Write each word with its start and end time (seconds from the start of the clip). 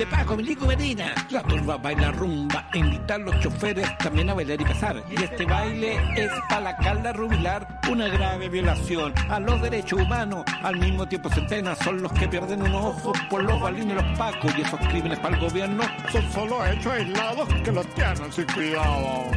de 0.00 0.06
Paco, 0.06 0.34
Milico 0.34 0.64
Medina. 0.64 1.12
La 1.28 1.42
turba 1.42 1.76
baila 1.76 2.10
rumba, 2.10 2.64
e 2.72 2.78
invitar 2.78 3.20
los 3.20 3.38
choferes 3.40 3.86
también 3.98 4.30
a 4.30 4.34
bailar 4.34 4.58
y 4.58 4.64
pasar. 4.64 5.04
Y 5.10 5.22
este 5.22 5.44
baile 5.44 5.98
es 6.16 6.30
para 6.48 6.62
la 6.62 6.76
calda 6.78 7.12
rubilar, 7.12 7.80
una 7.90 8.08
grave 8.08 8.48
violación 8.48 9.12
a 9.28 9.38
los 9.38 9.60
derechos 9.60 10.00
humanos. 10.00 10.46
Al 10.62 10.78
mismo 10.78 11.06
tiempo 11.06 11.28
centenas 11.28 11.76
son 11.80 12.00
los 12.00 12.10
que 12.12 12.26
pierden 12.28 12.62
un 12.62 12.74
ojo 12.74 13.12
por 13.28 13.44
los 13.44 13.60
balines 13.60 13.90
y 13.90 14.02
los 14.02 14.18
pacos. 14.18 14.56
Y 14.56 14.62
esos 14.62 14.80
crímenes 14.88 15.18
para 15.18 15.36
el 15.36 15.42
gobierno 15.42 15.84
son 16.10 16.32
solo 16.32 16.64
hechos 16.64 16.94
aislados 16.94 17.48
que 17.62 17.70
los 17.70 17.86
tienen 17.88 18.32
sin 18.32 18.46
cuidado. 18.46 19.30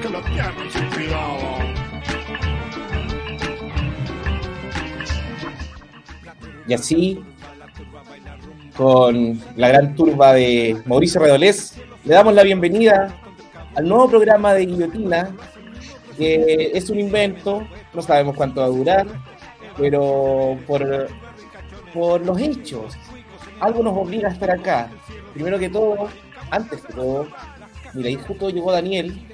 Que 0.00 0.08
los 0.08 0.24
tienen 0.24 0.70
sin 0.70 0.86
cuidado. 0.86 1.89
Y 6.70 6.74
así, 6.74 7.20
con 8.76 9.40
la 9.56 9.70
gran 9.70 9.96
turba 9.96 10.34
de 10.34 10.80
Mauricio 10.86 11.20
Redolés, 11.20 11.74
le 12.04 12.14
damos 12.14 12.32
la 12.32 12.44
bienvenida 12.44 13.12
al 13.74 13.88
nuevo 13.88 14.08
programa 14.08 14.54
de 14.54 14.66
Guillotina, 14.66 15.34
que 16.16 16.70
es 16.72 16.88
un 16.88 17.00
invento, 17.00 17.66
no 17.92 18.02
sabemos 18.02 18.36
cuánto 18.36 18.60
va 18.60 18.68
a 18.68 18.70
durar, 18.70 19.06
pero 19.76 20.56
por, 20.68 21.08
por 21.92 22.24
los 22.24 22.38
hechos, 22.38 22.96
algo 23.58 23.82
nos 23.82 23.98
obliga 23.98 24.28
a 24.28 24.32
estar 24.32 24.52
acá. 24.52 24.90
Primero 25.34 25.58
que 25.58 25.70
todo, 25.70 26.08
antes 26.52 26.82
que 26.82 26.92
todo, 26.92 27.26
mira, 27.94 28.10
ahí 28.10 28.14
justo 28.14 28.48
llegó 28.48 28.70
Daniel. 28.70 29.26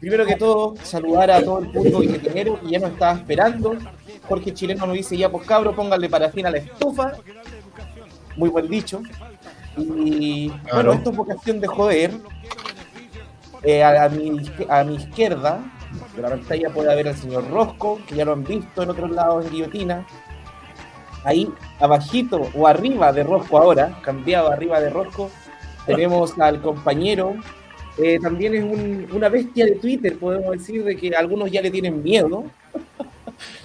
Primero 0.00 0.24
que 0.24 0.36
todo, 0.36 0.74
saludar 0.82 1.30
a 1.30 1.42
todo 1.42 1.58
el 1.58 1.70
público 1.70 2.00
guillotinero 2.00 2.58
que 2.62 2.70
ya 2.70 2.78
nos 2.78 2.92
estaba 2.92 3.12
esperando 3.18 3.76
Jorge 4.28 4.52
Chileno 4.52 4.86
nos 4.86 4.94
dice 4.94 5.16
ya, 5.16 5.30
pues 5.30 5.46
cabro, 5.46 5.74
pónganle 5.74 6.08
fin 6.30 6.46
a 6.46 6.50
la 6.50 6.58
estufa. 6.58 7.12
Muy 8.36 8.50
buen 8.50 8.68
dicho. 8.68 9.00
Y 9.76 10.52
bueno, 10.72 10.92
esto 10.92 11.10
es 11.10 11.16
vocación 11.16 11.60
de 11.60 11.66
joder. 11.66 12.12
Eh, 13.62 13.82
a, 13.82 14.08
mi, 14.08 14.40
a 14.68 14.84
mi 14.84 14.94
izquierda 14.96 15.60
de 16.14 16.22
la 16.22 16.28
pantalla 16.28 16.70
puede 16.70 16.92
haber 16.92 17.08
al 17.08 17.16
señor 17.16 17.50
Rosco, 17.50 17.98
que 18.06 18.14
ya 18.14 18.24
lo 18.24 18.32
han 18.32 18.44
visto 18.44 18.82
en 18.82 18.90
otros 18.90 19.10
lados 19.10 19.44
de 19.44 19.50
guillotina. 19.50 20.06
Ahí, 21.24 21.50
abajito 21.80 22.48
o 22.54 22.66
arriba 22.66 23.12
de 23.12 23.24
Rosco 23.24 23.58
ahora, 23.58 23.98
cambiado 24.02 24.50
arriba 24.50 24.80
de 24.80 24.90
Rosco, 24.90 25.30
tenemos 25.86 26.38
al 26.38 26.60
compañero. 26.60 27.34
Eh, 27.96 28.18
también 28.22 28.54
es 28.54 29.10
una 29.12 29.28
bestia 29.28 29.64
de 29.64 29.72
Twitter, 29.72 30.16
podemos 30.18 30.52
decir, 30.52 30.84
de 30.84 30.96
que 30.96 31.10
algunos 31.16 31.50
ya 31.50 31.60
le 31.60 31.70
tienen 31.70 32.00
miedo 32.00 32.44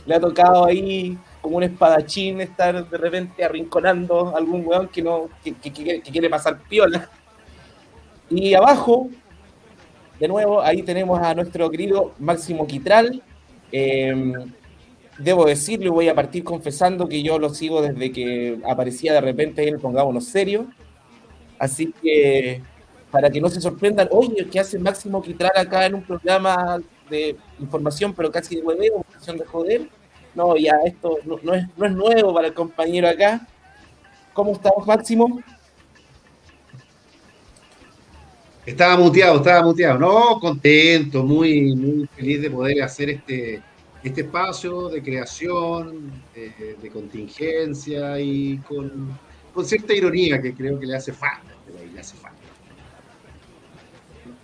le 0.06 0.16
ha 0.16 0.20
tocado 0.20 0.66
ahí 0.66 1.18
como 1.42 1.58
un 1.58 1.64
espadachín 1.64 2.42
estar 2.42 2.90
de 2.90 2.98
repente 2.98 3.44
arrinconando 3.44 4.30
a 4.30 4.38
algún 4.38 4.66
weón 4.66 4.88
que 4.88 5.02
no 5.02 5.30
que, 5.44 6.02
quiere 6.02 6.30
pasar 6.30 6.60
piola. 6.70 7.10
Y 8.30 8.54
abajo, 8.54 9.10
de 10.20 10.28
nuevo, 10.28 10.62
ahí 10.62 10.84
tenemos 10.84 11.20
a 11.22 11.34
nuestro 11.36 11.70
querido 11.70 12.14
Máximo 12.20 12.66
Quitral. 12.66 13.22
Em, 13.72 14.34
debo 15.18 15.46
decirlo 15.46 15.88
y 15.88 15.90
voy 15.90 16.10
a 16.10 16.16
partir 16.16 16.44
confesando 16.44 17.08
que 17.08 17.22
yo 17.22 17.38
lo 17.38 17.50
sigo 17.50 17.82
desde 17.82 18.12
que 18.12 18.60
aparecía 18.68 19.14
de 19.14 19.22
repente 19.22 19.68
en 19.68 19.80
Pongámonos 19.80 20.26
Serio. 20.26 20.68
Así 21.60 21.94
que, 22.02 22.62
para 23.12 23.30
que 23.30 23.40
no 23.40 23.50
se 23.50 23.62
sorprendan, 23.62 24.10
oye, 24.12 24.48
¿qué 24.52 24.60
hace 24.60 24.80
Máximo 24.80 25.22
Quitral 25.22 25.52
acá 25.56 25.86
en 25.86 25.96
un 25.96 26.04
programa 26.04 26.82
de 27.10 27.36
información, 27.60 28.14
pero 28.14 28.32
casi 28.32 28.56
de 28.56 28.62
hueveo, 28.62 29.06
de 29.32 29.46
joder. 29.46 29.90
No, 30.36 30.58
ya 30.58 30.74
esto 30.86 31.20
no, 31.26 31.54
es, 31.54 31.66
no 31.78 31.86
es 31.86 31.92
nuevo 31.92 32.34
para 32.34 32.48
el 32.48 32.54
compañero 32.54 33.08
acá. 33.08 33.48
¿Cómo 34.34 34.52
estamos, 34.52 34.86
Máximo? 34.86 35.42
Estaba 38.66 38.98
muteado, 38.98 39.38
estaba 39.38 39.64
muteado. 39.64 40.00
No, 40.00 40.40
contento, 40.40 41.24
muy, 41.24 41.76
muy 41.76 42.08
feliz 42.08 42.42
de 42.42 42.50
poder 42.50 42.82
hacer 42.82 43.10
este, 43.12 43.62
este 44.04 44.22
espacio 44.22 44.90
de 44.90 45.04
creación, 45.04 46.12
de, 46.34 46.90
contingencia 46.90 48.20
y 48.20 48.58
con, 48.60 49.18
con, 49.54 49.66
cierta 49.66 49.94
ironía 49.94 50.42
que 50.42 50.54
creo 50.54 50.80
que 50.80 50.86
le 50.86 50.96
hace 50.96 51.14
falta. 51.14 51.54
Le 51.94 52.00
hace 52.00 52.16
falta 52.16 52.33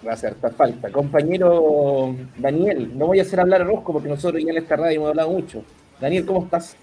va 0.05 0.11
a 0.11 0.13
hacer 0.13 0.35
falta. 0.55 0.91
Compañero 0.91 2.15
Daniel, 2.37 2.97
no 2.97 3.07
voy 3.07 3.19
a 3.19 3.23
hacer 3.23 3.39
hablar 3.39 3.61
a 3.61 3.65
Rosco 3.65 3.93
porque 3.93 4.09
nosotros 4.09 4.43
ya 4.43 4.51
en 4.51 4.57
esta 4.57 4.75
radio 4.75 4.97
hemos 4.97 5.09
hablado 5.09 5.29
mucho. 5.31 5.63
Daniel, 5.99 6.25
¿cómo 6.25 6.43
estás? 6.43 6.77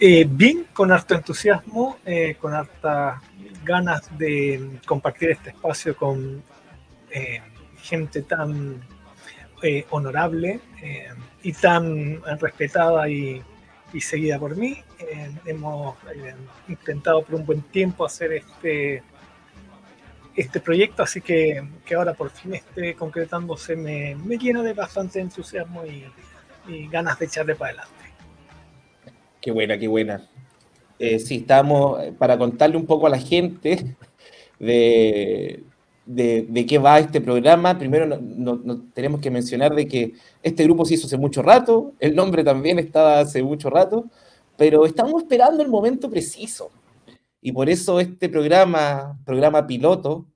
Eh, 0.00 0.26
bien, 0.28 0.66
con 0.72 0.92
harto 0.92 1.14
entusiasmo, 1.14 1.98
eh, 2.04 2.36
con 2.40 2.54
harta 2.54 3.20
ganas 3.64 4.16
de 4.16 4.78
compartir 4.86 5.30
este 5.30 5.50
espacio 5.50 5.96
con 5.96 6.42
eh, 7.10 7.40
gente 7.82 8.22
tan 8.22 8.80
honorable 9.90 10.60
y 11.42 11.52
tan 11.52 12.22
respetada 12.38 13.08
y 13.08 13.42
seguida 14.00 14.38
por 14.38 14.56
mí. 14.56 14.78
hemos 15.44 15.96
intentado 16.68 17.22
por 17.22 17.34
un 17.34 17.44
buen 17.44 17.62
tiempo 17.62 18.04
hacer 18.04 18.34
este 18.34 19.02
este 20.38 20.60
proyecto, 20.60 21.02
así 21.02 21.20
que, 21.20 21.62
que 21.84 21.94
ahora 21.94 22.14
por 22.14 22.30
fin 22.30 22.54
esté 22.54 22.94
concretándose 22.94 23.74
me, 23.74 24.14
me 24.14 24.38
llena 24.38 24.62
de 24.62 24.72
bastante 24.72 25.20
entusiasmo 25.20 25.84
y, 25.84 26.04
ganas 26.90 27.18
de 27.18 27.24
echarle 27.24 27.54
para 27.54 27.70
adelante. 27.70 28.04
Qué 29.40 29.50
buena, 29.50 29.78
qué 29.78 29.88
buena. 29.88 30.28
Eh, 30.98 31.18
sí, 31.18 31.36
estamos 31.36 31.98
eh, 32.02 32.12
para 32.12 32.36
contarle 32.36 32.76
un 32.76 32.84
poco 32.84 33.06
a 33.06 33.10
la 33.10 33.18
gente 33.18 33.96
de, 34.58 35.64
de, 36.04 36.66
qué 36.68 36.76
va 36.76 36.98
este 36.98 37.22
programa. 37.22 37.78
Primero 37.78 38.06
no, 38.06 38.82
tenemos 38.92 39.22
que 39.22 39.30
mencionar 39.30 39.74
de 39.74 39.88
que 39.88 40.12
este 40.42 40.64
grupo 40.64 40.84
se 40.84 40.94
hizo 40.94 41.06
hace 41.06 41.16
mucho 41.16 41.40
rato, 41.40 41.94
el 42.00 42.14
nombre 42.14 42.44
también 42.44 42.78
estaba 42.78 43.20
hace 43.20 43.42
mucho 43.42 43.70
rato, 43.70 44.04
pero 44.58 44.84
estamos 44.84 45.22
esperando 45.22 45.62
el 45.62 45.70
momento 45.70 46.10
preciso. 46.10 46.70
Y 47.40 47.52
por 47.52 47.68
eso 47.68 48.00
este 48.00 48.28
programa, 48.28 49.18
programa 49.24 49.66
piloto, 49.66 50.26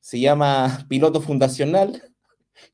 se 0.00 0.18
llama 0.20 0.84
Piloto 0.88 1.20
Fundacional. 1.20 2.02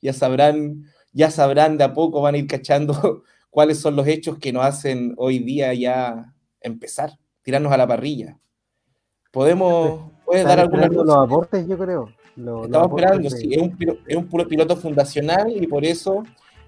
Ya 0.01 0.13
sabrán, 0.13 0.85
ya 1.13 1.31
sabrán 1.31 1.77
de 1.77 1.85
a 1.85 1.93
poco, 1.93 2.23
van 2.23 2.35
a 2.35 2.39
ir 2.39 2.47
cachando 2.47 3.23
cuáles 3.51 3.79
son 3.79 3.97
los 3.97 4.07
hechos 4.07 4.39
que 4.39 4.53
nos 4.53 4.65
hacen 4.65 5.15
hoy 5.17 5.39
día 5.39 5.75
ya 5.75 6.35
empezar, 6.61 7.19
tirarnos 7.43 7.73
a 7.73 7.77
la 7.77 7.87
parrilla. 7.87 8.39
Podemos, 9.31 10.13
¿puedes 10.25 10.45
dar 10.45 10.61
alguna 10.61 10.87
los 10.87 11.17
aportes, 11.17 11.67
yo 11.67 11.77
creo. 11.77 12.09
Estamos 12.37 12.89
esperando, 12.89 13.31
sí, 13.31 13.55
es 13.55 13.63
un, 13.63 13.77
es 14.07 14.17
un 14.17 14.27
puro 14.27 14.47
piloto 14.49 14.77
fundacional 14.77 15.51
y 15.51 15.67
por 15.69 15.85
eso, 15.85 16.25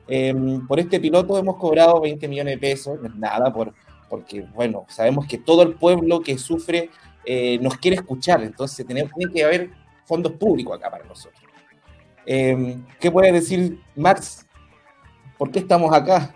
em, 0.06 0.65
por 0.66 0.78
este 0.78 1.00
piloto 1.00 1.37
hemos 1.38 1.56
cobrado 1.56 2.00
20 2.00 2.28
millones 2.28 2.55
de 2.55 2.59
pesos, 2.59 2.99
nada, 3.16 3.53
por, 3.53 3.72
porque, 4.09 4.43
bueno, 4.55 4.84
sabemos 4.88 5.26
que 5.26 5.38
todo 5.38 5.62
el 5.62 5.75
pueblo 5.75 6.21
que 6.21 6.38
sufre 6.38 6.91
eh, 7.26 7.59
nos 7.60 7.76
quiere 7.78 7.97
escuchar, 7.97 8.41
entonces 8.42 8.87
tenemos, 8.87 9.12
tiene 9.12 9.32
que 9.32 9.44
haber 9.44 9.70
fondos 10.04 10.32
públicos 10.34 10.78
acá 10.78 10.88
para 10.91 11.04
nosotros. 11.04 11.42
Em, 12.25 12.84
¿Qué 13.00 13.10
puede 13.10 13.32
decir 13.32 13.81
Max? 13.97 14.47
¿Por 15.37 15.50
qué 15.50 15.59
estamos 15.59 15.92
acá? 15.92 16.32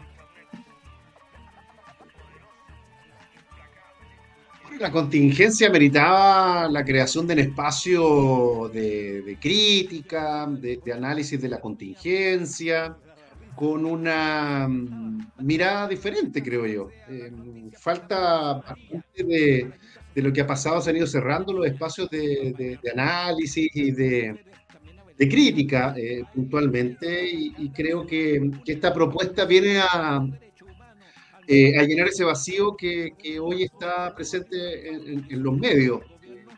La 4.80 4.90
contingencia 4.90 5.70
meritaba 5.70 6.68
la 6.68 6.84
creación 6.84 7.26
del 7.26 7.40
espacio 7.40 8.68
de, 8.72 9.36
crítica, 9.40 10.46
de, 10.46 10.80
análisis 10.92 11.40
de 11.40 11.48
la 11.48 11.60
contingencia, 11.60 12.96
con 13.54 13.84
una 13.84 14.66
mm, 14.66 15.32
mirada 15.38 15.86
diferente, 15.86 16.42
creo 16.42 16.66
yo. 16.66 16.88
Em, 17.08 17.70
falta, 17.72 18.62
de, 19.16 19.70
de 20.14 20.22
lo 20.22 20.32
que 20.32 20.40
ha 20.40 20.46
pasado, 20.46 20.80
se 20.80 20.90
han 20.90 20.96
ido 20.96 21.06
cerrando 21.06 21.52
los 21.52 21.66
espacios 21.66 22.10
de, 22.10 22.78
análisis 22.92 23.70
y 23.74 23.90
de, 23.92 24.38
crítica 25.16 25.94
eh, 25.98 26.22
puntualmente 26.34 27.28
y, 27.30 27.68
creo 27.70 28.06
que, 28.06 28.50
esta 28.66 28.92
propuesta 28.92 29.44
viene 29.44 29.78
a, 29.78 30.26
eh, 31.46 31.78
a 31.78 31.82
llenar 31.82 32.08
ese 32.08 32.24
vacío 32.24 32.76
que, 32.76 33.12
hoy 33.40 33.64
está 33.64 34.14
presente 34.14 34.88
en, 34.88 35.42
los 35.42 35.58
medios. 35.58 36.00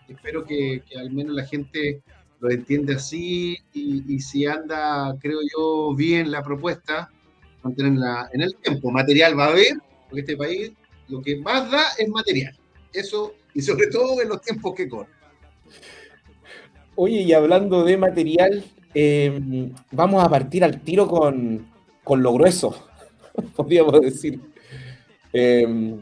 espero 0.09 0.45
que, 0.45 0.83
al 0.99 1.11
menos 1.11 1.35
la 1.35 1.47
gente 1.47 2.03
lo 2.41 2.51
entiende 2.51 2.95
así 2.95 3.57
y, 3.73 4.21
si 4.21 4.47
anda, 4.47 5.17
creo 5.21 5.39
yo, 5.57 5.95
bien 5.95 6.31
la 6.31 6.43
propuesta, 6.43 7.11
mantenerla 7.63 8.29
en 8.33 8.43
el 8.43 8.55
tiempo. 8.57 8.91
Material 8.91 9.39
va 9.39 9.47
a 9.47 9.51
haber, 9.51 9.79
porque 10.09 10.21
este 10.21 10.37
país 10.37 10.73
lo 11.09 11.23
que 11.23 11.37
más 11.39 11.71
da 11.71 11.85
es 11.99 12.09
material. 12.09 12.57
Eso 12.93 13.35
y 13.55 13.63
sobre 13.63 13.87
todo 13.89 14.21
en 14.21 14.29
los 14.29 14.41
tiempos 14.41 14.75
que 14.75 14.89
corren. 14.89 15.13
Oye, 16.95 17.23
y 17.23 17.33
hablando 17.33 17.85
de 17.85 17.97
material, 17.97 18.65
em, 18.95 19.73
vamos 19.91 20.23
a 20.23 20.29
partir 20.29 20.63
al 20.63 20.81
tiro 20.81 21.09
con, 21.09 21.67
lo 22.07 22.33
grueso, 22.35 22.89
podríamos 23.57 24.01
decir. 24.01 24.41
Eh, 25.33 25.97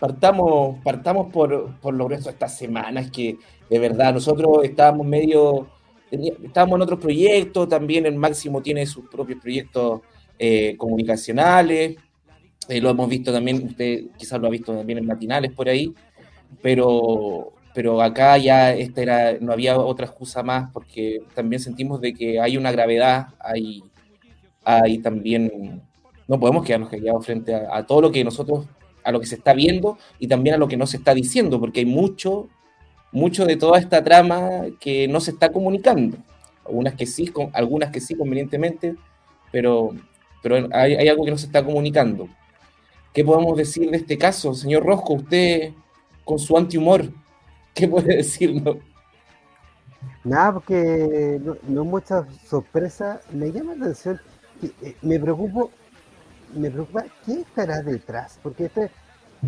partamos, 0.00 0.78
partamos 0.82 1.32
por, 1.32 1.78
por 1.78 1.94
lo 1.94 2.06
grueso 2.06 2.30
estas 2.30 2.58
semanas 2.58 3.10
que 3.10 3.36
de 3.70 3.78
verdad 3.78 4.12
nosotros 4.12 4.64
estábamos 4.64 5.06
medio, 5.06 5.68
estábamos 6.10 6.76
en 6.76 6.82
otros 6.82 6.98
proyectos, 6.98 7.68
también 7.68 8.04
el 8.06 8.16
Máximo 8.16 8.60
tiene 8.60 8.84
sus 8.84 9.08
propios 9.08 9.40
proyectos 9.40 10.00
eh, 10.38 10.76
comunicacionales, 10.76 11.96
eh, 12.68 12.80
lo 12.80 12.90
hemos 12.90 13.08
visto 13.08 13.32
también, 13.32 13.64
usted 13.64 14.06
quizás 14.18 14.40
lo 14.40 14.48
ha 14.48 14.50
visto 14.50 14.74
también 14.74 14.98
en 14.98 15.06
matinales 15.06 15.52
por 15.52 15.68
ahí, 15.68 15.94
pero, 16.60 17.52
pero 17.74 18.02
acá 18.02 18.36
ya 18.38 18.72
esta 18.72 19.02
era, 19.02 19.38
no 19.40 19.52
había 19.52 19.78
otra 19.78 20.06
excusa 20.06 20.42
más 20.42 20.70
porque 20.72 21.22
también 21.34 21.60
sentimos 21.60 22.00
de 22.00 22.12
que 22.12 22.40
hay 22.40 22.56
una 22.56 22.72
gravedad, 22.72 23.28
hay, 23.38 23.82
hay 24.64 24.98
también, 24.98 25.82
no 26.28 26.38
podemos 26.38 26.64
quedarnos 26.64 26.90
callados 26.90 27.24
frente 27.24 27.54
a, 27.54 27.76
a, 27.76 27.86
todo 27.86 28.02
lo 28.02 28.12
que 28.12 28.24
nosotros, 28.24 28.66
a 29.04 29.12
lo 29.12 29.20
que 29.20 29.26
se 29.26 29.36
está 29.36 29.54
viendo 29.54 29.98
y 30.18 30.28
también 30.28 30.56
a 30.56 30.58
lo 30.58 30.68
que 30.68 30.76
no 30.76 30.86
se 30.86 30.98
está 30.98 31.14
diciendo, 31.14 31.58
porque 31.60 31.80
hay 31.80 31.86
mucho, 31.86 32.48
mucho 33.12 33.46
de 33.46 33.56
toda 33.56 33.78
esta 33.78 34.04
trama 34.04 34.66
que 34.80 35.08
no 35.08 35.20
se 35.20 35.30
está 35.30 35.50
comunicando. 35.52 36.18
Algunas 36.64 36.94
que 36.94 37.06
sí, 37.06 37.32
algunas 37.52 37.90
que 37.90 38.00
sí 38.00 38.14
convenientemente, 38.14 38.94
pero 39.50 39.94
pero 40.42 40.68
hay, 40.72 40.94
hay, 40.94 41.08
algo 41.08 41.24
que 41.24 41.30
no 41.30 41.38
se 41.38 41.46
está 41.46 41.64
comunicando. 41.64 42.28
¿Qué 43.14 43.24
podemos 43.24 43.56
decir 43.56 43.90
de 43.90 43.96
este 43.96 44.18
caso? 44.18 44.54
Señor 44.54 44.84
Rosco, 44.84 45.14
usted 45.14 45.72
con 46.24 46.38
su 46.38 46.56
antihumor, 46.56 47.10
¿qué 47.74 47.88
puede 47.88 48.16
decirnos? 48.18 48.76
Nada, 50.24 50.54
porque 50.54 51.40
no, 51.42 51.56
no 51.68 51.84
mucha 51.84 52.26
sorpresa. 52.46 53.20
Me 53.32 53.50
llama 53.50 53.74
la 53.74 53.86
atención, 53.86 54.20
eh, 54.82 54.96
me 55.02 55.18
preocupo, 55.18 55.70
me 56.54 56.70
preocupa 56.70 57.04
quién 57.24 57.40
estará 57.40 57.82
detrás, 57.82 58.38
porque 58.42 58.66
este, 58.66 58.90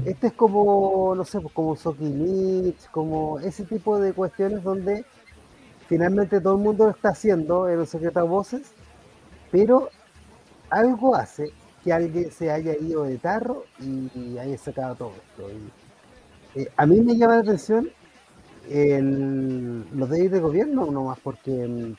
este 0.05 0.29
es 0.29 0.33
como, 0.33 1.15
no 1.17 1.25
sé, 1.25 1.41
pues, 1.41 1.53
como 1.55 1.77
Soquinich, 1.77 2.91
como 2.91 3.39
ese 3.41 3.65
tipo 3.65 3.99
de 3.99 4.13
cuestiones 4.13 4.63
donde 4.63 5.05
finalmente 5.89 6.41
todo 6.41 6.57
el 6.57 6.63
mundo 6.63 6.85
lo 6.87 6.91
está 6.91 7.11
haciendo 7.11 7.69
en 7.69 7.79
los 7.79 7.91
secretos 7.91 8.29
voces, 8.29 8.63
pero 9.51 9.91
algo 10.71 11.15
hace 11.15 11.53
que 11.85 11.93
alguien 11.93 12.31
se 12.33 12.51
haya 12.51 12.75
ido 12.77 13.05
de 13.05 13.19
tarro 13.19 13.65
y 13.79 14.39
haya 14.39 14.59
sacado 14.59 14.97
todo 14.97 15.13
esto. 15.51 15.84
Eh, 16.55 16.69
a 16.77 16.87
mí 16.87 17.01
me 17.01 17.17
llama 17.17 17.37
la 17.37 17.43
atención 17.43 17.91
los 18.67 20.11
de 20.11 20.29
de 20.29 20.41
gobierno 20.41 20.87
nomás, 20.91 21.19
porque 21.23 21.65
en, 21.65 21.99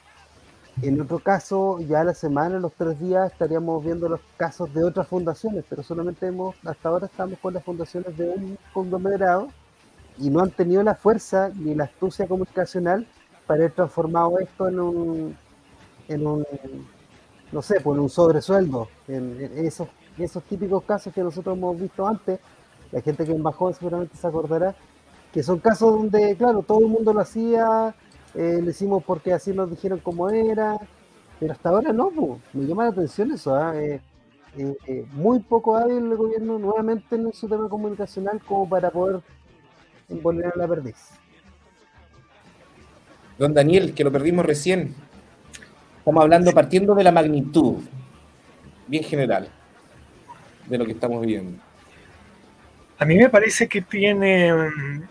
en, 0.82 1.02
otro 1.02 1.20
caso, 1.20 1.80
ya 1.80 2.04
la 2.04 2.14
semana, 2.14 2.60
los 2.60 2.74
tres 2.74 3.00
días, 3.00 3.32
estaríamos 3.32 3.84
viendo 3.84 4.10
los 4.10 4.20
casos 4.36 4.74
de 4.74 4.84
otras 4.84 5.08
fundaciones, 5.08 5.64
pero 5.70 5.84
solamente 5.84 6.26
hemos, 6.26 6.56
hasta 6.66 6.90
ahora 6.90 7.06
estamos 7.06 7.38
con 7.40 7.54
las 7.54 7.64
fundaciones 7.64 8.18
de 8.18 8.30
un 8.30 8.58
conglomerado 8.74 9.50
y 10.18 10.30
no 10.30 10.42
han 10.42 10.50
tenido 10.50 10.82
la 10.82 10.96
fuerza 10.96 11.52
ni 11.54 11.76
la 11.76 11.84
astucia 11.84 12.28
comunicacional 12.28 13.06
para 13.46 13.60
haber 13.60 13.74
transformado 13.74 14.40
esto 14.40 14.68
en 14.68 14.80
un, 14.80 15.38
en 16.08 16.26
un 16.26 16.46
no 17.52 17.62
sé, 17.62 17.80
por 17.80 18.00
un 18.00 18.10
sobresueldo, 18.10 18.90
en, 19.08 19.40
en 19.40 19.66
esos, 19.66 19.88
esos 20.18 20.44
típicos 20.44 20.84
casos 20.84 21.14
que 21.14 21.22
nosotros 21.22 21.56
hemos 21.56 21.80
visto 21.80 22.08
antes, 22.08 22.40
la 22.96 23.02
gente 23.02 23.26
que 23.26 23.34
embajó 23.34 23.74
seguramente 23.74 24.16
se 24.16 24.26
acordará, 24.26 24.74
que 25.34 25.44
son 25.44 25.60
casos 25.60 25.94
donde, 25.94 26.38
claro, 26.38 26.62
todo 26.62 26.80
el 26.80 26.88
mundo 26.88 27.14
lo 27.14 27.20
hacía, 27.20 27.94
eh, 28.34 28.62
lo 28.64 28.70
hicimos 28.70 29.04
porque 29.04 29.34
así 29.34 29.52
nos 29.52 29.70
dijeron 29.70 30.00
cómo 30.00 30.30
era, 30.30 30.78
pero 31.38 31.52
hasta 31.52 31.70
ahora 31.70 31.92
no, 31.92 32.10
me 32.54 32.66
llama 32.66 32.86
la 32.86 32.92
atención 32.92 33.34
eso, 33.34 33.74
¿eh? 33.74 34.00
Eh, 34.58 34.78
eh, 34.88 35.06
muy 35.12 35.40
poco 35.40 35.76
hábil 35.76 35.98
el 35.98 36.16
gobierno 36.16 36.58
nuevamente 36.58 37.18
en 37.18 37.34
su 37.34 37.50
tema 37.50 37.68
comunicacional 37.68 38.42
como 38.48 38.70
para 38.70 38.90
poder 38.90 39.20
envolver 40.08 40.54
a 40.56 40.58
la 40.58 40.66
perdiz. 40.66 41.10
Don 43.38 43.54
Daniel, 43.54 43.94
que 43.94 44.06
lo 44.06 44.12
perdimos 44.14 44.46
recién, 44.46 44.96
Estamos 46.06 46.22
hablando 46.22 46.52
partiendo 46.52 46.94
de 46.94 47.04
la 47.04 47.12
magnitud, 47.12 47.78
bien 48.86 49.04
general, 49.04 49.50
de 50.70 50.78
lo 50.78 50.86
que 50.86 50.92
estamos 50.92 51.26
viendo. 51.26 51.65
A 52.98 53.04
mí 53.04 53.18
me 53.18 53.30
parece 53.30 53.68
que 53.68 53.82
tiene 53.82 54.54
um, 54.54 55.06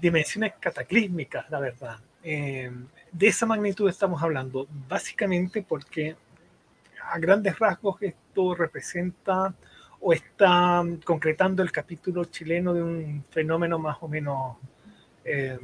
dimensiones 0.00 0.54
cataclísmicas, 0.58 1.48
la 1.50 1.60
verdad. 1.60 1.98
Eh, 2.24 2.68
de 3.12 3.26
esa 3.28 3.46
magnitud 3.46 3.88
estamos 3.88 4.20
hablando, 4.20 4.66
básicamente 4.88 5.62
porque 5.62 6.16
a 7.08 7.16
grandes 7.20 7.56
rasgos 7.60 8.02
esto 8.02 8.56
representa 8.56 9.54
o 10.00 10.12
está 10.12 10.82
concretando 11.04 11.62
el 11.62 11.70
capítulo 11.70 12.24
chileno 12.24 12.74
de 12.74 12.82
un 12.82 13.24
fenómeno 13.30 13.78
más 13.78 13.98
o 14.00 14.08
menos 14.08 14.56
eh, 15.24 15.58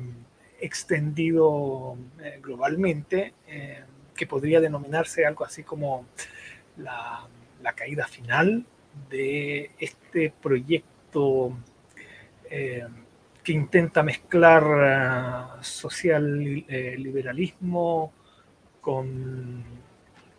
extendido 0.61 1.97
eh, 2.23 2.39
globalmente, 2.41 3.35
que 4.15 4.27
podría 4.29 4.61
denominarse 4.61 5.27
algo 5.27 5.45
así 5.45 5.65
como 5.65 6.07
la 6.77 7.27
caída 7.75 8.07
final 8.07 8.65
de 9.11 9.73
este 9.81 10.33
proyecto 10.41 10.92
eh, 12.51 12.87
que 13.43 13.53
intenta 13.53 14.03
mezclar 14.03 15.59
uh, 15.59 15.63
social 15.63 16.65
eh, 16.69 16.95
liberalismo 16.97 18.13
con, 18.81 19.65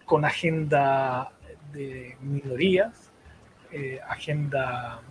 con, 0.05 0.25
agenda 0.25 1.31
de 1.71 2.17
minorías, 2.21 3.11
eh, 3.71 3.99
agenda 4.07 5.01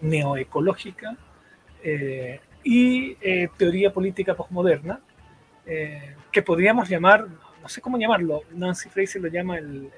neoecológica 0.00 1.16
eh, 1.82 2.40
y 2.64 3.14
teoría 3.56 3.92
política 3.92 4.34
postmoderna, 4.34 5.00
que 5.64 6.42
podríamos 6.42 6.88
llamar 6.88 7.28
no 7.62 7.68
sé 7.68 7.80
cómo 7.80 7.96
llamarlo, 7.96 8.42
Nancy 8.52 8.88
Fraser 8.88 9.22
lo 9.22 9.28
llama 9.28 9.58
el 9.58 9.90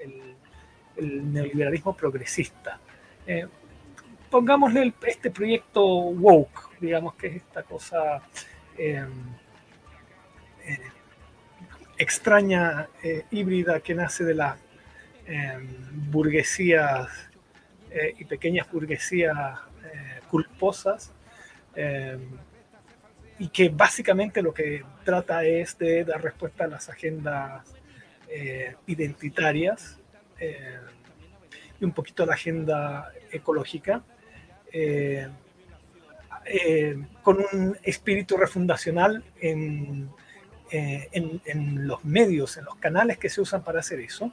neoliberalismo 0.97 1.97
progresista. 1.97 2.79
Eh, 4.29 4.31
pongámosle 4.31 4.93
este 5.07 5.31
proyecto 5.31 5.85
woke, 5.85 6.79
digamos 6.81 7.15
que 7.15 7.29
es 7.29 7.37
esta 7.37 7.63
cosa 7.63 8.23
eh, 8.77 9.05
eh, 10.65 10.79
extraña, 11.97 12.89
eh, 13.03 13.25
híbrida, 13.31 13.81
que 13.81 13.95
nace 13.95 14.25
de 14.25 14.35
las 14.35 14.57
burguesías 16.11 17.07
y 18.19 18.25
pequeñas 18.25 18.67
burguesías 18.73 19.59
culposas 20.31 21.13
y 23.39 23.49
que 23.49 23.69
básicamente 23.69 24.41
lo 24.41 24.55
que 24.55 24.83
trata 25.05 25.45
es 25.45 25.77
de 25.77 26.05
dar 26.07 26.23
respuesta 26.23 26.65
a 26.65 26.69
las 26.69 26.89
agendas 26.89 27.75
eh, 28.31 28.75
identitarias 28.87 29.99
eh, 30.41 30.81
y 31.79 31.85
un 31.85 31.93
poquito 31.93 32.23
a 32.23 32.27
la 32.27 32.35
agenda 32.35 33.13
ecológica, 33.31 34.03
eh, 34.73 35.29
eh 36.47 36.97
con 37.23 37.39
un 37.53 37.77
espíritu 37.83 38.37
refundacional 38.37 39.23
en, 39.41 40.09
en, 40.71 41.41
en, 41.45 41.87
los 41.87 42.05
medios, 42.05 42.57
en 42.57 42.65
los 42.65 42.77
canales 42.77 43.19
que 43.19 43.29
se 43.29 43.41
usan 43.41 43.63
para 43.63 43.81
hacer 43.81 44.01
eso, 44.01 44.33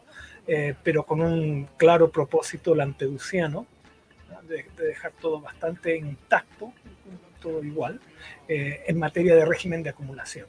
pero 0.83 1.05
con 1.05 1.19
un 1.19 1.67
claro 1.77 2.09
propósito 2.09 2.73
lampedusiano, 2.73 3.65
de, 4.47 4.65
de 4.77 4.87
dejar 4.87 5.11
todo 5.19 5.41
bastante 5.41 5.97
intacto 5.97 6.71
todo 7.45 7.63
igual, 7.63 7.99
eh, 8.47 8.83
en 8.87 8.97
materia 8.97 9.35
de 9.35 9.45
régimen 9.45 9.83
de 9.83 9.91
acumulación. 9.91 10.47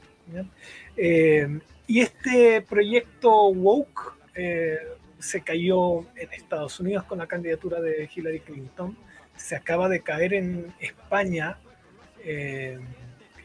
Eh, 0.96 1.60
y 1.86 2.00
este 2.00 2.62
proyecto 2.62 3.48
Woke 3.48 4.14
eh, 4.34 4.78
se 5.18 5.42
cayó 5.42 6.00
en 6.16 6.32
Estados 6.32 6.80
Unidos 6.80 7.04
con 7.04 7.18
la 7.18 7.26
candidatura 7.26 7.80
de 7.80 8.08
Hillary 8.12 8.40
Clinton, 8.40 8.96
se 9.36 9.56
acaba 9.56 9.88
de 9.88 10.00
caer 10.00 10.34
en 10.34 10.74
España 10.80 11.58
eh, 12.24 12.78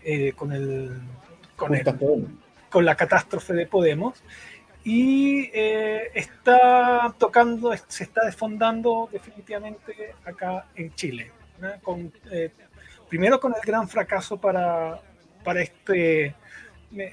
eh, 0.03 0.33
con, 0.33 0.51
el, 0.51 1.00
con, 1.55 1.75
el, 1.75 1.86
con 2.69 2.86
la 2.86 2.95
catástrofe 2.95 3.53
de 3.53 3.67
Podemos 3.67 4.24
y 4.83 5.51
eh, 5.53 6.10
está 6.15 7.13
tocando, 7.19 7.71
se 7.88 8.03
está 8.03 8.25
desfondando 8.25 9.07
definitivamente 9.12 10.15
acá 10.25 10.65
en 10.75 10.93
Chile, 10.95 11.31
¿no? 11.60 11.69
con 11.83 12.12
primero 13.07 13.39
con 13.39 13.53
el 13.53 13.62
gran 13.63 13.88
fracaso 13.88 14.41
para, 14.41 15.00
para 15.43 15.62
este, 15.62 16.33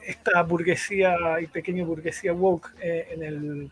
esta 0.06 0.42
burguesía 0.42 1.40
y 1.42 1.46
pequeña 1.48 1.84
burguesía 1.84 2.32
woke 2.32 2.72
en, 2.80 3.22
el, 3.22 3.70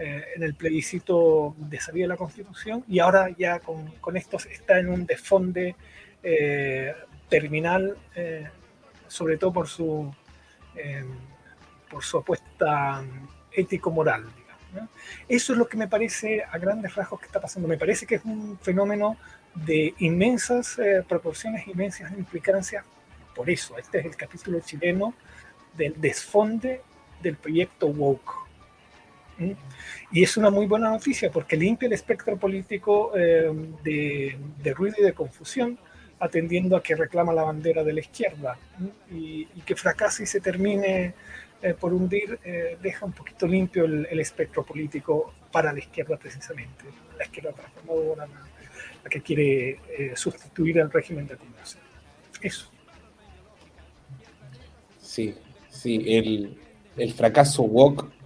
eh, 0.00 0.24
en 0.34 0.42
el 0.42 0.54
plebiscito 0.54 1.54
de 1.58 1.78
salida 1.78 2.04
de 2.04 2.08
la 2.08 2.16
Constitución 2.16 2.84
y 2.88 2.98
ahora 2.98 3.28
ya 3.38 3.60
con, 3.60 3.86
con 4.00 4.16
esto 4.16 4.38
está 4.50 4.78
en 4.78 4.88
un 4.88 5.06
desfonde 5.06 5.76
eh, 6.22 6.94
terminal, 7.28 7.96
eh, 8.14 8.48
sobre 9.06 9.36
todo 9.36 9.52
por 9.52 9.68
su, 9.68 10.12
eh, 10.74 11.04
por 11.88 12.02
su 12.02 12.18
apuesta 12.18 13.02
ético-moral. 13.52 14.24
Eso 15.28 15.52
es 15.52 15.58
lo 15.58 15.68
que 15.68 15.76
me 15.76 15.88
parece 15.88 16.44
a 16.44 16.58
grandes 16.58 16.94
rasgos 16.94 17.20
que 17.20 17.26
está 17.26 17.40
pasando. 17.40 17.68
Me 17.68 17.76
parece 17.76 18.06
que 18.06 18.16
es 18.16 18.24
un 18.24 18.58
fenómeno 18.58 19.16
de 19.54 19.94
inmensas 19.98 20.78
eh, 20.78 21.04
proporciones, 21.08 21.66
inmensas 21.66 22.12
implicancias. 22.12 22.84
Por 23.34 23.50
eso, 23.50 23.78
este 23.78 23.98
es 23.98 24.04
el 24.06 24.16
capítulo 24.16 24.60
chileno 24.60 25.14
del 25.76 26.00
desfonde 26.00 26.82
del 27.22 27.36
proyecto 27.36 27.88
Woke. 27.88 28.32
Y 30.12 30.22
es 30.22 30.36
una 30.36 30.50
muy 30.50 30.66
buena 30.66 30.90
noticia 30.90 31.30
porque 31.30 31.56
limpia 31.56 31.86
el 31.86 31.92
espectro 31.92 32.36
político 32.36 33.12
eh, 33.16 33.50
de, 33.82 34.36
de, 34.62 34.74
ruido 34.74 34.96
y 34.98 35.02
de 35.02 35.12
confusión, 35.12 35.78
atendiendo 36.18 36.76
a 36.76 36.82
que 36.82 36.94
reclama 36.94 37.32
la 37.32 37.44
bandera 37.44 37.82
de 37.82 37.92
la 37.92 38.00
izquierda 38.00 38.58
y, 39.10 39.46
que 39.64 39.76
fracase 39.76 40.24
y 40.24 40.26
se 40.26 40.40
termine 40.40 41.14
eh, 41.62 41.74
por 41.74 41.92
hundir, 41.94 42.38
eh, 42.44 42.76
deja 42.82 43.06
un 43.06 43.12
poquito 43.12 43.46
limpio 43.46 43.84
el, 43.84 44.20
espectro 44.20 44.64
político 44.64 45.32
para 45.50 45.72
la 45.72 45.78
izquierda 45.78 46.16
precisamente, 46.16 46.84
la 47.16 47.24
izquierda 47.24 47.52
transformadora, 47.52 48.26
la, 48.26 49.10
que 49.10 49.22
quiere 49.22 49.80
sustituir 50.14 50.80
al 50.80 50.90
régimen 50.90 51.26
de 51.26 51.36
Pinochet. 51.36 51.80
Eso. 52.42 52.70
Sí, 55.00 55.34
sí, 55.70 56.04
el, 56.06 56.58
el 56.96 57.12
fracaso 57.14 57.62
woke 57.62 58.19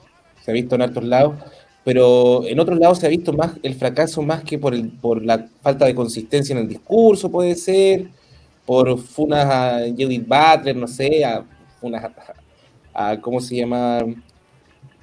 se 0.44 0.50
ha 0.50 0.54
visto 0.54 0.74
en 0.74 0.82
otros 0.82 1.04
lados, 1.04 1.36
pero 1.84 2.46
en 2.46 2.60
otros 2.60 2.78
lados 2.78 2.98
se 2.98 3.06
ha 3.06 3.10
visto 3.10 3.32
más 3.32 3.52
el 3.62 3.74
fracaso 3.74 4.20
más 4.22 4.44
que 4.44 4.58
por, 4.58 4.74
el, 4.74 4.90
por 4.90 5.24
la 5.24 5.48
falta 5.62 5.86
de 5.86 5.94
consistencia 5.94 6.54
en 6.54 6.60
el 6.62 6.68
discurso, 6.68 7.30
puede 7.30 7.54
ser, 7.54 8.08
por 8.66 8.98
funas 8.98 9.46
a 9.46 9.80
Judith 9.96 10.26
Butler, 10.26 10.76
no 10.76 10.86
sé, 10.86 11.24
a 11.24 11.44
funas 11.80 12.10
a, 12.92 13.20
¿cómo 13.20 13.40
se 13.40 13.56
llama? 13.56 14.04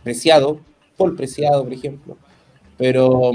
Preciado, 0.04 0.60
Paul 0.98 1.16
Preciado, 1.16 1.64
por 1.64 1.74
ejemplo. 1.74 2.18
Pero, 2.78 3.32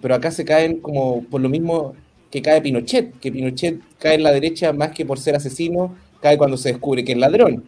pero 0.00 0.14
acá 0.14 0.30
se 0.30 0.44
caen 0.44 0.80
como 0.80 1.22
por 1.24 1.40
lo 1.40 1.48
mismo 1.48 1.94
que 2.30 2.42
cae 2.42 2.60
Pinochet, 2.60 3.18
que 3.20 3.32
Pinochet 3.32 3.80
cae 3.98 4.14
en 4.14 4.22
la 4.22 4.32
derecha 4.32 4.72
más 4.72 4.90
que 4.92 5.06
por 5.06 5.18
ser 5.18 5.36
asesino, 5.36 5.96
cae 6.20 6.38
cuando 6.38 6.56
se 6.56 6.70
descubre 6.70 7.04
que 7.04 7.12
es 7.12 7.18
ladrón. 7.18 7.64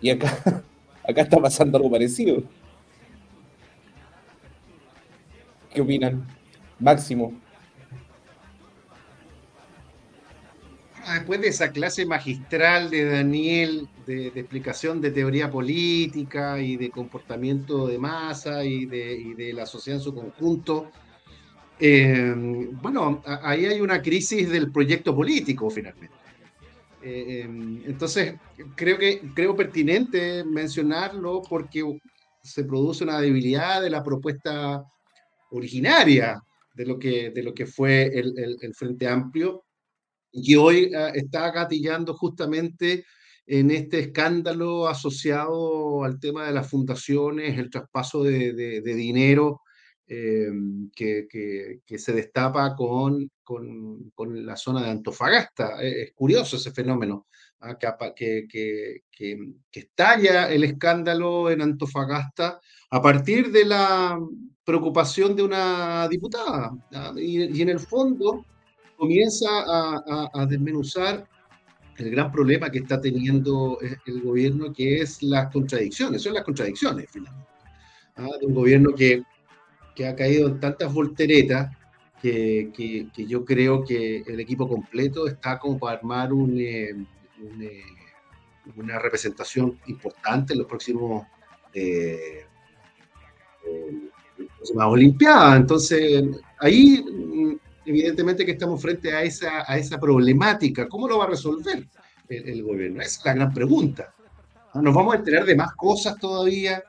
Y 0.00 0.10
acá, 0.10 0.62
acá 1.08 1.22
está 1.22 1.38
pasando 1.38 1.76
algo 1.78 1.90
parecido. 1.90 2.42
¿Qué 5.72 5.80
opinan? 5.80 6.26
Máximo. 6.78 7.40
Después 11.14 11.40
de 11.40 11.48
esa 11.48 11.72
clase 11.72 12.06
magistral 12.06 12.90
de 12.90 13.04
Daniel 13.04 13.88
de, 14.06 14.28
explicación 14.28 15.00
de 15.00 15.10
teoría 15.10 15.50
política 15.50 16.60
y 16.60 16.76
de 16.76 16.90
comportamiento 16.90 17.86
de 17.86 17.98
masa 17.98 18.64
y 18.64 18.86
de, 18.86 19.52
la 19.54 19.66
sociedad 19.66 19.98
en 19.98 20.04
su 20.04 20.14
conjunto, 20.14 20.90
eh, 21.78 22.34
bueno, 22.82 23.22
ahí 23.42 23.66
hay 23.66 23.80
una 23.80 24.02
crisis 24.02 24.50
del 24.50 24.70
proyecto 24.70 25.14
político 25.14 25.70
finalmente. 25.70 26.14
Eh, 27.02 27.42
em, 27.44 27.82
entonces, 27.86 28.34
creo 28.76 28.98
que 28.98 29.20
creo 29.34 29.56
pertinente 29.56 30.44
mencionarlo 30.44 31.42
porque 31.48 31.82
se 32.42 32.64
produce 32.64 33.04
una 33.04 33.20
debilidad 33.20 33.80
de 33.80 33.90
la 33.90 34.02
propuesta 34.02 34.84
originaria 35.50 36.42
de 36.74 36.86
lo 36.86 36.98
que, 36.98 37.30
de 37.30 37.42
lo 37.42 37.54
que 37.54 37.66
fue 37.66 38.06
el, 38.06 38.74
Frente 38.74 39.06
Amplio 39.06 39.64
y 40.32 40.42
que 40.46 40.56
hoy 40.56 40.92
ah, 40.94 41.10
está 41.14 41.50
gatillando 41.50 42.14
justamente 42.14 43.04
en 43.46 43.70
este 43.70 43.98
escándalo 43.98 44.86
asociado 44.86 46.04
al 46.04 46.20
tema 46.20 46.46
de 46.46 46.52
las 46.52 46.70
fundaciones, 46.70 47.58
el 47.58 47.68
traspaso 47.68 48.22
de, 48.22 48.80
dinero 48.80 49.62
eh, 50.06 50.50
que, 50.94 51.26
que, 51.84 51.98
se 51.98 52.12
destapa 52.12 52.76
con, 52.76 53.30
con, 53.42 54.46
la 54.46 54.56
zona 54.56 54.84
de 54.84 54.90
Antofagasta. 54.90 55.82
Es 55.82 56.12
curioso 56.14 56.56
ese 56.56 56.70
fenómeno, 56.70 57.26
¿ah? 57.60 57.76
que, 58.14 58.46
que, 58.48 59.02
estalla 59.72 60.50
el 60.50 60.62
escándalo 60.64 61.50
en 61.50 61.62
Antofagasta 61.62 62.60
a 62.90 63.02
partir 63.02 63.50
de 63.50 63.64
la, 63.64 64.16
preocupación 64.64 65.34
de 65.34 65.42
una 65.42 66.08
diputada. 66.08 66.72
Y, 67.16 67.60
en 67.60 67.68
el 67.68 67.80
fondo 67.80 68.44
comienza 68.96 69.48
a, 69.66 70.46
desmenuzar 70.46 71.26
el 71.96 72.10
gran 72.10 72.30
problema 72.30 72.70
que 72.70 72.78
está 72.78 73.00
teniendo 73.00 73.78
el 74.06 74.22
gobierno, 74.22 74.72
que 74.72 75.00
es 75.00 75.22
las 75.22 75.50
contradicciones, 75.52 76.22
son 76.22 76.34
las 76.34 76.44
contradicciones 76.44 77.06
finalmente, 77.10 77.48
de 78.40 78.46
un 78.46 78.54
gobierno 78.54 78.94
que, 78.94 79.22
que, 79.94 80.06
ha 80.06 80.14
caído 80.14 80.48
en 80.48 80.60
tantas 80.60 80.92
volteretas 80.92 81.76
que, 82.20 82.70
que, 82.74 83.26
yo 83.26 83.44
creo 83.44 83.84
que 83.84 84.22
el 84.26 84.40
equipo 84.40 84.68
completo 84.68 85.26
está 85.26 85.58
como 85.58 85.78
para 85.78 85.98
armar 85.98 86.32
un, 86.32 86.58
eh, 86.58 86.90
eh, 87.60 87.82
una 88.76 88.98
representación 88.98 89.80
importante 89.86 90.52
en 90.52 90.60
los 90.60 90.68
próximos 90.68 91.26
eh, 91.72 92.44
más 94.74 94.86
Olimpiada. 94.86 95.56
Entonces, 95.56 96.24
ahí 96.58 97.02
mm, 97.02 97.56
evidentemente 97.84 98.44
que 98.44 98.52
estamos 98.52 98.80
frente 98.80 99.12
a 99.12 99.22
esa, 99.22 99.64
a 99.66 99.76
esa 99.76 99.98
problemática. 99.98 100.88
¿Cómo 100.88 101.08
lo 101.08 101.18
va 101.18 101.24
a 101.24 101.28
resolver 101.28 101.86
el, 102.28 102.62
gobierno? 102.62 103.00
Esa 103.00 103.18
es 103.18 103.24
la 103.24 103.34
gran 103.34 103.52
pregunta. 103.52 104.14
Nos 104.74 104.94
vamos 104.94 105.14
a 105.14 105.18
enterar 105.18 105.44
de 105.44 105.56
más 105.56 105.72
cosas 105.74 106.16
todavía. 106.18 106.82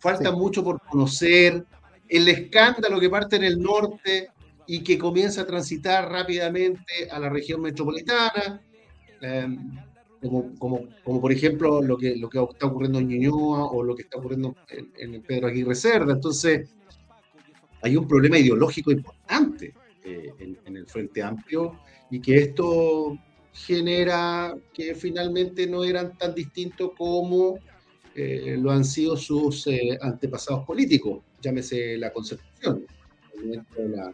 Falta 0.00 0.32
mucho 0.32 0.64
por 0.64 0.80
conocer. 0.80 1.64
El 2.08 2.28
escándalo 2.28 2.98
que 2.98 3.10
parte 3.10 3.36
en 3.36 3.44
el 3.44 3.60
norte 3.60 4.30
y 4.66 4.82
que 4.82 4.98
comienza 4.98 5.42
a 5.42 5.46
transitar 5.46 6.10
rápidamente 6.10 7.08
a 7.10 7.18
la 7.18 7.28
región 7.28 7.60
metropolitana. 7.60 8.62
Em, 9.20 9.78
como, 10.20 10.54
como, 10.58 10.88
como, 11.04 11.20
por 11.20 11.30
ejemplo 11.30 11.80
lo 11.80 11.96
que, 11.96 12.16
lo 12.16 12.28
que 12.28 12.40
está 12.40 12.66
ocurriendo 12.66 12.98
en 12.98 13.08
Ñuñoa 13.08 13.66
o 13.66 13.82
lo 13.84 13.94
que 13.94 14.02
está 14.02 14.18
ocurriendo 14.18 14.56
en, 14.68 15.14
en 15.14 15.22
Pedro 15.22 15.48
Aguirre 15.48 15.74
Cerda. 15.74 16.14
Entonces, 16.14 16.68
hay 17.82 17.96
un 17.96 18.06
problema 18.06 18.38
ideológico 18.38 18.90
importante 18.90 19.74
eh, 20.04 20.32
en, 20.38 20.76
el 20.76 20.86
Frente 20.86 21.22
Amplio 21.22 21.80
y 22.10 22.20
que 22.20 22.36
esto 22.36 23.18
genera 23.52 24.54
que 24.72 24.94
finalmente 24.94 25.66
no 25.66 25.84
eran 25.84 26.16
tan 26.16 26.34
distintos 26.34 26.92
como 26.96 27.58
eh, 28.14 28.56
lo 28.58 28.70
han 28.70 28.84
sido 28.84 29.16
sus 29.16 29.66
eh, 29.66 29.98
antepasados 30.00 30.64
políticos, 30.64 31.22
llámese 31.40 31.96
la 31.98 32.12
Constitución, 32.12 32.84
la, 33.76 34.12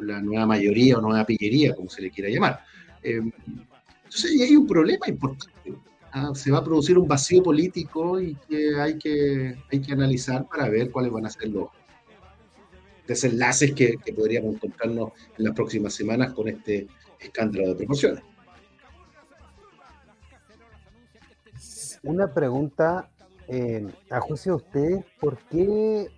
la 0.00 0.20
nueva 0.20 0.46
mayoría 0.46 0.98
o 0.98 1.00
nueva 1.00 1.24
pillería, 1.24 1.74
como 1.74 1.90
se 1.90 2.02
le 2.02 2.10
quiera 2.10 2.30
llamar. 2.30 2.60
entonces 3.02 4.40
hay 4.40 4.56
un 4.56 4.66
problema 4.66 5.08
importante. 5.08 5.74
¿ah? 6.12 6.32
se 6.34 6.50
va 6.50 6.58
a 6.58 6.64
producir 6.64 6.98
un 6.98 7.06
vacío 7.06 7.42
político 7.42 8.20
y 8.20 8.34
que 8.48 8.76
hay, 8.76 8.98
que 8.98 9.56
hay 9.70 9.80
que 9.80 9.92
analizar 9.92 10.46
para 10.48 10.68
ver 10.68 10.90
cuáles 10.90 11.12
van 11.12 11.26
a 11.26 11.30
ser 11.30 11.48
los, 11.48 11.68
desenlaces 13.06 13.72
que, 13.72 13.96
que 14.04 14.12
podríamos 14.12 14.54
encontrarnos 14.54 15.12
en 15.38 15.44
las 15.44 15.54
próximas 15.54 15.94
semanas 15.94 16.32
con 16.32 16.48
este 16.48 16.86
escándalo 17.20 17.68
de 17.68 17.74
proporciones. 17.74 18.22
Una 22.02 22.32
pregunta, 22.32 23.10
eh, 23.48 23.86
a 24.10 24.20
juicio 24.20 24.52
de 24.52 24.56
ustedes, 24.56 25.04
¿por 25.20 25.38
qué 25.50 26.08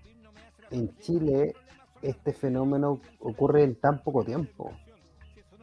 en 0.71 0.95
Chile 0.99 1.55
este 2.03 2.33
fenómeno 2.33 3.01
ocurre 3.21 3.65
en 3.65 3.75
tan 3.75 4.03
poco 4.03 4.25
tiempo? 4.25 4.73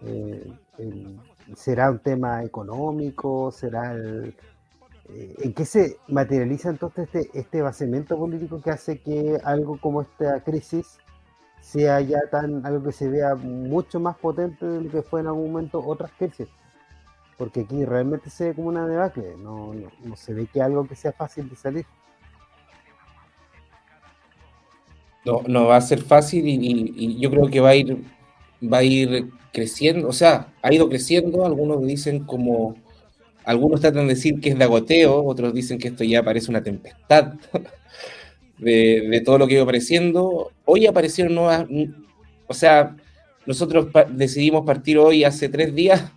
Eh, 0.03 0.51
¿Será 1.55 1.91
un 1.91 2.00
tema 2.00 2.44
económico? 2.44 3.51
¿Será 3.51 3.94
el, 3.94 4.36
eh, 5.10 5.36
¿En 5.44 5.53
qué 5.53 5.65
se 5.65 5.98
materializa 6.08 6.70
entonces 6.70 7.08
este, 7.13 7.39
este 7.39 7.62
vaciamiento 7.62 8.17
político 8.17 8.60
que 8.62 8.72
hace 8.72 9.00
que 9.00 9.39
algo 9.44 9.79
como 9.79 10.01
esta 10.01 10.44
crisis 10.44 10.98
sea 11.65 12.00
ya 12.00 12.19
tan 12.29 12.63
algo 12.63 12.84
que 12.84 12.91
se 12.91 13.10
vea 13.10 13.34
mucho 13.34 14.00
más 14.00 14.15
potente 14.17 14.65
de 14.65 14.81
lo 14.81 14.91
que 14.91 15.01
fue 15.01 15.22
en 15.22 15.27
algún 15.27 15.51
momento 15.51 15.84
otras 15.84 16.12
crisis. 16.12 16.48
Porque 17.38 17.62
aquí 17.62 17.84
realmente 17.84 18.29
se 18.29 18.50
ve 18.50 18.53
como 18.53 18.69
una 18.69 18.88
debacle, 18.88 19.36
no, 19.38 19.74
no, 19.74 20.15
se 20.15 20.34
ve 20.34 20.48
que 20.48 20.62
algo 20.62 20.88
que 20.88 20.95
sea 20.95 21.12
fácil 21.12 21.50
de 21.50 21.55
salir. 21.55 21.86
No, 25.25 25.41
no 25.48 25.65
va 25.65 25.77
a 25.77 25.81
ser 25.81 26.01
fácil 26.03 26.43
y, 26.48 27.19
yo 27.19 27.31
creo 27.31 27.50
que 27.50 27.60
va 27.60 27.69
a 27.69 27.75
ir 27.75 27.98
va 28.62 28.77
a 28.77 28.84
ir 28.84 29.31
creciendo, 29.51 30.07
o 30.07 30.13
sea, 30.13 30.53
ha 30.62 30.74
ido 30.74 30.88
creciendo, 30.88 31.45
algunos 31.45 31.86
dicen 31.86 32.25
como, 32.25 32.75
algunos 33.43 33.81
tratan 33.81 34.07
de 34.07 34.13
decir 34.13 34.39
que 34.39 34.50
es 34.50 34.57
de 34.57 34.63
agoteo, 34.63 35.24
otros 35.24 35.53
dicen 35.53 35.77
que 35.77 35.89
esto 35.89 36.03
ya 36.03 36.24
parece 36.24 36.51
una 36.51 36.63
tempestad, 36.63 37.34
de, 38.57 39.21
todo 39.25 39.38
lo 39.38 39.47
que 39.47 39.55
iba 39.55 39.63
apareciendo. 39.63 40.51
Hoy 40.65 40.85
aparecieron 40.85 41.35
nuevas, 41.35 41.65
o 42.47 42.53
sea, 42.53 42.95
nosotros 43.45 43.88
decidimos 44.12 44.65
partir 44.65 44.97
hoy 44.97 45.24
hace 45.24 45.50
tres 45.50 45.74
días 45.74 46.12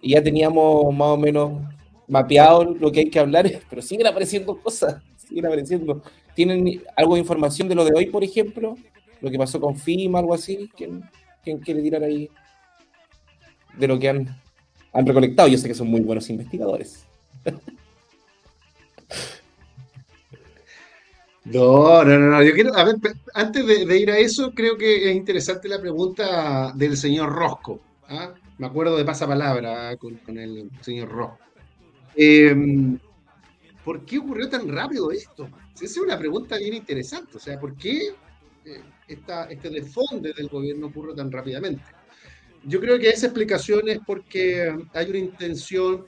y 0.00 0.10
ya 0.10 0.22
teníamos 0.22 0.94
más 0.94 1.08
o 1.08 1.16
menos 1.16 1.62
mapeado 2.06 2.64
lo 2.64 2.92
que 2.92 3.00
hay 3.00 3.10
que 3.10 3.18
hablar, 3.18 3.50
pero 3.70 3.82
siguen 3.82 4.06
apareciendo 4.06 4.58
cosas, 4.60 5.02
siguen 5.16 5.46
apareciendo. 5.46 6.02
¿Tienen 6.34 6.82
algo 6.96 7.14
de 7.14 7.20
información 7.20 7.68
de 7.68 7.74
lo 7.74 7.84
de 7.84 7.92
hoy, 7.94 8.06
por 8.06 8.24
ejemplo? 8.24 8.76
Lo 9.20 9.30
que 9.30 9.38
pasó 9.38 9.60
con 9.60 9.76
FIMA, 9.76 10.18
algo 10.18 10.34
así. 10.34 10.68
¿Quién, 10.76 11.02
quién 11.42 11.58
quiere 11.58 11.80
tirar 11.80 12.02
ahí 12.02 12.28
de 13.78 13.88
lo 13.88 13.98
que 13.98 14.08
han, 14.08 14.36
han 14.92 15.06
recolectado? 15.06 15.48
Yo 15.48 15.56
sé 15.56 15.68
que 15.68 15.74
son 15.74 15.88
muy 15.88 16.00
buenos 16.00 16.28
investigadores. 16.28 17.06
No, 21.44 22.02
no, 22.04 22.18
no, 22.18 22.42
Yo 22.42 22.54
quiero, 22.54 22.74
a 22.74 22.84
ver, 22.84 22.96
antes 23.34 23.66
de, 23.66 23.98
ir 23.98 24.10
a 24.10 24.18
eso, 24.18 24.52
creo 24.54 24.78
que 24.78 25.10
es 25.10 25.14
interesante 25.14 25.68
la 25.68 25.80
pregunta 25.80 26.72
del 26.74 26.96
señor 26.96 27.32
Rosco. 27.32 27.80
¿ah? 28.08 28.32
Me 28.56 28.66
acuerdo 28.66 28.96
de 28.96 29.04
pasapalabra 29.04 29.90
¿ah? 29.90 29.96
con, 29.96 30.14
con 30.16 30.38
el 30.38 30.70
señor 30.80 31.10
Rosco. 31.10 31.38
Em, 32.16 32.98
¿Por 33.84 34.06
qué 34.06 34.18
ocurrió 34.18 34.48
tan 34.48 34.66
rápido 34.68 35.10
esto? 35.10 35.48
Esa 35.74 35.84
es 35.84 35.96
una 35.98 36.18
pregunta 36.18 36.56
bien 36.56 36.74
interesante. 36.74 37.36
O 37.36 37.40
sea, 37.40 37.60
¿por 37.60 37.76
qué 37.76 38.14
eh, 38.64 38.80
esta, 39.06 39.44
este 39.50 39.68
desfonde 39.68 40.32
del 40.32 40.48
gobierno 40.48 40.86
ocurre 40.86 41.14
tan 41.14 41.30
rápidamente? 41.30 41.84
Yo 42.64 42.80
creo 42.80 42.98
que 42.98 43.10
esa 43.10 43.26
explicación 43.26 43.86
es 43.88 43.98
porque 44.06 44.74
hay 44.94 45.10
una 45.10 45.18
intención 45.18 46.06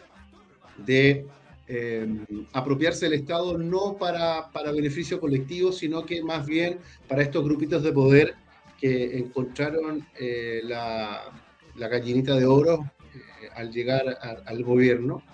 de 0.79 1.27
eh, 1.69 2.07
apropiarse 2.53 3.07
del 3.07 3.15
Estado 3.21 3.59
no 3.59 3.97
para, 3.97 4.53
para, 4.53 4.71
beneficio 4.71 5.19
colectivo, 5.19 5.73
sino 5.73 6.07
que 6.07 6.23
más 6.23 6.47
bien 6.47 6.79
para 7.09 7.23
estos 7.23 7.45
grupitos 7.45 7.83
de 7.83 7.93
poder 7.93 8.35
que 8.81 9.19
encontraron 9.19 10.07
eh, 10.17 10.61
la, 10.63 11.33
gallinita 11.75 12.37
de 12.37 12.47
oro 12.47 12.89
eh, 13.13 13.49
al 13.57 13.73
llegar 13.73 14.17
al 14.45 14.63
gobierno, 14.63 15.25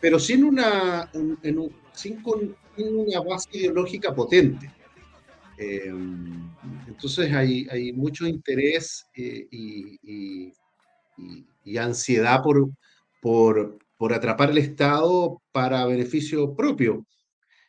pero 0.00 0.20
sin 0.20 0.44
una, 0.44 1.10
sin, 1.92 2.22
con, 2.22 2.54
una 2.78 3.20
base 3.22 3.48
ideológica 3.58 4.14
potente. 4.14 4.70
entonces 5.58 7.32
hay, 7.32 7.66
hay, 7.72 7.92
mucho 7.92 8.28
interés 8.28 9.04
y, 9.16 9.48
y, 9.50 10.52
y, 11.64 11.76
ansiedad 11.76 12.40
por, 12.42 12.70
por, 13.20 13.78
por 13.96 14.12
atrapar 14.12 14.50
el 14.50 14.58
Estado 14.58 15.42
para 15.52 15.86
beneficio 15.86 16.54
propio. 16.54 17.06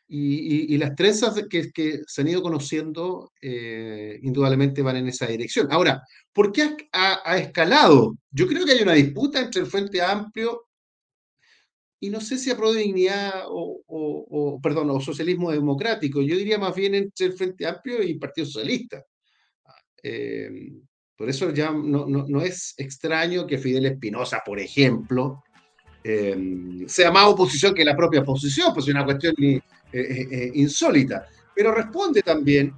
Y, 0.10 0.78
las 0.78 0.96
trenzas 0.96 1.44
que, 1.50 1.70
que, 1.72 2.00
se 2.08 2.22
han 2.22 2.30
ido 2.30 2.42
conociendo 2.42 3.34
eh, 3.42 4.18
indudablemente 4.24 4.82
van 4.82 4.96
en 4.96 5.10
esa 5.10 5.28
dirección. 5.28 5.68
Ahora, 5.70 6.02
¿por 6.32 6.54
qué 6.54 6.78
ha, 6.94 7.38
escalado? 7.38 8.16
Yo 8.32 8.48
creo 8.48 8.66
que 8.66 8.72
hay 8.72 8.82
una 8.82 8.94
disputa 8.94 9.42
entre 9.42 9.62
el 9.62 9.68
Frente 9.68 10.02
Amplio 10.02 10.68
y 12.00 12.10
no 12.10 12.22
sé 12.22 12.38
si 12.38 12.52
a 12.52 12.56
dignidad 12.56 13.46
o, 13.48 13.82
o, 13.88 14.62
perdón, 14.62 14.92
o 14.92 15.02
socialismo 15.02 15.52
democrático. 15.52 16.22
Yo 16.22 16.38
diría 16.38 16.58
más 16.58 16.74
bien 16.74 16.96
entre 16.96 17.26
el 17.26 17.34
Frente 17.34 17.66
Amplio 17.66 18.02
y 18.02 18.12
el 18.12 18.20
Partido 18.20 18.48
Socialista. 18.48 19.04
Eh, 20.02 20.50
por 21.18 21.30
eso 21.30 21.52
ya 21.52 21.72
no, 21.72 22.06
no, 22.06 22.26
no, 22.28 22.42
es 22.42 22.76
extraño 22.78 23.48
que 23.48 23.58
Fidel 23.58 23.88
Espinosa, 23.88 24.44
por 24.46 24.60
ejemplo, 24.60 25.44
Em, 26.10 26.88
sea 26.88 27.12
más 27.12 27.26
oposición 27.26 27.76
que 27.76 27.84
la 27.84 27.94
propia 27.94 28.22
oposición, 28.22 28.74
pues 28.74 28.88
es 28.88 28.94
una 28.94 29.04
cuestión 29.04 29.36
eh, 29.40 29.62
eh, 29.92 30.28
eh, 30.32 30.52
insólita, 30.54 31.28
pero 31.54 31.74
responde 31.74 32.22
también 32.22 32.74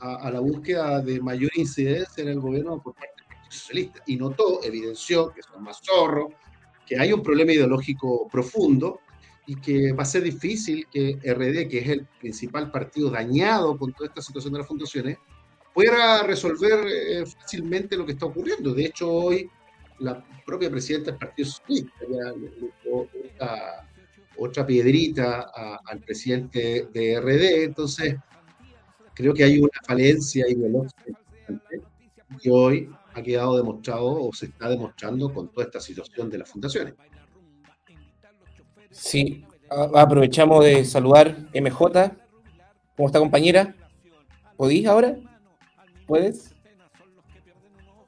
a, 0.00 0.30
la 0.30 0.38
búsqueda 0.40 1.00
de 1.00 1.18
mayor 1.18 1.50
incidencia 1.54 2.22
en 2.22 2.28
el 2.28 2.40
gobierno 2.40 2.82
por 2.82 2.92
parte 2.92 3.14
del 3.16 3.26
Partido 3.26 3.50
Socialista 3.50 4.02
y 4.04 4.16
notó, 4.16 4.62
evidenció 4.62 5.32
que 5.32 5.42
son 5.42 5.62
más 5.62 5.80
zorros, 5.82 6.34
que 6.86 6.98
hay 6.98 7.10
un 7.10 7.22
problema 7.22 7.52
ideológico 7.52 8.28
profundo 8.30 9.00
y 9.46 9.56
que 9.56 9.92
va 9.92 10.02
a 10.02 10.06
ser 10.06 10.22
difícil 10.22 10.86
que 10.92 11.18
RD, 11.24 11.70
que 11.70 11.78
es 11.78 11.88
el 11.88 12.06
principal 12.20 12.70
partido 12.70 13.08
dañado 13.08 13.78
con 13.78 13.94
toda 13.94 14.10
esta 14.10 14.20
situación 14.20 14.52
de 14.52 14.58
las 14.58 14.68
fundaciones, 14.68 15.16
pueda 15.72 16.22
resolver 16.22 17.26
fácilmente 17.26 17.96
lo 17.96 18.04
que 18.04 18.12
está 18.12 18.26
ocurriendo. 18.26 18.74
De 18.74 18.84
hecho, 18.84 19.10
hoy 19.10 19.48
la 19.98 20.24
propia 20.44 20.70
presidenta 20.70 21.10
del 21.10 21.18
Partido 21.18 21.48
Socialista 21.48 22.04
ya 22.10 23.86
otra 24.36 24.66
piedrita 24.66 25.50
al 25.84 26.00
presidente 26.00 26.88
de 26.92 27.20
RD, 27.20 27.64
entonces 27.64 28.16
creo 29.14 29.32
que 29.32 29.44
hay 29.44 29.58
una 29.58 29.80
falencia 29.86 30.48
ideológica 30.48 31.20
que 32.42 32.50
hoy 32.50 32.90
ha 33.14 33.22
quedado 33.22 33.56
demostrado 33.56 34.22
o 34.24 34.32
se 34.32 34.46
está 34.46 34.68
demostrando 34.68 35.32
con 35.32 35.48
toda 35.48 35.66
esta 35.66 35.80
situación 35.80 36.28
de 36.30 36.38
las 36.38 36.50
fundaciones. 36.50 36.94
Sí, 38.90 39.44
aprovechamos 39.68 40.64
de 40.64 40.84
saludar 40.84 41.48
MJ. 41.54 42.12
¿Cómo 42.96 43.08
está 43.08 43.18
compañera? 43.20 43.74
¿Podís 44.56 44.86
ahora? 44.86 45.16
¿Puedes? 46.06 46.53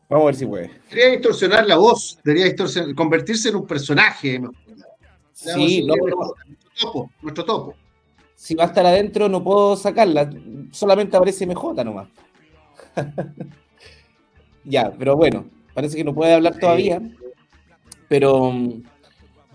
Vamos 0.09 0.23
a 0.23 0.27
ver 0.27 0.35
si 0.37 0.47
puede. 0.47 0.71
Quería 0.89 1.11
distorsionar 1.11 1.67
la 1.67 1.77
voz, 1.77 2.19
debería 2.23 2.55
convertirse 2.95 3.49
en 3.49 3.57
un 3.57 3.67
personaje. 3.67 4.41
Sí, 5.33 5.85
no, 5.85 5.95
nuestro 5.97 6.35
topo, 6.81 7.11
nuestro 7.23 7.45
topo. 7.45 7.75
Si 8.37 8.55
va 8.55 8.65
a 8.65 8.67
estar 8.69 8.87
adentro, 8.87 9.29
no 9.29 9.43
puedo 9.43 9.77
sacarla. 9.77 10.31
Solamente 10.71 11.17
aparece 11.17 11.47
MJ 11.47 11.85
nomás. 11.85 12.09
ya, 14.65 14.93
pero 14.97 15.17
bueno, 15.17 15.47
parece 15.75 15.97
que 15.97 16.05
no 16.05 16.15
puede 16.15 16.35
hablar 16.35 16.59
todavía. 16.59 17.01
Pero, 18.09 18.53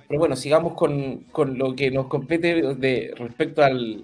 pero 0.08 0.20
bueno, 0.20 0.36
sigamos 0.36 0.74
con, 0.74 1.26
lo 1.58 1.76
que 1.76 1.92
nos 1.92 2.08
compete 2.08 2.76
de, 2.76 3.14
respecto 3.16 3.64
al, 3.64 4.04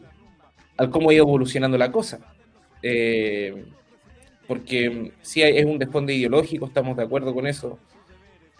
al 0.77 0.89
cómo 0.89 1.09
ha 1.09 1.13
ido 1.13 1.25
evolucionando 1.25 1.77
la 1.77 1.91
cosa. 1.91 2.19
Eh, 2.81 3.65
porque 4.47 5.11
sí 5.21 5.41
es 5.41 5.65
un 5.65 5.77
desfonde 5.77 6.13
ideológico, 6.13 6.67
estamos 6.67 6.95
de 6.95 7.03
acuerdo 7.03 7.33
con 7.33 7.47
eso. 7.47 7.77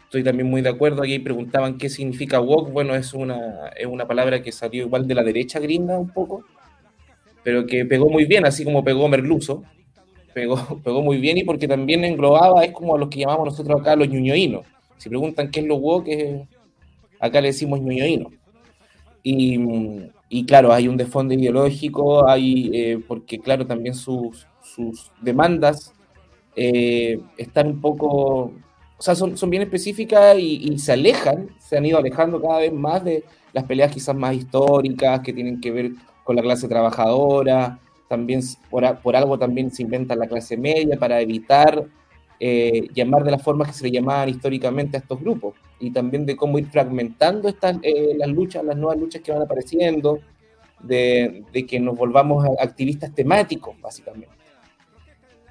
Estoy 0.04 0.24
también 0.24 0.50
muy 0.50 0.62
de 0.62 0.70
acuerdo. 0.70 1.04
Aquí 1.04 1.20
preguntaban 1.20 1.78
qué 1.78 1.90
significa 1.90 2.40
woke. 2.40 2.72
Bueno, 2.72 2.96
es 2.96 3.14
una, 3.14 3.70
es 3.76 3.86
una 3.86 4.08
palabra 4.08 4.42
que 4.42 4.52
salió 4.52 4.86
igual 4.86 5.08
de 5.08 5.16
la 5.16 5.24
derecha 5.24 5.60
gringa 5.60 5.98
un 5.98 6.10
poco, 6.10 6.44
pero 7.44 7.66
que 7.66 7.86
pegó 7.86 8.10
muy 8.10 8.26
bien, 8.26 8.46
así 8.46 8.64
como 8.64 8.84
pegó 8.84 9.08
Merluzo. 9.08 9.64
Pegó, 10.34 10.82
pegó 10.84 11.02
muy 11.02 11.18
bien 11.18 11.38
y 11.38 11.44
porque 11.44 11.68
también 11.68 12.04
englobaba, 12.04 12.64
es 12.64 12.72
como 12.72 12.96
a 12.96 13.00
los 13.00 13.10
que 13.10 13.20
llamamos 13.20 13.46
nosotros 13.46 13.82
acá 13.82 13.96
los 13.96 14.10
ñuñoínos. 14.10 14.66
Si 14.98 15.10
preguntan 15.10 15.52
qué 15.52 15.62
es 15.62 15.66
lo 15.66 15.76
woke, 15.76 16.48
acá 17.20 17.42
le 17.42 17.48
decimos 17.48 17.82
ñuñoíno. 17.82 18.32
Y, 19.24 19.60
y 20.30 20.46
claro, 20.46 20.72
hay 20.74 20.88
un 20.88 20.98
desfonde 20.98 21.36
ideológico, 21.36 22.28
hay, 22.30 22.72
eh, 22.74 23.00
porque 23.08 23.40
claro, 23.40 23.66
también 23.68 23.94
sus, 23.94 24.48
sus 24.76 25.12
demandas 25.22 25.94
eh, 26.56 27.20
están 27.38 27.68
un 27.68 27.82
poco, 27.82 28.10
o 28.98 29.02
sea, 29.02 29.16
son, 29.16 29.38
son 29.38 29.50
bien 29.50 29.64
específicas 29.64 30.38
y, 30.40 30.78
se 30.80 30.94
alejan, 30.94 31.50
se 31.60 31.78
han 31.78 31.86
ido 31.86 31.98
alejando 31.98 32.42
cada 32.42 32.60
vez 32.60 32.74
más 32.74 33.04
de 33.04 33.24
las 33.54 33.64
peleas 33.66 33.92
quizás 33.92 34.16
más 34.16 34.36
históricas 34.36 35.22
que 35.22 35.34
tienen 35.34 35.62
que 35.62 35.72
ver 35.72 35.92
con 36.24 36.36
la 36.36 36.42
clase 36.42 36.68
trabajadora, 36.68 37.80
también 38.08 38.42
por, 38.70 38.98
por 39.00 39.16
algo 39.16 39.38
también 39.38 39.72
se 39.72 39.84
inventa 39.84 40.16
la 40.16 40.28
clase 40.28 40.58
media 40.58 40.98
para 40.98 41.22
evitar 41.22 41.86
eh, 42.40 42.88
llamar 42.94 43.24
de 43.24 43.32
las 43.32 43.42
formas 43.42 43.68
que 43.68 43.74
se 43.74 43.84
le 43.84 43.92
llamaban 43.92 44.30
históricamente 44.30 44.98
a 44.98 45.00
estos 45.00 45.20
grupos 45.20 45.56
y 45.80 45.92
también 45.92 46.26
de 46.26 46.36
cómo 46.36 46.60
ir 46.60 46.68
fragmentando 46.68 47.50
estas, 47.50 47.78
eh, 47.82 48.16
las 48.18 48.30
luchas, 48.30 48.64
las 48.64 48.78
nuevas 48.78 49.00
luchas 49.00 49.22
que 49.22 49.32
van 49.32 49.42
apareciendo, 49.42 50.20
de, 50.80 51.44
de 51.52 51.66
que 51.66 51.80
nos 51.80 51.98
volvamos 51.98 52.46
activistas 52.60 53.14
temáticos, 53.14 53.80
básicamente. 53.82 54.37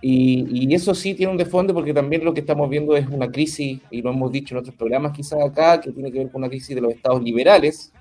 Y, 0.03 0.75
eso 0.75 0.95
sí 0.95 1.15
tiene 1.15 1.33
un 1.33 1.39
desfondo 1.39 1.73
porque 1.73 1.95
también 1.95 2.25
lo 2.25 2.35
que 2.35 2.41
estamos 2.41 2.69
viendo 2.69 2.97
es 2.97 3.07
una 3.09 3.31
crisis, 3.31 3.81
y 3.91 4.03
lo 4.03 4.11
hemos 4.11 4.31
dicho 4.31 4.55
en 4.55 4.61
otros 4.61 4.75
programas 4.75 5.13
quizás 5.13 5.43
acá, 5.43 5.81
que 5.81 5.91
tiene 5.91 6.13
que 6.13 6.19
ver 6.19 6.31
con 6.31 6.43
una 6.43 6.49
crisis 6.49 6.75
de 6.75 6.81
los 6.83 6.93
estados 6.93 7.23
liberales 7.23 7.93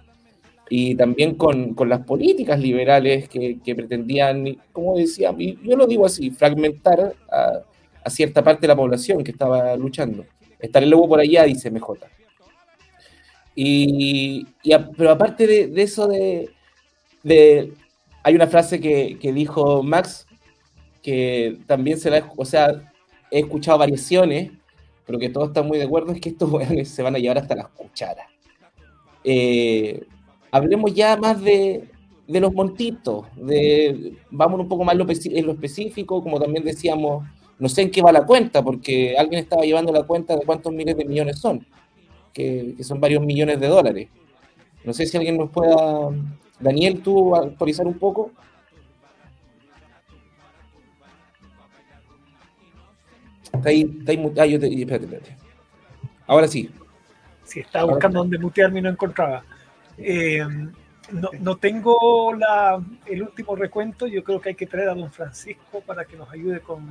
y 0.70 0.96
también 0.96 1.36
con, 1.36 1.74
con 1.74 1.90
las 1.90 2.02
políticas 2.06 2.60
liberales 2.60 3.30
que, 3.30 3.60
que, 3.64 3.76
pretendían, 3.76 4.58
como 4.72 4.98
decía, 4.98 5.34
yo 5.38 5.78
lo 5.78 5.88
digo 5.88 6.06
así, 6.06 6.32
fragmentar 6.32 7.14
a, 7.32 7.62
a, 8.04 8.10
cierta 8.10 8.44
parte 8.44 8.62
de 8.62 8.70
la 8.70 8.76
población 8.76 9.24
que 9.24 9.32
estaba 9.32 9.76
luchando. 9.76 10.26
Estar 10.60 10.82
el 10.84 10.90
lobo 10.90 11.08
por 11.08 11.20
allá, 11.20 11.44
dice 11.44 11.70
MJ. 11.70 12.08
Y, 13.56 14.46
pero 14.98 15.12
aparte 15.12 15.48
de, 15.48 15.68
de 15.68 15.82
eso 15.82 16.08
de, 16.08 16.50
de, 17.24 17.72
Hay 18.24 18.36
una 18.36 18.48
frase 18.48 18.80
que, 18.82 19.18
que 19.20 19.32
dijo 19.32 19.82
Max, 19.82 20.28
que 21.06 21.60
también 21.68 22.00
se 22.00 22.10
la, 22.10 22.28
o 22.36 22.46
sea, 22.46 22.92
he 23.30 23.42
escuchado 23.42 23.78
variaciones, 23.78 24.52
pero 25.06 25.20
que 25.20 25.30
todos 25.30 25.50
están 25.50 25.68
muy 25.68 25.78
de 25.78 25.84
acuerdo, 25.84 26.12
es 26.12 26.20
que 26.20 26.30
estos 26.30 26.50
se 26.90 27.04
van 27.04 27.16
a 27.16 27.20
llevar 27.20 27.38
hasta 27.38 27.54
las 27.54 27.68
cucharas. 27.68 28.26
Eh, 29.24 30.04
hablemos 30.50 30.96
ya 30.96 31.16
más 31.16 31.40
de, 31.44 31.88
de, 32.28 32.40
los 32.40 32.52
montitos, 32.52 33.28
de, 33.36 34.18
vamos 34.32 34.60
un 34.60 34.68
poco 34.68 34.84
más 34.84 34.96
en 34.96 35.46
lo 35.46 35.52
específico, 35.52 36.24
como 36.24 36.40
también 36.40 36.66
decíamos, 36.66 37.24
no 37.60 37.70
sé 37.70 37.84
en 37.84 37.92
qué 37.92 38.02
va 38.02 38.12
la 38.12 38.26
cuenta, 38.26 38.64
porque 38.64 39.16
alguien 39.16 39.44
estaba 39.44 39.62
llevando 39.62 39.94
la 39.94 40.02
cuenta 40.02 40.36
de 40.36 40.44
cuántos 40.44 40.74
miles 40.74 40.98
de 40.98 41.06
millones 41.06 41.38
son, 41.38 41.64
que, 42.34 42.74
que 42.76 42.84
son 42.84 43.00
varios 43.00 43.24
millones 43.24 43.60
de 43.60 43.68
dólares. 43.68 44.08
No 44.84 44.92
sé 44.92 45.06
si 45.06 45.18
alguien 45.18 45.38
nos 45.38 45.52
pueda, 45.52 46.10
Daniel, 46.60 47.04
tú 47.04 47.36
actualizar 47.36 47.86
un 47.86 48.00
poco. 48.00 48.32
Está 53.58 53.70
ahí, 53.70 53.98
está 54.00 54.12
ahí, 54.12 54.34
ah, 54.40 54.46
yo 54.46 54.60
te, 54.60 54.68
espérate, 54.68 55.06
espérate. 55.06 55.38
Ahora 56.28 56.48
sí. 56.48 56.70
Sí, 57.44 57.60
estaba 57.60 57.92
buscando 57.92 58.20
dónde 58.20 58.38
mutearme 58.38 58.80
y 58.80 58.82
no 58.82 58.90
encontraba. 58.90 59.44
Eh, 59.98 60.46
no, 61.12 61.30
no, 61.40 61.58
tengo 61.58 62.34
la, 62.34 62.84
el 63.06 63.22
último 63.22 63.56
recuento. 63.56 64.08
Yo 64.08 64.24
creo 64.24 64.42
que 64.42 64.50
hay 64.50 64.56
que 64.56 64.66
traer 64.66 64.90
a 64.90 64.96
don 64.96 65.12
Francisco 65.12 65.82
para 65.86 66.06
que 66.06 66.18
nos 66.18 66.32
ayude 66.32 66.62
con, 66.62 66.84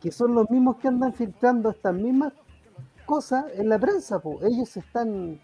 que 0.00 0.12
son 0.12 0.34
los 0.34 0.48
mismos 0.50 0.76
que 0.76 0.88
andan 0.88 1.12
filtrando 1.12 1.70
estas 1.70 1.94
mismas 1.94 2.32
cosas 3.06 3.46
en 3.54 3.68
la 3.68 3.78
prensa. 3.78 4.18
Pues. 4.18 4.42
Ellos 4.42 4.76
están, 4.76 5.40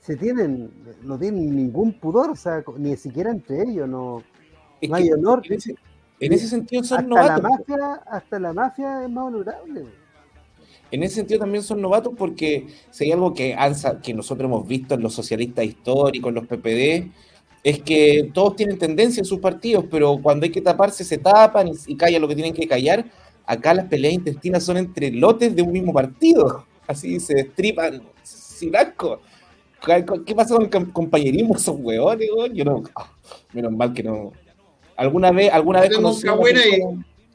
se 0.00 0.16
tienen, 0.16 0.70
no 1.02 1.18
tienen 1.18 1.54
ningún 1.54 1.92
pudor, 1.92 2.30
o 2.30 2.36
sea, 2.36 2.64
ni 2.78 2.96
siquiera 2.96 3.30
entre 3.30 3.62
ellos, 3.64 3.88
no, 3.88 4.22
hay 4.92 5.12
honor. 5.12 5.42
En 6.20 6.32
ese, 6.32 6.48
sentido 6.48 6.84
son 6.84 7.16
hasta 7.18 7.36
La 7.36 7.48
mafia, 7.48 7.94
hasta 8.06 8.38
la 8.38 8.52
mafia 8.52 9.04
es 9.04 9.10
más 9.10 9.24
honorable 9.24 9.86
en 10.90 11.02
ese 11.02 11.16
sentido 11.16 11.40
también 11.40 11.62
son 11.62 11.80
novatos 11.80 12.14
porque 12.16 12.66
si 12.90 13.04
hay 13.04 13.12
algo 13.12 13.32
que, 13.32 13.56
que 14.02 14.14
nosotros 14.14 14.46
hemos 14.46 14.66
visto 14.66 14.94
en 14.94 15.02
los 15.02 15.14
socialistas 15.14 15.64
históricos, 15.64 16.28
en 16.28 16.34
los 16.34 16.46
PPD, 16.46 17.10
es 17.62 17.82
que 17.82 18.30
todos 18.32 18.56
tienen 18.56 18.78
tendencia 18.78 19.20
en 19.20 19.24
sus 19.24 19.38
partidos, 19.38 19.84
pero 19.90 20.18
cuando 20.20 20.44
hay 20.44 20.50
que 20.50 20.60
taparse 20.60 21.04
se 21.04 21.18
tapan 21.18 21.68
y, 21.68 21.72
y 21.86 21.96
callan 21.96 22.22
lo 22.22 22.28
que 22.28 22.34
tienen 22.34 22.54
que 22.54 22.66
callar. 22.66 23.04
Acá 23.46 23.74
las 23.74 23.86
peleas 23.86 24.14
intestinas 24.14 24.62
son 24.62 24.76
entre 24.76 25.10
lotes 25.10 25.54
de 25.54 25.62
un 25.62 25.72
mismo 25.72 25.92
partido, 25.92 26.66
así 26.90 27.20
se 27.20 27.34
destripan 27.34 28.02
sin 28.22 28.76
asco. 28.76 29.20
¿Qué 30.26 30.34
pasa 30.34 30.56
con 30.56 30.64
el 30.64 30.92
compañerismo 30.92 31.56
esos 31.56 31.76
hueones? 31.78 32.28
Yo 32.52 32.64
no, 32.64 32.82
ah, 32.94 33.10
menos 33.52 33.72
mal 33.72 33.92
que 33.94 34.02
no. 34.02 34.32
¿Alguna 34.96 35.30
vez, 35.30 35.50
alguna 35.52 35.80
vez 35.80 35.96
conocí 35.96 36.28
ahí. 36.28 36.80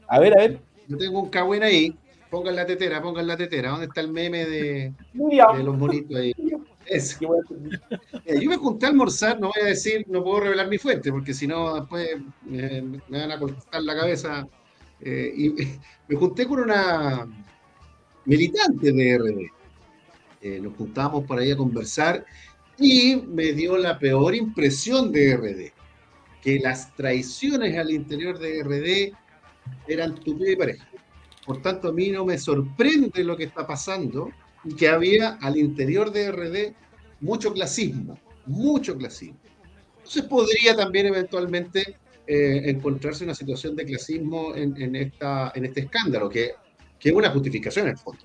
A 0.08 0.20
ver, 0.20 0.34
a 0.34 0.41
ver. 0.41 0.60
Yo 0.88 0.98
tengo 0.98 1.20
un 1.22 1.30
cagüen 1.30 1.63
ahí 1.63 1.96
Pongan 2.30 2.56
la 2.56 2.65
tetera, 2.65 3.02
pongan 3.02 3.28
la 3.28 3.38
tetera. 3.38 3.70
¿Dónde 3.70 3.86
está 3.86 4.02
el 4.02 4.12
meme 4.12 4.46
de, 4.46 4.94
de 5.13 5.63
los 5.63 5.80
bonitos 5.80 6.18
ahí? 6.18 6.34
Eso. 6.86 7.18
Eh, 8.26 8.41
yo 8.41 8.50
me 8.50 8.58
junté 8.58 8.86
a 8.86 8.89
almorzar, 8.89 9.39
no 9.39 9.48
voy 9.48 9.63
a 9.63 9.70
decir, 9.70 10.06
no 10.10 10.22
puedo 10.22 10.41
revelar 10.41 10.68
mi 10.68 10.78
fuente, 10.78 11.12
porque 11.12 11.34
si 11.34 11.48
no, 11.48 11.76
después 11.76 12.10
me 12.44 13.00
van 13.10 13.32
a 13.32 13.39
cortar 13.39 13.82
la 13.82 13.96
cabeza. 13.96 14.48
Eh, 15.00 15.34
y 15.36 15.50
me 16.10 16.15
junté 16.15 16.46
con 16.46 16.60
una 16.60 17.26
militante 18.26 18.92
de 18.92 19.18
RD. 19.18 19.52
Eh, 20.42 20.60
nos 20.62 20.76
juntamos 20.76 21.24
por 21.26 21.40
ahí 21.40 21.52
a 21.52 21.58
conversar 21.58 22.26
y 22.78 23.16
me 23.16 23.54
dio 23.54 23.78
la 23.78 23.98
peor 23.98 24.36
impresión 24.36 25.12
de 25.12 25.36
RD, 25.36 25.72
que 26.42 26.60
las 26.60 26.96
traiciones 26.96 27.78
al 27.78 27.92
interior 27.92 28.38
de 28.38 28.64
RD 28.64 29.16
eran 29.88 30.16
tu 30.16 30.38
y 30.46 30.56
pareja. 30.56 30.88
Por 31.46 31.62
tanto, 31.62 31.90
a 31.90 31.94
mí 31.94 32.10
no 32.10 32.26
me 32.26 32.38
sorprende 32.38 33.24
lo 33.24 33.38
que 33.38 33.46
está 33.46 33.66
pasando 33.66 34.30
y 34.64 34.76
que 34.76 34.88
había 34.88 35.38
al 35.42 35.58
interior 35.58 36.12
de 36.12 36.32
RD 36.32 36.74
mucho 37.22 37.54
clasismo, 37.54 38.20
mucho 38.46 38.98
clasismo. 38.98 39.38
Entonces 39.98 40.24
podría 40.24 40.76
también 40.76 41.08
eventualmente 41.08 41.98
eh, 42.28 42.62
encontrarse 42.66 43.24
una 43.24 43.36
situación 43.36 43.76
de 43.76 43.86
clasismo 43.86 44.56
en, 44.56 44.96
esta, 44.96 45.52
en 45.56 45.66
este 45.66 45.82
escándalo, 45.82 46.30
que, 46.30 46.52
que, 47.06 47.12
es 47.12 47.15
una 47.15 47.30
justificación 47.30 47.86
en 47.86 47.91
el 47.91 47.98
fondo, 48.00 48.24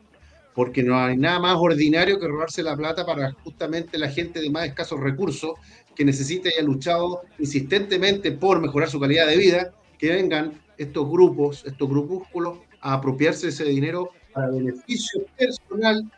porque 0.55 0.83
no 0.83 0.99
hay 0.99 1.15
nada 1.15 1.39
más 1.39 1.57
ordinario 1.59 2.19
que 2.19 2.27
robarse 2.27 2.63
la 2.63 2.75
plata 2.75 3.05
para 3.05 3.31
justamente 3.45 3.99
la 3.99 4.09
gente 4.09 4.41
de 4.41 4.49
más 4.49 4.67
escasos 4.67 4.99
recursos 4.99 5.53
que 5.95 6.03
necesita 6.03 6.49
y 6.49 6.59
ha 6.59 6.65
luchado 6.65 7.21
insistentemente 7.39 8.33
por 8.33 8.59
mejorar 8.59 8.89
su 8.89 8.99
calidad 8.99 9.27
de 9.27 9.37
vida, 9.37 9.75
que 9.99 10.09
vengan 10.09 10.59
estos 10.79 11.07
grupos, 11.11 11.63
estos 11.67 11.91
grupúsculos 11.91 12.59
a 12.81 12.95
apropiarse 12.95 13.49
ese 13.49 13.65
dinero 13.65 14.13
para 14.33 14.49
beneficio 14.49 15.27
personal, 15.37 16.11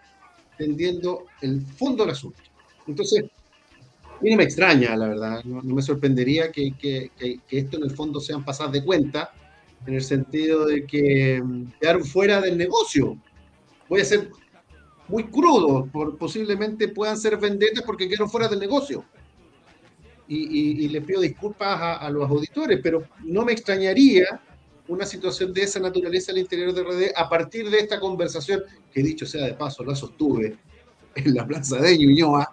entendiendo 0.56 1.24
el 1.40 1.62
fondo 1.62 2.04
del 2.04 2.12
asunto. 2.12 2.40
Entonces, 2.86 3.24
a 3.24 4.22
mí 4.22 4.30
no 4.30 4.36
me 4.36 4.44
extraña, 4.44 4.96
la 4.96 5.08
verdad, 5.08 5.42
no, 5.42 5.62
me 5.62 5.82
sorprendería 5.82 6.52
que, 6.52 6.74
que, 6.78 7.10
esto 7.50 7.76
en 7.76 7.82
el 7.82 7.90
fondo 7.90 8.20
sean 8.20 8.44
pasadas 8.44 8.70
de 8.70 8.84
cuenta, 8.84 9.32
en 9.86 9.94
el 9.94 10.02
sentido 10.02 10.66
de 10.66 10.86
que 10.86 11.40
mm, 11.42 11.72
quedaron 11.80 12.04
fuera 12.04 12.40
del 12.40 12.56
negocio. 12.56 13.16
Voy 13.88 14.00
a 14.00 14.04
ser 14.04 14.30
muy 15.08 15.24
crudo, 15.24 15.86
por, 15.92 16.16
posiblemente 16.16 16.88
puedan 16.88 17.18
ser 17.18 17.36
vendetas 17.36 17.84
porque 17.84 18.08
quedaron 18.08 18.30
fuera 18.30 18.48
del 18.48 18.60
negocio. 18.60 19.04
Y, 20.28 20.84
y, 20.84 20.88
les 20.88 21.04
pido 21.04 21.20
disculpas 21.20 22.00
a, 22.00 22.08
los 22.08 22.30
auditores, 22.30 22.80
pero 22.82 23.06
no 23.22 23.44
me 23.44 23.52
extrañaría 23.52 24.40
una 24.88 25.04
situación 25.04 25.52
de 25.52 25.64
esa 25.64 25.78
naturaleza 25.78 26.32
al 26.32 26.38
interior 26.38 26.72
de 26.72 26.82
RD 26.82 27.12
a 27.14 27.28
partir 27.28 27.68
de 27.68 27.80
esta 27.80 28.00
conversación, 28.00 28.62
que 28.90 29.02
dicho 29.02 29.26
sea 29.26 29.44
de 29.44 29.52
paso, 29.52 29.84
la 29.84 29.94
sostuve 29.94 30.56
en 31.14 31.34
la 31.34 31.46
plaza 31.46 31.76
de 31.76 31.98
Ñuñoa, 31.98 32.50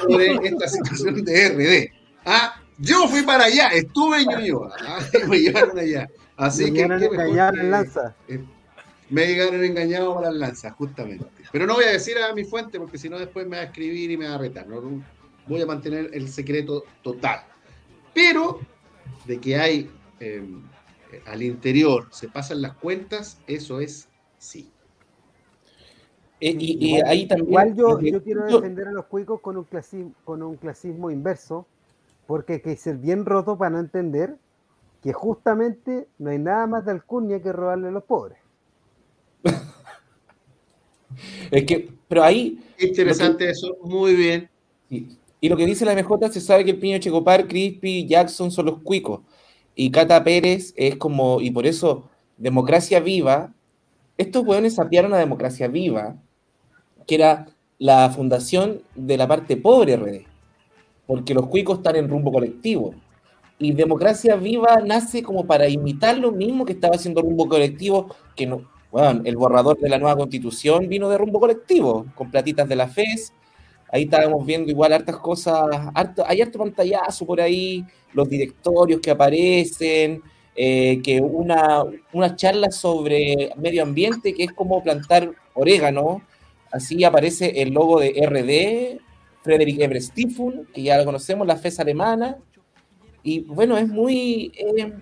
sobre 0.00 0.34
esta 0.46 0.68
situación 0.68 1.24
de 1.24 1.48
RD. 1.48 1.92
Ah, 2.24 2.62
yo 2.78 3.08
fui 3.08 3.22
para 3.22 3.46
allá, 3.46 3.68
estuve 3.70 4.22
en 4.22 4.28
Ñuñoa, 4.28 4.76
ah, 4.86 5.00
me 5.28 5.38
llevaron 5.38 5.76
allá. 5.76 6.08
Así 6.36 6.72
que, 6.72 6.86
me 6.86 7.04
engañaron 7.04 7.70
lanza. 7.70 8.14
Eh, 8.28 8.44
me 9.08 9.26
llegaron 9.26 9.64
engañados 9.64 10.14
para 10.14 10.30
las 10.30 10.40
lanzas, 10.40 10.72
justamente. 10.74 11.26
Pero 11.52 11.66
no 11.66 11.74
voy 11.74 11.84
a 11.84 11.92
decir 11.92 12.18
a 12.18 12.34
mi 12.34 12.44
fuente 12.44 12.78
porque 12.78 12.98
si 12.98 13.08
no 13.08 13.18
después 13.18 13.46
me 13.46 13.56
va 13.56 13.62
a 13.62 13.66
escribir 13.66 14.10
y 14.10 14.16
me 14.16 14.28
va 14.28 14.34
a 14.34 14.38
retar. 14.38 14.66
¿no? 14.66 15.02
Voy 15.46 15.62
a 15.62 15.66
mantener 15.66 16.10
el 16.12 16.28
secreto 16.28 16.84
total. 17.02 17.40
Pero 18.12 18.60
de 19.26 19.40
que 19.40 19.56
hay 19.56 19.90
eh, 20.20 20.44
al 21.26 21.42
interior 21.42 22.08
se 22.10 22.28
pasan 22.28 22.62
las 22.62 22.74
cuentas, 22.74 23.38
eso 23.46 23.80
es 23.80 24.08
sí. 24.38 24.70
Eh, 26.40 26.56
y, 26.58 27.00
ahí 27.02 27.26
también. 27.26 27.48
Igual 27.48 27.74
yo, 27.74 28.00
yo 28.00 28.22
quiero 28.22 28.44
defender 28.44 28.88
a 28.88 28.92
los 28.92 29.06
cuicos 29.06 29.40
con 29.40 29.56
un, 29.56 29.64
clasismo, 29.64 30.12
con 30.24 30.42
un 30.42 30.56
clasismo 30.56 31.10
inverso, 31.10 31.66
porque 32.26 32.54
hay 32.54 32.60
que 32.60 32.76
ser 32.76 32.96
bien 32.96 33.24
roto 33.24 33.56
para 33.56 33.70
no 33.70 33.78
entender 33.78 34.36
que 35.02 35.12
justamente 35.12 36.08
no 36.18 36.30
hay 36.30 36.38
nada 36.38 36.66
más 36.66 36.84
de 36.84 36.92
alcurnia 36.92 37.42
que 37.42 37.52
robarle 37.52 37.88
a 37.88 37.92
los 37.92 38.04
pobres. 38.04 38.38
es 41.50 41.64
que, 41.64 41.90
pero 42.08 42.22
ahí. 42.22 42.60
Interesante 42.78 43.50
eso, 43.50 43.76
muy 43.82 44.14
bien. 44.14 44.48
Y 45.40 45.48
lo 45.48 45.56
que 45.56 45.66
dice 45.66 45.84
la 45.84 45.94
MJ, 45.94 46.32
se 46.32 46.40
sabe 46.40 46.64
que 46.64 46.72
el 46.72 46.78
Piño 46.78 46.98
Checopar, 46.98 47.46
Crispy 47.46 47.98
y 47.98 48.06
Jackson 48.06 48.50
son 48.50 48.66
los 48.66 48.78
cuicos. 48.82 49.20
Y 49.74 49.90
Cata 49.90 50.24
Pérez 50.24 50.72
es 50.76 50.96
como, 50.96 51.40
y 51.40 51.50
por 51.50 51.66
eso, 51.66 52.08
Democracia 52.36 53.00
Viva, 53.00 53.52
estos 54.16 54.44
hueones 54.44 54.74
sapiaron 54.74 55.12
a 55.12 55.18
Democracia 55.18 55.68
Viva, 55.68 56.16
que 57.06 57.16
era 57.16 57.46
la 57.78 58.08
fundación 58.10 58.82
de 58.94 59.18
la 59.18 59.28
parte 59.28 59.56
pobre 59.56 59.96
RD, 59.96 60.26
porque 61.06 61.34
los 61.34 61.46
cuicos 61.48 61.78
están 61.78 61.96
en 61.96 62.08
rumbo 62.08 62.32
colectivo. 62.32 62.94
Y 63.58 63.72
Democracia 63.72 64.36
Viva 64.36 64.80
nace 64.84 65.22
como 65.22 65.46
para 65.46 65.68
imitar 65.68 66.18
lo 66.18 66.30
mismo 66.30 66.64
que 66.66 66.74
estaba 66.74 66.96
haciendo 66.96 67.22
rumbo 67.22 67.48
colectivo, 67.48 68.14
que 68.34 68.46
no, 68.46 68.68
bueno, 68.90 69.22
el 69.24 69.36
borrador 69.36 69.78
de 69.78 69.88
la 69.88 69.98
nueva 69.98 70.16
constitución 70.16 70.88
vino 70.88 71.08
de 71.08 71.18
rumbo 71.18 71.40
colectivo, 71.40 72.06
con 72.14 72.30
platitas 72.30 72.68
de 72.68 72.76
la 72.76 72.88
FES, 72.88 73.32
ahí 73.90 74.04
estábamos 74.04 74.44
viendo 74.44 74.70
igual 74.70 74.92
hartas 74.92 75.16
cosas, 75.16 75.64
harto, 75.94 76.24
hay 76.26 76.42
harto 76.42 76.58
pantallazo 76.58 77.26
por 77.26 77.40
ahí, 77.40 77.84
los 78.12 78.28
directorios 78.28 79.00
que 79.00 79.10
aparecen, 79.10 80.22
eh, 80.54 81.00
que 81.02 81.20
una, 81.20 81.84
una 82.12 82.36
charla 82.36 82.70
sobre 82.70 83.50
medio 83.56 83.82
ambiente 83.82 84.32
que 84.34 84.44
es 84.44 84.52
como 84.52 84.82
plantar 84.82 85.30
orégano, 85.54 86.22
así 86.72 87.04
aparece 87.04 87.62
el 87.62 87.74
logo 87.74 88.00
de 88.00 88.12
RD, 88.26 89.00
Frederick 89.42 89.80
Everett 89.80 90.12
que 90.74 90.82
ya 90.82 90.98
lo 90.98 91.04
conocemos, 91.04 91.46
la 91.46 91.56
FES 91.56 91.80
alemana, 91.80 92.38
y 93.26 93.40
bueno, 93.40 93.76
es 93.76 93.88
muy, 93.88 94.52
eh, 94.56 94.92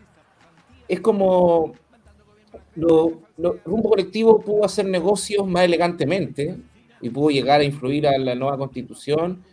es 0.89 1.01
como, 1.01 1.75
lo, 2.75 3.21
Rumbo 3.65 3.91
Colectivo 3.91 4.41
pudo 4.41 4.65
hacer 4.65 4.87
negocios 4.87 5.47
más 5.47 5.65
elegantemente, 5.65 6.57
y 7.05 7.11
pudo 7.11 7.29
llegar 7.29 7.61
a 7.61 7.65
influir 7.65 8.07
a 8.09 8.17
la 8.17 8.35
nueva 8.35 8.57
constitución. 8.57 9.45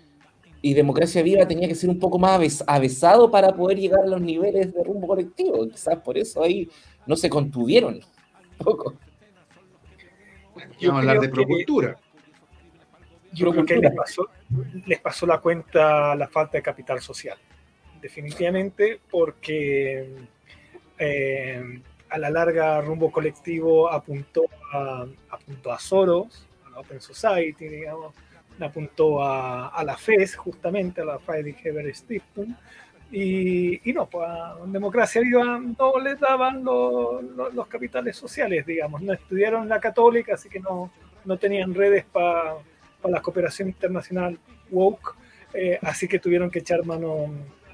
Y 0.62 0.73
Democracia 0.73 1.21
Viva 1.21 1.45
tenía 1.45 1.67
que 1.67 1.75
ser 1.75 1.89
un 1.89 1.99
poco 1.99 2.17
más 2.17 2.63
avesado 2.65 3.29
para 3.29 3.53
poder 3.53 3.77
llegar 3.77 4.05
a 4.05 4.07
los 4.07 4.21
niveles 4.21 4.73
de 4.73 4.81
rumbo 4.86 5.05
colectivo. 5.05 5.67
Quizás 5.67 5.99
por 5.99 6.17
eso 6.17 6.41
ahí 6.41 6.69
no 7.05 7.17
se 7.17 7.29
contuvieron 7.29 7.99
poco. 8.57 8.93
Vamos 10.55 10.95
a 10.95 10.97
hablar 10.99 11.19
de 11.19 11.27
procultura. 11.27 11.97
Yo 13.34 13.51
creo 13.51 13.65
que 13.65 13.75
les 13.75 13.95
pasó, 13.95 14.29
les 14.86 15.01
pasó 15.01 15.25
la 15.25 15.39
cuenta 15.39 16.15
la 16.15 16.29
falta 16.29 16.57
de 16.57 16.63
capital 16.63 17.01
social. 17.01 17.38
Definitivamente, 18.02 19.00
porque 19.10 20.10
eh, 20.98 21.82
a 22.10 22.18
la 22.18 22.30
larga 22.30 22.82
rumbo 22.82 23.12
colectivo 23.12 23.92
apuntó 23.92 24.46
a, 24.74 25.06
apuntó 25.30 25.72
a 25.72 25.80
Soros, 25.80 26.48
Open 26.76 27.00
Society, 27.00 27.68
digamos, 27.68 28.14
apuntó 28.60 29.24
a, 29.24 29.68
a, 29.70 29.84
la 29.84 29.98
FES, 29.98 30.36
justamente, 30.36 31.02
a 31.02 31.06
la 31.06 31.20
Friedrich 31.20 31.66
Heber 31.66 31.94
Stiftung, 31.96 32.54
y, 33.12 33.90
y, 33.90 33.94
no, 33.94 34.08
pues 34.08 34.28
a 34.28 34.56
Democracia 34.68 35.22
Viva 35.22 35.60
no 35.60 36.00
les 36.00 36.20
daban 36.20 36.64
los 36.64 37.68
capitales 37.68 38.16
sociales, 38.16 38.66
digamos, 38.66 39.02
no 39.02 39.14
estudiaron 39.14 39.68
la 39.68 39.80
católica, 39.80 40.36
así 40.36 40.48
que 40.48 40.60
no, 40.60 40.92
no 41.26 41.38
tenían 41.38 41.74
redes 41.74 42.06
para 42.06 42.56
la 43.04 43.22
cooperación 43.22 43.68
internacional 43.68 44.40
woke, 44.70 45.16
eh, 45.54 45.78
así 45.82 46.08
que 46.08 46.20
tuvieron 46.20 46.50
que 46.50 46.60
echar 46.60 46.86
mano 46.86 47.30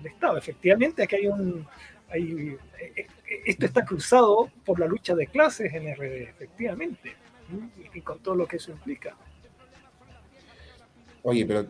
al 0.08 0.14
Estado. 0.14 0.38
Efectivamente, 0.38 1.04
aquí 1.04 1.16
hay 1.16 1.28
un... 1.28 1.68
Hay, 2.10 2.58
eh, 2.96 3.08
esto 3.46 3.66
está 3.66 3.84
cruzado 3.84 4.50
por 4.66 4.80
la 4.80 4.88
lucha 4.88 5.14
de 5.14 5.28
clases 5.28 5.74
en 5.74 5.94
RD, 5.94 6.30
efectivamente 6.30 7.16
y 7.94 8.02
con 8.02 8.20
todo 8.20 8.36
lo 8.36 8.48
que 8.48 8.58
eso 8.58 8.72
implica. 8.72 9.16
Oye, 11.24 11.46
pero 11.46 11.66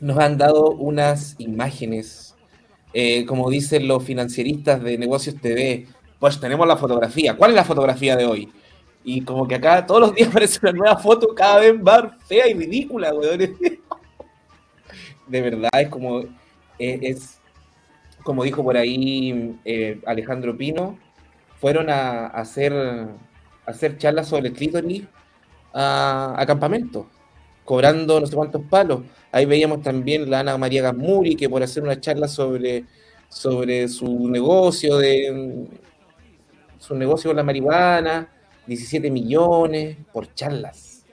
nos 0.00 0.18
han 0.18 0.38
dado 0.38 0.70
unas 0.70 1.36
imágenes, 1.38 2.34
eh, 2.92 3.24
como 3.26 3.50
dicen 3.50 3.88
los 3.88 4.04
financieristas 4.04 4.82
de 4.82 4.98
Negocios 4.98 5.36
TV, 5.40 5.86
pues 6.18 6.40
tenemos 6.40 6.66
la 6.66 6.76
fotografía. 6.76 7.36
¿Cuál 7.36 7.50
es 7.52 7.56
la 7.56 7.64
fotografía 7.64 8.16
de 8.16 8.24
hoy? 8.24 8.52
Y 9.04 9.22
como 9.22 9.48
que 9.48 9.56
acá 9.56 9.84
todos 9.84 10.00
los 10.00 10.14
días 10.14 10.28
aparece 10.30 10.60
una 10.62 10.72
nueva 10.72 10.96
foto, 10.96 11.34
cada 11.34 11.60
vez 11.60 11.80
más 11.80 12.14
fea 12.26 12.48
y 12.48 12.54
ridícula, 12.54 13.12
weón. 13.14 13.38
De 15.28 15.40
verdad, 15.40 15.70
es 15.78 15.88
como, 15.88 16.20
eh, 16.20 16.98
es, 17.00 17.40
como 18.22 18.44
dijo 18.44 18.62
por 18.62 18.76
ahí 18.76 19.58
eh, 19.64 20.00
Alejandro 20.06 20.56
Pino, 20.56 20.98
fueron 21.60 21.90
a 21.90 22.26
hacer 22.26 22.72
hacer 23.66 23.98
charlas 23.98 24.28
sobre 24.28 24.48
el 24.48 24.54
clítoris 24.54 25.04
a, 25.72 26.42
campamento, 26.46 27.06
cobrando 27.64 28.20
no 28.20 28.26
sé 28.26 28.36
cuántos 28.36 28.62
palos. 28.62 29.02
Ahí 29.30 29.46
veíamos 29.46 29.82
también 29.82 30.28
la 30.30 30.40
Ana 30.40 30.58
María 30.58 30.82
Gasmuri, 30.82 31.36
que 31.36 31.48
por 31.48 31.62
hacer 31.62 31.82
una 31.82 32.00
charla 32.00 32.28
sobre, 32.28 32.84
sobre 33.28 33.88
su 33.88 34.28
negocio 34.28 34.98
de 34.98 35.68
su 36.78 36.96
negocio 36.96 37.30
con 37.30 37.36
la 37.36 37.44
marihuana, 37.44 38.28
17 38.66 39.08
millones 39.10 39.96
por 40.12 40.34
charlas. 40.34 41.04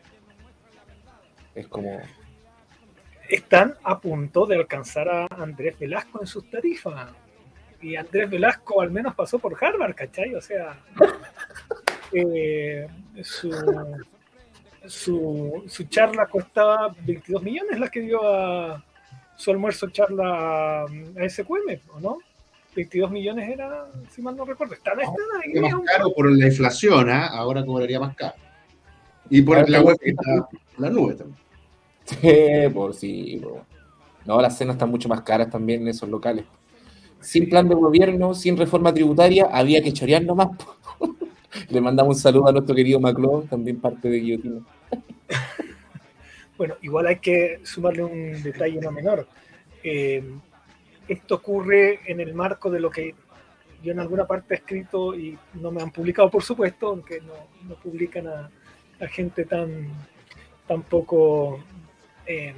Es 1.54 1.68
como. 1.68 2.00
Están 3.30 3.76
a 3.84 4.00
punto 4.00 4.48
de 4.48 4.56
alcanzar 4.56 5.08
a 5.08 5.28
Andrés 5.28 5.78
Velasco 5.78 6.20
en 6.20 6.28
sus 6.28 6.50
tarifas. 6.50 7.12
Y 7.80 7.96
Andrés 7.96 8.28
Velasco 8.28 8.82
al 8.82 8.90
menos 8.90 9.14
pasó 9.14 9.38
por 9.38 9.56
Harvard, 9.64 9.94
¿cachai? 9.94 10.34
O 10.34 10.42
sea, 10.42 10.80
eh, 12.12 12.88
su, 13.22 13.52
su, 15.68 15.84
charla 15.90 16.26
costaba 16.26 16.94
22 17.06 17.44
millones, 17.44 17.80
la 17.80 17.90
que 17.90 18.02
dio 18.02 18.20
a 18.28 18.84
su 19.36 19.52
almuerzo 19.52 19.90
charla 19.90 20.84
a 20.84 21.30
SQM, 21.30 21.80
¿o 21.94 22.00
no? 22.00 22.18
22 22.76 23.12
millones 23.12 23.50
era, 23.50 23.88
si 24.10 24.24
mal 24.24 24.36
no 24.36 24.44
recuerdo. 24.44 24.74
Está, 24.74 24.94
está 24.94 25.04
ahí, 25.44 25.60
más 25.60 25.74
caro 25.86 26.12
por 26.16 26.32
la 26.32 26.48
inflación, 26.48 27.10
¿eh? 27.10 27.28
ahora 27.30 27.64
cobraría 27.64 28.00
más 28.00 28.16
caro. 28.16 28.36
Y 29.30 29.44
por 29.44 29.70
la 29.70 29.82
web 29.82 29.98
que 30.00 30.10
está 30.10 30.50
la 30.78 30.90
nube 30.90 31.14
también. 31.14 31.49
Por 32.74 32.94
sí. 32.94 33.42
No, 34.26 34.42
las 34.42 34.58
cenas 34.58 34.76
están 34.76 34.90
mucho 34.90 35.10
más 35.10 35.22
caras 35.22 35.50
también 35.50 35.82
en 35.82 35.90
esos 35.90 36.10
locales. 36.10 36.46
Sin 37.20 37.50
plan 37.50 37.68
de 37.68 37.76
gobierno, 37.76 38.34
sin 38.34 38.58
reforma 38.58 38.94
tributaria, 38.94 39.50
había 39.52 39.82
que 39.82 39.94
chorear 39.94 40.24
nomás. 40.24 40.50
Le 41.70 41.82
mandamos 41.82 42.16
un 42.16 42.22
saludo 42.22 42.48
a 42.48 42.52
nuestro 42.52 42.76
querido 42.76 43.00
Macló, 43.00 43.44
también 43.50 43.80
parte 43.80 44.10
de 44.10 44.20
Guillotina. 44.20 44.62
Bueno, 46.58 46.76
igual 46.82 47.08
hay 47.08 47.20
que 47.20 47.62
sumarle 47.64 48.04
un 48.04 48.44
detalle 48.44 48.82
no 48.82 48.92
menor. 48.92 49.26
Eh, 49.82 50.22
esto 51.08 51.36
ocurre 51.36 52.02
en 52.06 52.20
el 52.20 52.34
marco 52.34 52.70
de 52.70 52.82
lo 52.82 52.92
que 52.92 53.16
yo 53.82 53.92
en 53.92 54.00
alguna 54.00 54.28
parte 54.28 54.54
he 54.54 54.58
escrito 54.58 55.16
y 55.16 55.38
no 55.54 55.72
me 55.72 55.82
han 55.82 55.92
publicado, 55.92 56.30
por 56.30 56.44
supuesto, 56.44 56.88
aunque 56.90 57.22
no, 57.22 57.76
publican 57.76 58.28
a, 58.28 58.50
gente 59.08 59.46
tan, 59.46 59.88
tan 60.68 60.84
poco, 60.84 61.60
eh, 62.30 62.54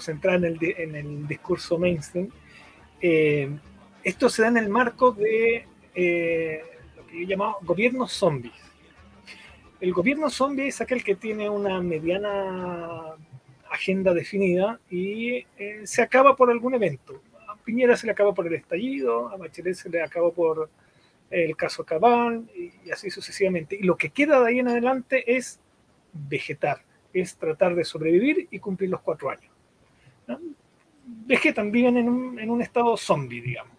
centrada 0.00 0.46
en 0.46 0.58
en 0.60 0.94
el 0.94 1.26
discurso 1.26 1.78
mainstream. 1.78 2.28
Eh, 3.00 3.50
esto 4.04 4.28
se 4.28 4.42
da 4.42 4.48
en 4.48 4.58
el 4.58 4.68
marco 4.68 5.12
de 5.12 5.66
yo 7.12 7.26
llamado 7.26 7.58
gobierno 7.62 8.06
zombies. 8.06 8.54
El 9.80 9.92
gobierno 9.92 10.30
zombie 10.30 10.68
es 10.68 10.80
aquel 10.80 11.02
que 11.02 11.16
tiene 11.16 11.50
una 11.50 11.80
mediana 11.80 13.16
agenda 13.70 14.14
definida 14.14 14.78
y 14.90 15.44
eh, 15.58 15.80
se 15.84 16.02
acaba 16.02 16.36
por 16.36 16.50
algún 16.50 16.74
evento. 16.74 17.20
A 17.48 17.56
Piñera 17.56 17.96
se 17.96 18.06
le 18.06 18.12
acaba 18.12 18.32
por 18.32 18.46
el 18.46 18.54
estallido, 18.54 19.28
a 19.28 19.36
Bachelet 19.36 19.74
se 19.74 19.90
le 19.90 20.02
acaba 20.02 20.30
por 20.30 20.70
el 21.30 21.56
caso 21.56 21.84
Cabal 21.84 22.48
y, 22.54 22.90
así 22.90 23.10
sucesivamente. 23.10 23.76
Y 23.76 23.82
lo 23.82 23.96
que 23.96 24.10
queda 24.10 24.40
de 24.40 24.50
ahí 24.50 24.58
en 24.58 24.68
adelante 24.68 25.36
es 25.36 25.58
vegetar, 26.12 26.82
es 27.12 27.36
tratar 27.36 27.74
de 27.74 27.84
sobrevivir 27.84 28.48
y 28.50 28.58
cumplir 28.58 28.90
los 28.90 29.00
cuatro 29.00 29.30
años. 29.30 29.52
Vegetan, 31.04 31.70
viven 31.70 31.96
en 31.96 32.08
un, 32.08 32.38
en 32.38 32.50
un 32.50 32.62
estado 32.62 32.96
zombie, 32.96 33.40
digamos. 33.40 33.72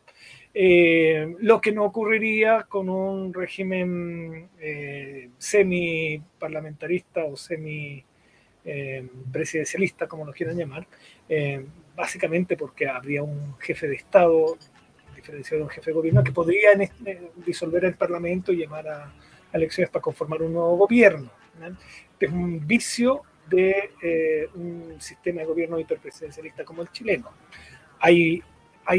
Eh, 0.56 1.36
lo 1.40 1.60
que 1.60 1.72
no 1.72 1.84
ocurriría 1.84 2.68
con 2.70 2.88
un 2.88 3.34
régimen 3.34 4.50
eh, 4.60 5.32
semi-parlamentarista 5.38 7.26
o 7.26 7.36
semi-presidencialista, 7.36 10.08
como 10.08 10.26
lo 10.26 10.32
quieran 10.32 10.58
llamar, 10.58 10.86
eh, 11.28 11.66
básicamente 11.96 12.56
porque 12.56 12.88
habría 12.88 13.24
un 13.24 13.58
jefe 13.58 13.88
de 13.88 13.96
Estado, 13.96 14.56
diferenciado 15.16 15.58
de 15.60 15.64
un 15.64 15.70
jefe 15.70 15.90
de 15.90 15.96
gobierno, 15.96 16.24
que 16.24 16.32
podría 16.32 16.70
disolver 17.44 17.86
el 17.86 17.96
Parlamento 17.96 18.54
y 18.54 18.58
llamar 18.58 18.88
a, 18.88 19.12
elecciones 19.54 19.90
para 19.92 20.02
conformar 20.02 20.44
un 20.44 20.54
nuevo 20.54 20.78
gobierno. 20.78 21.32
Es 22.20 22.32
un 22.32 22.66
vicio 22.66 23.24
de 23.50 24.50
un 24.56 24.96
sistema 25.00 25.42
de 25.42 25.48
gobierno 25.48 25.80
interpresidencialista 25.80 26.64
como 26.64 26.82
el 26.82 26.92
chileno. 26.92 27.30
Hay, 28.00 28.44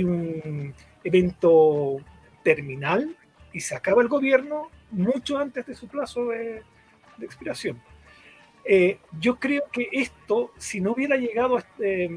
un 0.03 0.75
evento 1.03 1.99
terminal 2.43 3.17
y 3.53 3.61
se 3.61 3.75
acaba 3.75 4.03
el 4.03 4.09
gobierno 4.09 4.71
mucho 4.91 5.39
antes 5.39 5.67
de 5.67 5.75
su 5.75 5.89
plazo 5.89 6.29
de, 6.29 6.63
expiración. 7.21 7.81
Eh, 8.65 8.99
yo 9.21 9.37
creo 9.37 9.65
que 9.71 9.89
esto, 9.93 10.53
si 10.57 10.81
no 10.81 10.93
hubiera 10.93 11.17
llegado 11.17 11.59
este, 11.59 12.11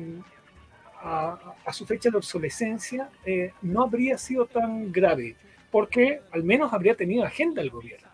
a, 1.01 1.73
su 1.73 1.85
fecha 1.85 2.09
de 2.09 2.17
obsolescencia 2.17 3.09
eh, 3.25 3.51
no 3.61 3.83
habría 3.83 4.17
sido 4.17 4.45
tan 4.45 4.91
grave, 4.91 5.35
porque 5.71 6.21
al 6.31 6.43
menos 6.43 6.73
habría 6.73 6.95
tenido 6.95 7.25
agenda 7.25 7.61
el 7.61 7.69
gobierno 7.69 8.06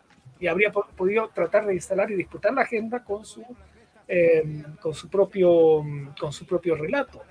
y 0.43 0.47
habría 0.47 0.73
podido 0.73 1.29
tratar 1.29 1.65
de 1.65 1.73
instalar 1.73 2.12
y 2.12 2.15
disputar 2.15 2.53
la 2.53 2.63
agenda 2.63 3.01
con 3.01 3.23
su, 3.23 3.45
eh, 4.10 4.43
con 4.82 4.93
su, 4.93 5.10
propio, 5.10 5.82
con 6.19 6.34
su 6.34 6.45
propio 6.45 6.75
relato. 6.75 7.23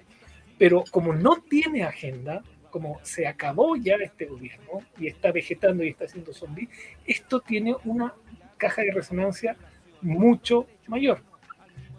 Pero 0.57 0.83
como 0.91 1.13
no 1.13 1.43
tiene 1.43 1.83
agenda, 1.85 2.43
como 2.71 3.01
se 3.03 3.27
acabó 3.27 3.77
ya 3.77 3.97
este 3.97 4.25
gobierno 4.25 4.81
y 4.99 5.09
está 5.09 5.31
vegetando 5.31 5.85
y 5.85 5.91
está 5.91 6.07
haciendo 6.07 6.33
zombie, 6.33 6.71
esto 7.05 7.41
tiene 7.41 7.77
una 7.85 8.15
caja 8.57 8.81
de 8.81 8.93
resonancia 8.93 9.59
mucho 10.01 10.67
mayor. 10.87 11.21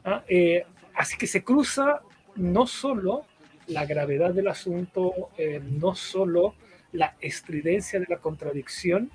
¿ah? 0.04 0.24
Eh, 0.28 0.66
así 0.96 1.16
que 1.16 1.28
se 1.28 1.44
cruza 1.44 2.02
no 2.36 2.66
solo 2.66 3.28
la 3.68 3.86
gravedad 3.86 4.34
del 4.34 4.48
asunto, 4.48 5.30
eh, 5.38 5.62
no 5.64 5.94
solo 5.94 6.56
la 6.92 7.16
estridencia 7.22 8.00
de 8.00 8.08
la 8.10 8.18
contradicción 8.18 9.12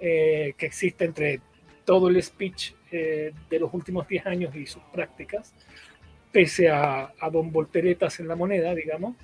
eh, 0.00 0.54
que 0.56 0.66
existe 0.66 1.04
entre 1.04 1.40
todo 1.84 2.08
el 2.08 2.22
speech 2.22 2.74
de 2.90 3.58
los 3.60 3.74
últimos 3.74 4.08
10 4.08 4.26
años 4.26 4.56
y 4.56 4.64
sus 4.64 4.82
prácticas, 4.84 5.52
pese 6.32 6.70
a, 6.70 7.12
a 7.20 7.30
don 7.30 7.52
Volteretas 7.52 8.18
en 8.18 8.28
la 8.28 8.34
moneda, 8.34 8.74
digamos, 8.74 9.14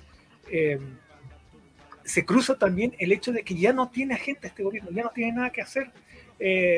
se 2.03 2.25
cruza 2.25 2.59
también 2.59 2.95
el 2.99 3.11
hecho 3.11 3.31
de 3.31 3.41
que 3.41 3.55
ya 3.55 3.73
no 3.73 3.89
tiene 3.89 4.13
agente 4.13 4.47
este 4.47 4.61
gobierno, 4.61 4.91
ya 4.91 5.01
no 5.01 5.09
tiene 5.09 5.31
nada 5.31 5.49
que 5.49 5.63
hacer. 5.63 5.89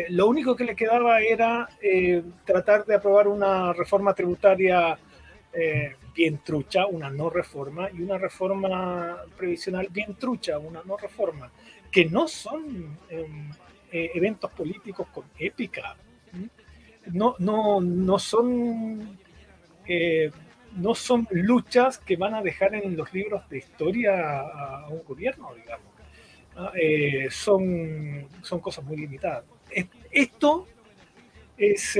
lo 0.09 0.27
único 0.27 0.55
que 0.55 0.63
le 0.63 0.77
quedaba 0.77 1.19
era 1.19 1.67
tratar 2.45 2.85
de 2.85 2.95
aprobar 2.95 3.27
una 3.27 3.73
reforma 3.73 4.13
tributaria 4.13 4.97
eh, 5.59 5.95
bien 6.13 6.39
trucha, 6.43 6.85
una 6.85 7.09
no 7.09 7.31
reforma, 7.31 7.89
y 7.91 8.01
una 8.01 8.19
reforma 8.19 9.17
previsional 9.35 9.87
bien 9.89 10.13
trucha, 10.15 10.59
una 10.59 10.83
no 10.83 10.97
reforma, 10.97 11.51
que 11.91 12.05
no 12.05 12.27
son 12.27 12.97
em, 13.09 13.49
eh, 13.91 14.11
eventos 14.13 14.51
políticos 14.51 15.07
con 15.13 15.25
épica, 15.37 15.95
no, 17.07 17.35
no, 17.39 17.81
no 17.81 18.19
son... 18.19 19.17
Eh, 19.87 20.31
no 20.75 20.93
son 20.93 21.27
luchas 21.31 21.97
que 21.97 22.17
van 22.17 22.35
a 22.35 22.41
dejar 22.43 22.75
en 22.75 22.95
los 22.95 23.11
libros 23.11 23.49
de 23.49 23.57
historia 23.57 24.41
a, 24.41 24.87
un 24.89 25.03
gobierno, 25.05 25.51
digamos. 25.55 25.87
Ah, 26.55 26.71
son, 27.31 28.27
son 28.43 28.59
cosas 28.59 28.83
muy 28.83 28.97
limitadas. 28.97 29.45
Esto 30.11 30.67
es, 31.57 31.97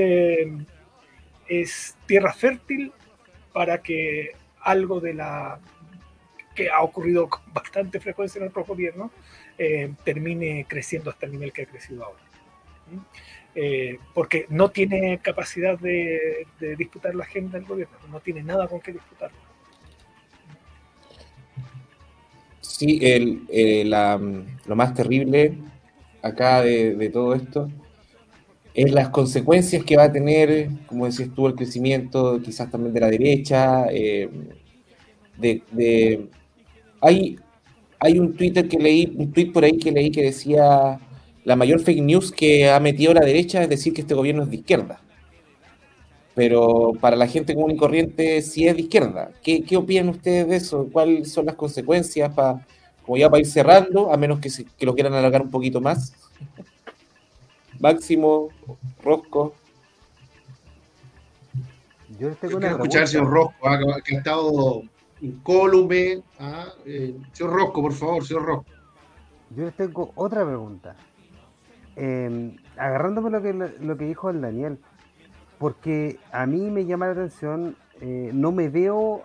es 1.48 1.98
tierra 2.06 2.34
fértil 2.34 2.92
para 3.52 3.82
que 3.82 4.34
algo 4.62 5.00
de 5.00 5.14
la 5.14 5.60
que 6.54 6.70
ha 6.70 6.82
ocurrido 6.82 7.30
con 7.30 7.42
bastante 7.54 8.00
frecuencia 8.00 8.40
en 8.40 8.46
nuestro 8.46 8.66
gobierno 8.66 9.12
eh, 9.58 9.92
termine 10.04 10.66
creciendo 10.68 11.10
hasta 11.10 11.26
el 11.26 11.34
nivel 11.34 11.52
que 11.52 11.64
ha 11.64 11.66
crecido 11.66 12.06
ahora. 12.06 12.22
Eh, 13.56 13.98
porque 14.14 14.46
no 14.50 14.70
tiene 14.70 15.20
capacidad 15.20 15.78
de, 15.80 16.46
disputar 16.78 17.16
la 17.16 17.24
agenda 17.24 17.58
del 17.58 17.68
gobierno, 17.68 17.98
no 18.10 18.20
tiene 18.20 18.44
nada 18.44 18.68
con 18.68 18.80
qué 18.80 18.94
disputar. 18.94 19.32
Sí, 22.62 23.00
el, 23.02 23.90
lo 24.66 24.76
más 24.76 24.94
terrible 24.94 25.58
acá 26.22 26.62
de 26.62 27.10
todo 27.12 27.34
esto 27.34 27.70
es 28.78 28.92
las 28.92 29.10
consecuencias 29.10 29.84
que 29.84 29.98
va 29.98 30.04
a 30.04 30.12
tener, 30.12 30.70
como 30.86 31.08
decías 31.08 31.30
tú, 31.34 31.48
el 31.48 31.56
crecimiento 31.56 32.40
quizás 32.40 32.70
también 32.70 32.94
de 32.94 33.00
la 33.00 33.10
derecha. 33.10 33.88
Eh, 33.90 34.30
de, 35.36 36.30
hay, 37.02 37.40
hay 38.00 38.20
un 38.20 38.36
Twitter 38.36 38.68
que 38.68 38.78
leí, 38.78 39.14
un 39.18 39.32
tweet 39.32 39.52
por 39.52 39.64
ahí 39.64 39.78
que 39.78 39.92
leí 39.92 40.12
que 40.12 40.24
decía 40.24 41.00
la 41.44 41.56
mayor 41.56 41.80
fake 41.80 42.02
news 42.02 42.32
que 42.32 42.70
ha 42.70 42.80
metido 42.80 43.14
la 43.14 43.26
derecha 43.26 43.64
es 43.64 43.70
decir 43.70 43.94
que 43.94 44.02
este 44.02 44.14
gobierno 44.14 44.44
es 44.44 44.50
de 44.50 44.58
izquierda. 44.58 45.02
Pero 46.36 46.94
para 47.02 47.16
la 47.16 47.28
gente 47.28 47.56
común 47.56 47.72
y 47.72 47.78
corriente 47.78 48.42
sí 48.44 48.68
es 48.68 48.76
de 48.76 48.82
izquierda. 48.82 49.32
¿Qué, 49.42 49.64
qué 49.64 49.76
opinan 49.76 50.10
ustedes 50.10 50.48
de 50.48 50.56
eso? 50.58 50.88
¿Cuáles 50.92 51.32
son 51.32 51.48
las 51.48 51.56
consecuencias 51.56 52.32
para, 52.34 52.66
como 53.04 53.18
ya 53.18 53.30
para 53.30 53.40
ir 53.40 53.48
cerrando, 53.48 54.14
a 54.14 54.18
menos 54.18 54.40
que, 54.40 54.52
que 54.78 54.86
lo 54.86 54.94
quieran 54.94 55.14
alargar 55.14 55.42
un 55.42 55.50
poquito 55.50 55.82
más? 55.82 56.14
Máximo, 57.80 58.50
Rosco. 59.04 59.56
Yo 62.20 62.30
tengo 62.36 62.60
quiero 62.60 62.76
escuchar 62.76 63.08
señor 63.08 63.30
Rosco, 63.30 63.68
ah, 63.68 63.80
que 64.04 64.16
ha 64.16 64.18
estado 64.20 64.84
incólume. 65.22 66.24
Ah, 66.40 66.68
eh, 66.86 67.18
señor 67.34 67.54
Rosco, 67.54 67.82
por 67.82 67.94
favor, 67.94 68.26
señor 68.26 68.46
Rosco. 68.46 68.66
Yo 69.56 69.66
les 69.66 69.76
tengo 69.76 70.12
otra 70.16 70.46
pregunta. 70.46 70.96
Eh, 71.96 72.56
agarrándome 72.78 73.30
lo 73.30 73.42
que, 73.42 73.54
lo 73.54 73.98
que 73.98 74.06
dijo 74.06 74.30
el 74.30 74.42
Daniel, 74.42 74.78
porque 75.58 76.20
a 76.32 76.46
mí 76.46 76.70
me 76.70 76.86
llama 76.86 77.08
la 77.08 77.14
atención, 77.14 77.76
eh, 78.02 78.30
no 78.34 78.52
me 78.52 78.70
veo. 78.70 79.24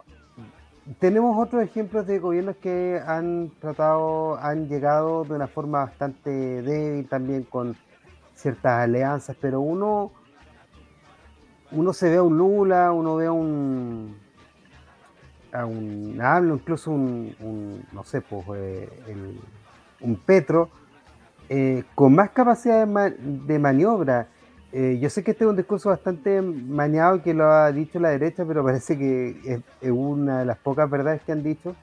Tenemos 0.98 1.38
otros 1.38 1.62
ejemplos 1.62 2.06
de 2.06 2.18
gobiernos 2.18 2.56
que 2.56 3.00
han 3.06 3.52
tratado, 3.60 4.36
han 4.38 4.68
llegado 4.68 5.24
de 5.24 5.34
una 5.34 5.46
forma 5.46 5.84
bastante 5.84 6.30
débil 6.30 7.06
también 7.08 7.42
con 7.44 7.76
ciertas 8.34 8.80
alianzas, 8.80 9.36
pero 9.40 9.60
uno, 9.60 10.10
uno 11.70 11.92
se 11.92 12.10
ve 12.10 12.16
a 12.16 12.22
un 12.22 12.36
Lula, 12.36 12.90
uno 12.90 13.16
ve 13.16 13.26
a 13.26 13.32
un, 13.32 14.16
a 15.52 15.66
un 15.66 16.18
hablo, 16.20 16.54
incluso 16.54 16.90
un, 16.90 17.84
no 17.92 18.04
sé, 18.04 18.20
pues, 18.22 18.44
eh, 18.54 18.88
un 20.00 20.16
Petro, 20.16 20.70
eh, 21.48 21.84
con 21.94 22.14
más 22.14 22.30
capacidad 22.30 22.86
de, 22.86 23.58
maniobra. 23.58 24.28
Eh, 24.72 24.98
yo 25.00 25.10
sé 25.10 25.22
que 25.22 25.32
este 25.32 25.44
es 25.44 25.50
un 25.50 25.56
discurso 25.56 25.90
bastante 25.90 26.40
maniado 26.40 27.22
que 27.22 27.34
lo 27.34 27.44
ha 27.50 27.70
dicho 27.72 28.00
la 28.00 28.08
derecha, 28.08 28.44
pero 28.46 28.64
parece 28.64 28.98
que 28.98 29.62
es, 29.80 29.90
una 29.90 30.40
de 30.40 30.44
las 30.46 30.58
pocas 30.58 30.88
verdades 30.88 31.22
que 31.22 31.32
han 31.32 31.42
dicho, 31.42 31.76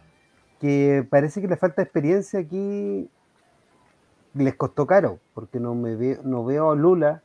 que 0.60 1.06
parece 1.10 1.42
que 1.42 1.48
le 1.48 1.56
falta 1.56 1.82
experiencia 1.84 2.40
aquí 2.40 3.10
les 4.34 4.56
costó 4.56 4.88
caro, 4.88 5.20
porque 5.34 5.60
no, 5.60 5.76
me 5.76 5.96
veo, 5.96 6.20
no 6.24 6.44
veo 6.46 6.72
a 6.72 6.76
Lula, 6.76 7.22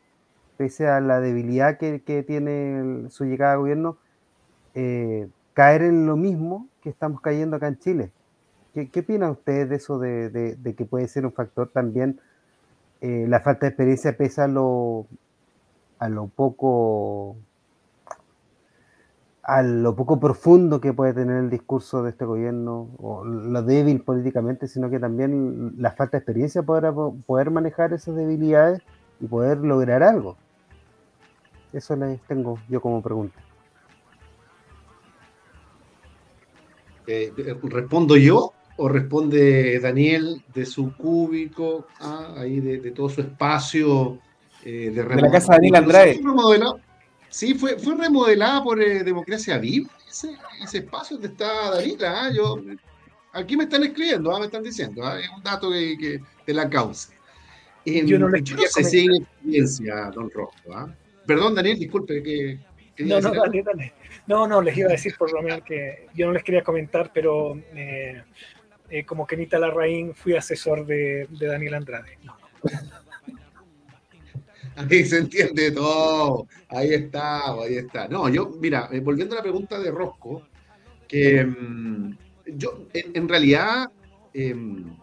pese 0.57 0.87
a 0.87 1.01
la 1.01 1.21
debilidad 1.21 1.79
que, 1.79 1.99
tiene 2.27 3.09
su 3.11 3.25
llegada 3.25 3.55
al 3.55 3.59
gobierno, 3.61 3.97
eh, 4.75 5.29
caer 5.55 5.83
en 5.83 6.07
lo 6.07 6.17
mismo 6.17 6.69
que 6.83 6.91
estamos 6.91 7.21
cayendo 7.21 7.57
acá 7.57 7.69
en 7.69 7.79
Chile. 7.79 8.13
¿Qué, 8.75 8.91
qué 8.91 9.01
opinan 9.01 9.31
ustedes 9.31 9.69
de 9.71 9.77
eso, 9.77 9.99
de, 9.99 10.75
que 10.77 10.85
puede 10.85 11.09
ser 11.09 11.25
un 11.25 11.33
factor 11.33 11.69
también 11.69 12.21
eh, 13.01 13.27
la 13.29 13.41
falta 13.41 13.67
de 13.67 13.69
experiencia, 13.69 14.17
pese 14.17 14.43
a 14.43 14.49
lo, 14.49 15.07
a 15.99 16.09
lo 16.09 16.27
poco 16.27 17.37
a 19.43 19.63
lo 19.63 19.95
poco 19.95 20.19
profundo 20.19 20.81
que 20.81 20.95
puede 20.95 21.13
tener 21.13 21.37
el 21.37 21.51
discurso 21.51 22.03
de 22.03 22.11
este 22.11 22.25
gobierno, 22.25 22.89
o 22.99 23.25
lo 23.25 23.63
débil 23.63 24.01
políticamente, 24.01 24.69
sino 24.69 24.89
que 24.89 24.99
también 24.99 25.75
la 25.77 25.91
falta 25.91 26.17
de 26.17 26.21
experiencia 26.21 26.63
para 26.63 26.93
poder 26.93 27.51
manejar 27.51 27.93
esas 27.93 28.17
debilidades 28.17 28.81
y 29.21 29.27
poder 29.27 29.59
lograr 29.59 30.03
algo. 30.03 30.37
Eso 31.75 31.95
les 31.97 32.23
tengo 32.23 32.59
yo 32.71 32.81
como 32.81 33.03
pregunta. 33.03 33.44
Eh, 37.07 37.33
¿Respondo 37.63 38.17
yo 38.17 38.53
o 38.77 38.89
responde 38.89 39.79
Daniel 39.79 40.43
de 40.53 40.67
su 40.67 40.97
cúbico, 40.97 41.87
ah, 42.01 42.35
ahí 42.39 42.61
de, 42.61 42.91
todo 42.91 43.09
su 43.09 43.21
espacio 43.21 44.19
eh, 44.65 44.91
de, 44.95 45.05
de 45.05 45.23
la 45.23 45.31
casa 45.31 45.53
de 45.53 45.59
Daniel 45.59 45.77
Andrade? 45.77 46.21
Sí, 47.29 47.55
fue, 47.55 47.77
fue 47.79 47.97
remodelada 47.97 48.63
por 48.63 48.81
eh, 48.81 49.03
Democracia 49.03 49.59
Viva, 49.59 49.91
ese, 50.09 50.79
espacio 50.79 51.17
donde 51.17 51.29
está 51.29 51.73
Danila. 51.73 52.27
¿ah? 52.27 52.33
Yo, 52.33 52.61
aquí 53.33 53.57
me 53.57 53.65
están 53.65 53.83
escribiendo, 53.83 54.35
¿ah? 54.35 54.39
me 54.39 54.47
están 54.47 54.63
diciendo, 54.63 55.05
¿ah? 55.05 55.19
es 55.19 55.29
un 55.31 55.43
dato 55.43 55.71
que, 55.71 56.21
de 56.47 56.55
la 56.55 56.71
causa. 56.71 57.11
yo 57.85 58.19
no, 58.21 58.29
le 58.29 58.41
yo 58.41 58.57
no 58.57 58.63
sé 58.63 58.85
si 58.85 58.99
hay 59.01 59.17
experiencia, 59.17 60.13
don 60.15 60.31
Rojo. 60.31 60.53
Perdón, 61.27 61.57
Daniel, 61.57 61.79
disculpe. 61.79 62.23
Que, 62.23 62.61
no, 62.99 63.21
no, 63.21 63.33
dale, 63.33 63.63
dale. 63.63 63.93
No, 64.27 64.47
no, 64.47 64.63
les 64.63 64.77
iba 64.77 64.89
a 64.89 64.93
decir 64.93 65.15
por 65.19 65.33
lo 65.33 65.43
menos 65.43 65.63
que 65.63 66.07
yo 66.15 66.27
no 66.27 66.33
les 66.33 66.43
quería 66.43 66.63
comentar, 66.63 67.11
pero 67.13 67.57
eh, 67.75 68.23
eh, 68.89 69.05
como 69.05 69.27
Kenita 69.27 69.59
Larraín 69.59 70.15
fui 70.15 70.35
asesor 70.35 70.87
de, 70.87 71.27
de 71.31 71.47
Daniel 71.47 71.75
Andrade. 71.75 72.19
No. 72.23 72.37
Ahí 74.77 75.05
se 75.05 75.19
entiende 75.19 75.71
todo. 75.71 76.49
Ahí 76.69 76.95
está, 76.95 77.53
ahí 77.53 77.77
está. 77.77 78.09
No, 78.09 78.29
yo, 78.29 78.51
mira, 78.61 78.89
eh, 78.93 79.01
volviendo 79.01 79.35
a 79.35 79.39
la 79.39 79.43
pregunta 79.43 79.79
de 79.79 79.91
Rosco, 79.91 80.43
que 81.07 81.45
mm, 81.45 82.17
yo, 82.57 82.89
en, 82.93 83.29
realidad, 83.29 83.91
em, 84.33 84.97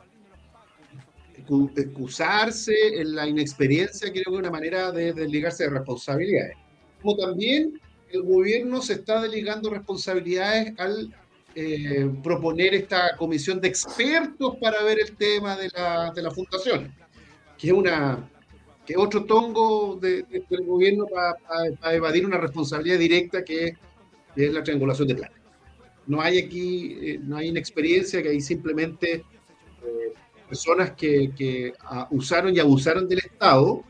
excusarse 1.75 2.73
en 2.99 3.15
la 3.15 3.27
inexperiencia 3.27 4.11
creo 4.11 4.25
que 4.25 4.31
es 4.31 4.39
una 4.39 4.51
manera 4.51 4.91
de 4.91 5.13
desligarse 5.13 5.63
de 5.63 5.69
responsabilidades. 5.69 6.57
Como 7.01 7.15
también 7.15 7.79
el 8.13 8.23
gobierno 8.23 8.81
se 8.81 8.93
está 8.93 9.21
delegando 9.21 9.69
responsabilidades 9.69 10.73
al 10.77 11.13
eh, 11.55 12.09
proponer 12.23 12.73
esta 12.73 13.15
comisión 13.17 13.59
de 13.59 13.67
expertos 13.67 14.55
para 14.61 14.83
ver 14.83 14.99
el 14.99 15.15
tema 15.15 15.57
de 15.57 15.69
la, 15.69 16.11
de 16.15 16.21
la 16.21 16.31
fundación, 16.31 16.93
que 17.57 17.67
es 17.67 17.73
una 17.73 18.29
que 18.85 18.97
otro 18.97 19.25
tongo 19.25 19.97
del 19.97 20.25
gobierno 20.65 21.05
para 21.07 21.93
evadir 21.93 22.25
una 22.25 22.37
responsabilidad 22.37 22.97
directa 22.97 23.43
que, 23.43 23.75
es 24.35 24.53
la 24.53 24.63
triangulación 24.63 25.09
de 25.09 25.15
planes. 25.15 25.37
No 26.07 26.21
hay 26.21 26.39
aquí, 26.39 26.97
eh, 27.01 27.19
no 27.21 27.37
hay 27.37 27.49
inexperiencia, 27.49 28.23
que 28.23 28.29
hay 28.29 28.41
simplemente 28.41 29.13
eh, 29.15 30.13
personas 30.47 30.91
que, 30.91 31.31
que 31.37 31.73
usaron 32.11 32.55
y 32.55 32.59
abusaron 32.59 33.07
del 33.09 33.19
Estado 33.19 33.83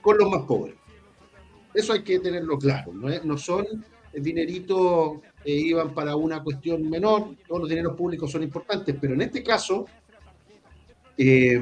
con 0.00 0.16
los 0.16 0.30
más 0.30 0.42
pobres. 0.46 0.74
Eso 1.76 1.92
hay 1.92 2.02
que 2.02 2.18
tenerlo 2.20 2.58
claro. 2.58 2.90
No, 2.94 3.36
son 3.36 3.66
dineritos 4.14 5.18
que 5.44 5.50
iban 5.50 5.92
para 5.92 6.16
una 6.16 6.42
cuestión 6.42 6.88
menor, 6.88 7.36
todos 7.46 7.60
los 7.60 7.68
dineros 7.68 7.94
públicos 7.94 8.30
son 8.30 8.42
importantes, 8.42 8.96
pero 8.98 9.12
en 9.12 9.20
este 9.20 9.42
caso 9.42 9.84
eh, 11.18 11.60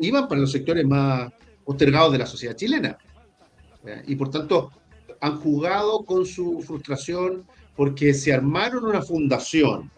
iban 0.00 0.28
para 0.28 0.40
los 0.40 0.50
sectores 0.50 0.84
más 0.84 1.32
postergados 1.64 2.10
de 2.10 2.18
la 2.18 2.26
sociedad 2.26 2.56
chilena. 2.56 2.98
Y 4.08 4.16
por 4.16 4.30
tanto, 4.30 4.72
han 5.20 5.38
jugado 5.38 6.04
con 6.04 6.26
su 6.26 6.60
frustración 6.62 7.44
porque 7.76 8.12
se 8.12 8.32
armaron 8.32 8.84
una 8.84 9.00
fundación 9.00 9.92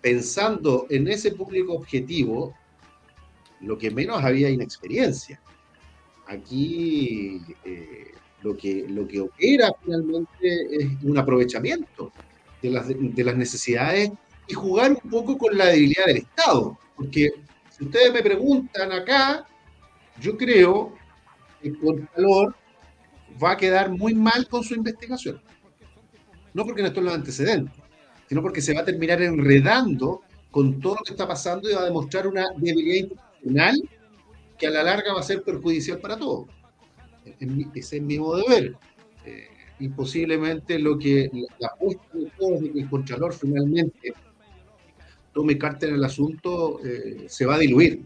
pensando 0.00 0.86
en 0.88 1.08
ese 1.08 1.32
público 1.32 1.74
objetivo, 1.74 2.54
lo 3.60 3.76
que 3.76 3.90
menos 3.90 4.24
había 4.24 4.48
inexperiencia. 4.48 5.42
Aquí 6.26 7.42
eh, 7.66 8.12
lo, 8.42 8.56
que, 8.56 8.86
lo 8.88 9.06
que 9.06 9.20
opera 9.20 9.72
finalmente 9.82 10.76
es 10.76 10.88
un 11.02 11.18
aprovechamiento 11.18 12.12
de 12.60 12.70
las, 12.70 12.88
de 12.88 13.24
las 13.24 13.36
necesidades 13.36 14.10
y 14.46 14.54
jugar 14.54 14.92
un 15.02 15.10
poco 15.10 15.38
con 15.38 15.56
la 15.56 15.66
debilidad 15.66 16.06
del 16.06 16.18
Estado. 16.18 16.78
Porque 16.96 17.30
si 17.70 17.84
ustedes 17.84 18.12
me 18.12 18.22
preguntan 18.22 18.92
acá, 18.92 19.46
yo 20.20 20.36
creo 20.36 20.94
que 21.60 21.68
el 21.68 21.78
Contralor 21.78 22.54
va 23.42 23.52
a 23.52 23.56
quedar 23.56 23.90
muy 23.90 24.14
mal 24.14 24.48
con 24.48 24.62
su 24.62 24.74
investigación. 24.74 25.40
No 26.54 26.64
porque 26.64 26.82
no 26.82 26.88
estén 26.88 27.04
los 27.04 27.14
antecedentes, 27.14 27.74
sino 28.28 28.42
porque 28.42 28.60
se 28.60 28.74
va 28.74 28.82
a 28.82 28.84
terminar 28.84 29.22
enredando 29.22 30.22
con 30.50 30.80
todo 30.80 30.96
lo 30.96 31.02
que 31.02 31.12
está 31.12 31.26
pasando 31.26 31.68
y 31.68 31.74
va 31.74 31.80
a 31.80 31.86
demostrar 31.86 32.26
una 32.26 32.46
debilidad 32.56 33.08
institucional 33.08 33.88
que 34.58 34.66
a 34.66 34.70
la 34.70 34.82
larga 34.82 35.14
va 35.14 35.20
a 35.20 35.24
ser 35.24 35.42
perjudicial 35.42 35.98
para 35.98 36.18
todos. 36.18 36.46
Ese 37.24 37.96
es 37.96 38.02
mi 38.02 38.18
modo 38.18 38.38
de 38.38 38.48
ver. 38.48 38.76
Eh, 39.24 39.48
y 39.78 39.88
posiblemente 39.88 40.78
lo 40.78 40.98
que 40.98 41.30
la 41.58 41.68
apuesta 41.68 42.06
de 42.12 42.30
todos 42.38 42.60
de 42.60 42.72
que 42.72 42.80
el 42.80 42.88
Contralor 42.88 43.32
finalmente 43.32 44.14
tome 45.32 45.58
carta 45.58 45.86
en 45.86 45.94
el 45.94 46.04
asunto 46.04 46.80
eh, 46.84 47.26
se 47.28 47.46
va 47.46 47.56
a 47.56 47.58
diluir. 47.58 48.02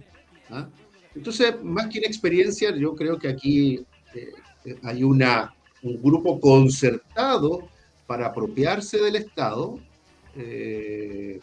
¿ah? 0.51 0.69
Entonces, 1.15 1.63
más 1.63 1.89
que 1.89 1.99
experiencia, 1.99 2.75
yo 2.77 2.95
creo 2.95 3.19
que 3.19 3.29
aquí 3.29 3.85
eh, 4.15 4.77
hay 4.83 5.03
una, 5.03 5.55
un 5.83 6.01
grupo 6.03 6.41
concertado 6.41 7.69
para 8.07 8.27
apropiarse 8.27 8.99
del 8.99 9.17
Estado, 9.17 9.79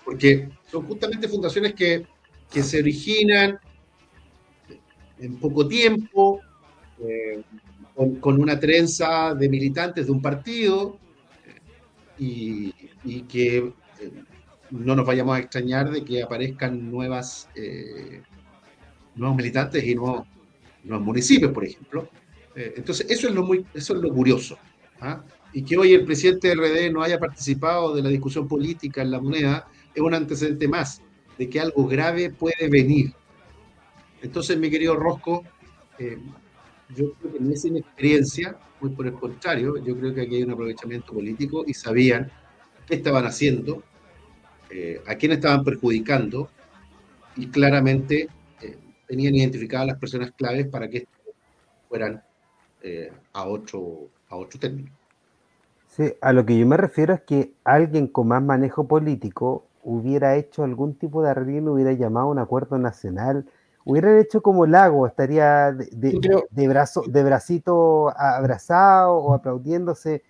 porque 0.06 0.50
son 0.70 0.86
justamente 0.86 1.28
fundaciones 1.28 1.74
que, 1.74 2.06
que, 2.52 2.62
se 2.62 2.80
originan 2.80 3.60
en 5.20 5.36
poco 5.40 5.68
tiempo, 5.68 6.40
con, 8.20 8.42
una 8.42 8.60
trenza 8.60 9.36
de 9.36 9.50
militantes 9.50 10.06
de 10.06 10.12
un 10.12 10.22
partido 10.22 10.98
y, 12.18 13.22
que 13.24 13.58
eh, 13.58 13.74
no 14.72 14.96
nos 14.96 15.06
vayamos 15.06 15.36
a 15.36 15.40
extrañar 15.40 15.92
de 15.92 16.04
que 16.04 16.24
aparezcan 16.24 16.90
nuevas, 16.90 17.50
eh, 17.56 18.22
nuevos 19.16 19.38
militantes 19.38 19.84
y 19.84 19.96
nuevos, 19.96 20.28
nuevos 20.84 21.06
municipios, 21.06 21.52
por 21.52 21.66
ejemplo. 21.66 22.10
Eh, 22.56 22.76
entonces, 22.78 23.10
eso 23.10 23.28
es 23.28 23.34
lo, 23.34 23.44
muy, 23.44 23.66
eso 23.74 23.96
es 23.96 24.02
lo 24.02 24.14
curioso. 24.14 24.58
¿ah? 25.02 25.24
Y 25.52 25.64
que 25.64 25.78
hoy 25.78 25.94
el 25.94 26.06
presidente 26.06 26.50
de 26.50 26.56
RD 26.56 26.92
no 26.92 27.04
haya 27.04 27.20
participado 27.20 27.94
de 27.94 28.02
la 28.02 28.10
discusión 28.10 28.48
política 28.48 29.02
en 29.02 29.12
la 29.12 29.20
moneda 29.20 29.68
es 29.94 30.02
un 30.02 30.14
antecedente 30.14 30.68
más 30.68 31.02
de 31.38 31.50
que 31.50 31.60
algo 31.60 31.88
grave 31.88 32.30
puede 32.30 32.68
venir. 32.70 33.14
Entonces, 34.22 34.58
mi 34.58 34.70
querido 34.70 34.96
Rosco, 34.96 35.44
yo 36.96 37.14
creo 37.14 37.34
que 37.34 37.40
no 37.40 37.52
es 37.52 37.66
inexperiencia, 37.66 38.58
muy 38.80 38.92
por 38.92 39.08
el 39.08 39.14
contrario, 39.14 39.78
yo 39.78 39.98
creo 39.98 40.14
que 40.14 40.22
aquí 40.22 40.36
hay 40.36 40.44
un 40.44 40.52
aprovechamiento 40.52 41.14
político 41.14 41.64
y 41.66 41.74
sabían 41.74 42.32
qué 42.86 42.96
estaban 42.96 43.26
haciendo, 43.26 43.84
eh, 44.70 45.02
a 45.08 45.16
quién 45.16 45.34
estaban 45.34 45.64
perjudicando 45.64 46.50
y 47.36 47.48
claramente 47.48 48.28
eh, 48.62 48.78
tenían 49.08 49.36
identificadas 49.36 49.88
las 49.88 49.98
personas 49.98 50.32
claves 50.32 50.68
para 50.68 50.90
que 50.90 51.08
fueran 51.88 52.22
eh, 52.82 53.12
a, 53.34 53.46
otro, 53.46 54.10
a 54.30 54.36
otro 54.36 54.60
término. 54.60 54.92
Sí, 55.88 56.12
a 56.22 56.34
lo 56.34 56.46
que 56.46 56.58
yo 56.58 56.66
me 56.66 56.76
refiero 56.76 57.14
es 57.14 57.22
que 57.22 57.54
alguien 57.64 58.08
con 58.08 58.28
más 58.28 58.42
manejo 58.42 58.88
político 58.88 59.68
hubiera 59.84 60.36
hecho 60.36 60.64
algún 60.64 60.96
tipo 60.96 61.22
de 61.22 61.30
arreglo, 61.30 61.74
hubiera 61.74 61.94
llamado 61.94 62.28
a 62.28 62.32
un 62.32 62.40
acuerdo 62.40 62.78
nacional, 62.78 63.46
hubieran 63.86 64.18
hecho 64.20 64.42
como 64.42 64.66
Lago, 64.66 65.08
estaría 65.08 65.72
de, 65.72 66.68
brazo, 66.68 67.04
de 67.08 67.24
bracito 67.24 68.14
abrazado 68.18 69.18
o 69.18 69.34
aplaudiéndose 69.34 70.24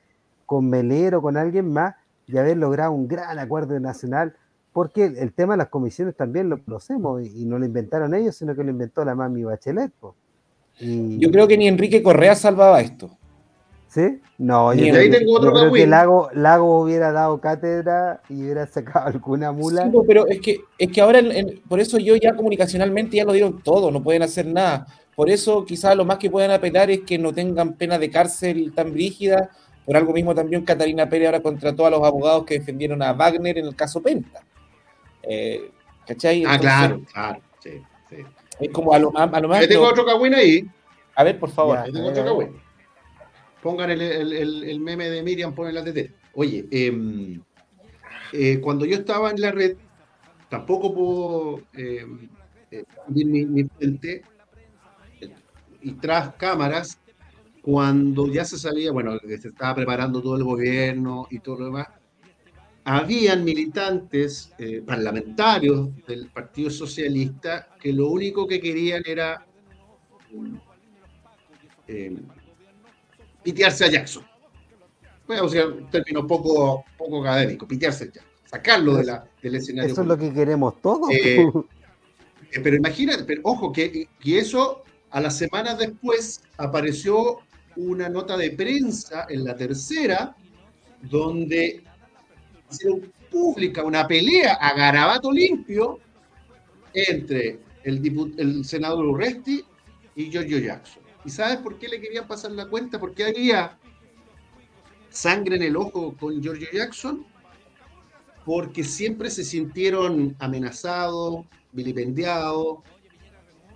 con 0.46 0.70
Melero, 0.70 1.22
con 1.22 1.38
alguien 1.38 1.72
más, 1.72 1.96
y 2.28 2.38
haber 2.38 2.58
logrado 2.58 2.92
un 2.92 3.08
gran 3.08 3.40
acuerdo 3.40 3.80
nacional, 3.80 4.36
porque 4.72 5.06
el, 5.06 5.34
tema 5.34 5.54
de 5.54 5.58
las 5.58 5.70
comisiones 5.70 6.16
también 6.16 6.50
lo 6.50 6.64
conocemos, 6.64 7.22
y, 7.26 7.46
no 7.46 7.60
lo 7.60 7.66
inventaron 7.66 8.14
ellos, 8.14 8.36
sino 8.36 8.56
que 8.56 8.64
lo 8.64 8.72
inventó 8.72 9.06
la 9.06 9.16
mami 9.16 9.44
Bachelet. 9.44 9.92
Yo 10.80 11.32
creo 11.32 11.48
que 11.48 11.58
ni 11.58 11.68
Enrique 11.68 12.02
Correa 12.02 12.36
salvaba 12.36 12.82
esto. 12.82 13.18
¿Sí? 13.94 14.20
No, 14.40 14.74
yo, 14.74 14.92
creo, 14.92 15.72
que 15.72 15.86
Lago, 15.86 16.30
Lago 16.34 16.82
hubiera 16.82 17.12
dado 17.12 17.40
cátedra 17.40 18.22
y 18.28 18.42
hubiera 18.42 18.66
sacado 18.66 19.06
alguna 19.14 19.52
mula. 19.52 19.86
Sí, 19.92 19.98
pero 20.08 20.28
es 20.28 20.42
que, 20.42 20.62
es 20.80 20.92
que 20.92 21.00
ahora, 21.00 21.22
por 21.70 21.80
eso 21.80 22.00
yo 22.00 22.16
ya 22.16 22.36
comunicacionalmente 22.36 23.18
ya 23.18 23.24
lo 23.24 23.34
dieron 23.34 23.62
todo, 23.62 23.92
no 23.92 24.02
pueden 24.02 24.24
hacer 24.24 24.48
nada. 24.48 24.88
Por 25.16 25.30
eso 25.30 25.64
quizás 25.64 25.96
lo 25.96 26.06
más 26.06 26.18
que 26.18 26.32
puedan 26.32 26.50
apelar 26.50 26.90
es 26.90 27.02
que 27.02 27.20
no 27.20 27.34
tengan 27.34 27.74
pena 27.74 28.00
de 28.00 28.10
cárcel 28.10 28.74
tan 28.74 28.92
rígida. 28.92 29.52
Por 29.86 29.96
algo 29.96 30.12
mismo 30.12 30.34
también 30.34 30.66
Catalina 30.66 31.08
Pérez 31.08 31.28
ahora 31.28 31.42
contrató 31.44 31.86
a 31.86 31.92
los 31.92 32.02
abogados 32.04 32.46
que 32.46 32.58
defendieron 32.58 33.04
a 33.04 33.14
Wagner 33.14 33.60
en 33.60 33.68
el 33.68 33.76
caso 33.76 34.02
Penta. 34.02 34.44
Eh, 35.22 35.70
¿Cachai? 36.08 36.44
ah, 36.48 36.58
claro, 36.58 37.02
claro, 37.14 37.42
sí, 37.60 37.84
sí. 38.10 38.16
Es 38.60 38.70
como 38.72 38.92
a 38.92 38.98
lo, 38.98 39.12
más... 39.12 39.30
tengo 39.68 39.88
otro 39.88 40.04
cagüín 40.04 40.34
ahí. 40.34 40.68
A 41.16 41.24
ver, 41.24 41.38
por 41.38 41.52
favor. 41.52 41.84
tengo 41.84 42.08
otro 42.08 42.26
cagüín. 42.26 42.64
Pongan 43.64 43.90
el, 43.92 44.80
meme 44.82 45.10
de 45.10 45.24
Miriam, 45.24 45.56
ponen 45.56 45.76
la 45.76 45.84
TT. 45.84 46.12
Oye, 46.34 46.66
em, 46.70 47.42
eh, 48.34 48.60
cuando 48.60 48.86
yo 48.86 48.98
estaba 48.98 49.32
en 49.32 49.40
la 49.40 49.52
red, 49.52 49.78
tampoco 50.50 50.94
puedo 50.94 51.60
eh, 51.74 52.06
eh 52.72 52.84
mi, 53.08 53.24
mi 53.24 53.64
frente 53.64 54.24
y 55.84 55.92
tras 55.94 56.36
cámaras, 56.36 57.00
cuando 57.62 58.28
ya 58.28 58.46
se 58.46 58.58
sabía, 58.58 58.92
bueno, 58.92 59.20
que 59.20 59.38
se 59.38 59.50
estaba 59.50 59.76
preparando 59.76 60.22
todo 60.22 60.38
el 60.38 60.44
gobierno 60.44 61.28
y 61.30 61.40
todo 61.40 61.60
lo 61.60 61.66
demás, 61.66 61.88
habían 62.86 63.44
militantes 63.44 64.54
eh, 64.58 64.82
parlamentarios 64.86 65.90
del 66.06 66.28
Partido 66.28 66.70
Socialista 66.70 67.70
que 67.80 67.94
lo 67.94 68.10
único 68.10 68.46
que 68.46 68.60
querían 68.60 69.04
era 69.06 69.46
eh, 71.88 72.18
pitearse 73.44 73.86
a 73.86 73.90
Jackson. 73.90 74.26
Voy 75.28 75.38
a 75.38 75.44
usar 75.44 75.68
un 75.68 75.90
término 75.90 76.26
poco, 76.28 76.86
poco 76.98 77.22
académico, 77.22 77.68
pitearse 77.68 78.06
a 78.06 78.08
Jackson, 78.08 78.32
sacarlo 78.46 78.96
de 78.96 79.06
la, 79.06 79.28
del 79.42 79.56
escenario. 79.56 79.92
Eso 79.92 80.02
es 80.02 80.08
lo 80.08 80.18
que 80.18 80.34
queremos 80.34 80.82
todos. 80.82 81.10
Eh, 81.12 81.46
eh, 82.52 82.60
pero 82.62 82.76
imagínate, 82.76 83.24
pero 83.24 83.42
ojo, 83.44 83.72
que, 83.72 84.08
que 84.20 84.40
eso 84.40 84.84
a 85.12 85.22
las 85.22 85.38
semanas 85.38 85.78
después 85.78 86.42
apareció 86.58 87.40
una 87.76 88.10
nota 88.10 88.38
de 88.38 88.52
prensa 88.52 89.26
en 89.30 89.44
la 89.44 89.56
tercera, 89.56 90.36
donde 91.02 91.84
hicieron 92.72 93.12
pública 93.32 93.84
una 93.84 94.08
pelea 94.08 94.54
a 94.54 94.76
garabato 94.76 95.32
limpio 95.32 96.00
entre 96.94 97.60
el, 97.84 98.34
el 98.38 98.66
senador 98.66 99.06
Urresti 99.06 99.64
y 100.16 100.30
Giorgio 100.30 100.60
Jackson. 100.60 101.03
¿Y 101.26 101.30
sabes 101.30 101.58
por 101.58 101.78
qué 101.78 101.88
le 101.88 102.02
querían 102.02 102.28
pasar 102.28 102.52
la 102.52 102.68
cuenta? 102.68 103.00
Porque 103.00 103.24
había 103.26 103.78
sangre 105.10 105.56
en 105.56 105.64
el 105.64 105.78
ojo 105.78 106.16
con 106.18 106.42
Giorgio 106.42 106.68
Jackson, 106.74 107.26
porque 108.46 108.84
siempre 108.84 109.30
se 109.30 109.44
sintieron 109.44 110.36
amenazados, 110.40 111.46
vilipendiados, 111.72 112.80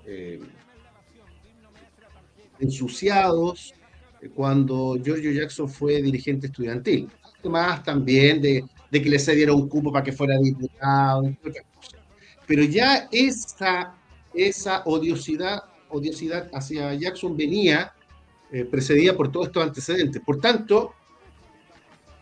eh, 0.06 0.42
ensuciados 2.60 3.74
eh, 4.22 4.30
cuando 4.30 4.98
Giorgio 5.02 5.32
Jackson 5.32 5.70
fue 5.70 6.02
dirigente 6.02 6.48
estudiantil. 6.48 7.10
Además 7.40 7.84
también 7.84 8.42
de, 8.42 8.66
que 8.92 9.00
le 9.10 9.20
cediera 9.20 9.54
un 9.54 9.70
cupo 9.70 9.92
para 9.92 10.04
que 10.04 10.12
fuera 10.12 10.38
diputado, 10.40 11.24
Pero 12.46 12.64
ya 12.64 13.08
esa, 13.12 13.96
esa 14.34 14.82
odiosidad, 14.86 15.64
odiosidad 15.90 16.50
hacia 16.54 16.94
Jackson 16.94 17.36
venía 17.36 17.94
eh, 18.52 18.66
precedida 18.66 19.16
por 19.16 19.32
todos 19.32 19.48
estos 19.48 19.64
antecedentes. 19.64 20.22
Por 20.26 20.40
tanto, 20.40 20.94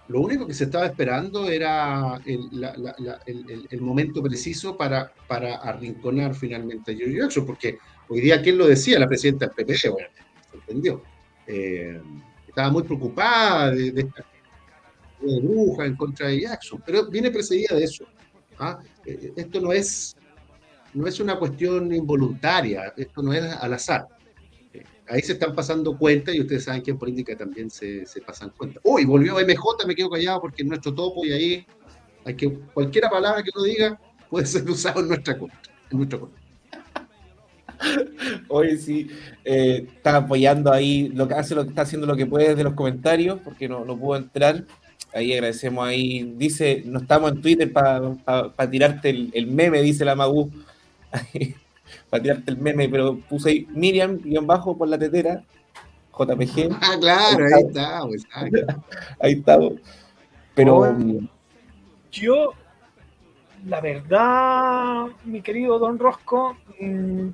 lo 0.08 0.22
único 0.22 0.46
que 0.46 0.54
se 0.54 0.66
estaba 0.66 0.86
esperando 0.86 1.50
era 1.50 2.22
el, 2.26 3.82
momento 3.82 4.22
preciso 4.22 4.78
para, 4.78 5.12
para 5.28 5.56
arrinconar 5.56 6.36
finalmente 6.36 6.92
a 6.92 6.96
George 6.96 7.18
Jackson, 7.18 7.46
porque 7.46 7.80
hoy 8.08 8.22
día, 8.22 8.42
¿quién 8.42 8.58
lo 8.58 8.68
decía? 8.68 9.00
La 9.00 9.08
presidenta 9.08 9.48
del 9.48 9.56
PP, 9.56 9.90
bueno, 9.90 10.08
se 10.52 10.58
entendió. 10.58 11.02
Eh, 11.48 12.02
estaba 12.48 12.72
muy 12.72 12.84
preocupada 12.84 13.72
de, 13.72 13.88
esta 13.88 14.26
de 15.22 15.86
en 15.86 15.96
contra 15.96 16.28
de 16.28 16.42
Jackson, 16.42 16.82
pero 16.86 17.10
viene 17.10 17.32
precedida 17.32 17.76
de 17.76 17.84
eso. 17.84 18.06
¿ah? 18.60 18.80
Eh, 19.06 19.34
esto 19.36 19.60
no 19.60 19.74
es, 19.74 20.16
no 20.96 21.08
es 21.08 21.20
una 21.20 21.38
cuestión 21.38 21.94
involuntaria, 21.94 22.94
esto 22.98 23.22
no 23.22 23.34
es 23.34 23.44
al 23.44 23.74
azar 23.74 24.08
ahí 25.08 25.22
se 25.22 25.34
están 25.34 25.54
pasando 25.56 25.98
cuenta 25.98 26.34
y 26.34 26.42
ustedes 26.42 26.64
saben 26.64 26.82
que 26.82 26.92
en 26.92 26.98
política 26.98 27.36
también 27.36 27.70
se, 27.70 28.06
se 28.06 28.22
pasan 28.22 28.52
cuenta. 28.58 28.80
Uy, 28.84 29.06
volvió 29.06 29.36
MJ, 29.36 29.86
me 29.88 29.96
quedo 29.96 30.10
callado 30.10 30.42
porque 30.42 30.64
es 30.64 30.68
nuestro 30.68 30.94
topo 30.94 31.26
y 31.26 31.32
ahí 31.32 31.66
hay 32.24 32.36
que, 32.36 32.52
cualquier 32.74 33.06
palabra 33.10 33.44
que 33.44 33.52
uno 33.56 33.64
diga 33.64 34.00
puede 34.30 34.46
ser 34.46 34.70
usado 34.70 35.02
en 35.02 35.08
nuestra 35.10 35.38
contra. 35.38 35.60
En 35.92 35.98
nuestra 35.98 36.20
contra. 36.20 36.42
Hoy 38.48 38.78
sí, 38.78 39.08
eh, 39.44 39.88
está 39.96 40.16
apoyando 40.18 40.72
ahí 40.72 41.10
lo 41.10 41.28
que 41.28 41.34
hace, 41.36 41.54
lo 41.54 41.64
que 41.64 41.70
está 41.70 41.82
haciendo 41.84 42.08
lo 42.08 42.16
que 42.16 42.26
puede 42.26 42.50
desde 42.50 42.64
los 42.64 42.74
comentarios, 42.74 43.40
porque 43.44 43.68
no, 43.68 43.86
no 43.86 43.98
pudo 43.98 44.18
entrar. 44.18 44.64
Ahí 45.14 45.34
agradecemos 45.34 45.86
ahí. 45.86 46.34
Dice, 46.38 46.84
no 46.86 47.00
estamos 47.00 47.32
en 47.32 47.42
Twitter 47.42 47.72
para 47.72 48.70
tirarte 48.70 49.10
el, 49.10 49.30
el, 49.34 49.48
meme, 49.48 49.82
dice 49.82 50.04
la 50.04 50.16
Magu. 50.16 50.52
para 52.10 52.24
tirarte 52.24 52.52
el 52.52 52.58
meme, 52.58 52.90
pero 52.90 53.18
puse 53.18 53.50
ahí 53.50 53.68
Miriam, 53.70 54.18
guion 54.18 54.48
bajo 54.48 54.78
por 54.78 54.88
la 54.88 54.98
tetera, 54.98 55.44
JPG. 56.18 56.70
Ah, 56.82 56.98
claro, 57.00 57.46
ahí 57.46 57.64
está, 57.68 58.02
pues, 58.06 58.28
ahí 59.20 59.34
estamos. 59.34 59.74
Pero. 60.54 60.94
Mm, 60.94 61.28
yo, 62.12 62.54
la 63.66 63.82
verdad, 63.82 65.08
mi 65.26 65.42
querido 65.42 65.80
Don 65.80 66.00
Rosco, 66.00 66.58
mm, 66.80 67.30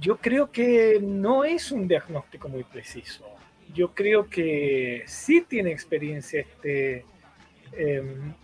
yo 0.00 0.18
creo 0.18 0.50
que 0.50 1.00
no 1.02 1.44
es 1.44 1.72
un 1.72 1.88
diagnóstico 1.88 2.48
muy 2.48 2.64
preciso. 2.64 3.24
Yo 3.72 3.92
creo 3.94 4.28
que 4.28 5.02
sí 5.06 5.44
tiene 5.48 5.72
experiencia 5.72 6.40
este 6.40 7.04
em, 7.72 8.34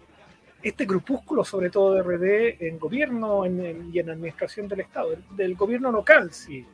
este 0.62 0.84
grupúsculo, 0.84 1.44
sobre 1.44 1.70
todo 1.70 1.94
de 1.94 2.02
RD, 2.02 2.66
en 2.66 2.78
gobierno 2.78 3.46
y 3.46 3.98
en 3.98 4.10
administración 4.10 4.68
del 4.68 4.80
Estado, 4.80 5.16
del, 5.30 5.54
gobierno 5.54 5.90
local, 5.90 6.32
sí. 6.32 6.66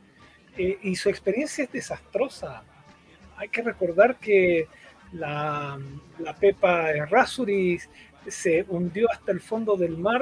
Eh, 0.57 0.77
y 0.83 0.95
su 0.95 1.09
experiencia 1.09 1.63
es 1.63 1.71
desastrosa. 1.71 2.63
Hay 3.37 3.49
que 3.49 3.61
recordar 3.61 4.17
que 4.17 4.67
la, 5.13 5.79
la 6.19 6.35
Pepa 6.35 6.91
Errázuriz 6.91 7.89
se 8.27 8.65
hundió 8.67 9.09
hasta 9.09 9.31
el 9.31 9.39
fondo 9.39 9.77
del 9.77 9.97
mar 9.97 10.21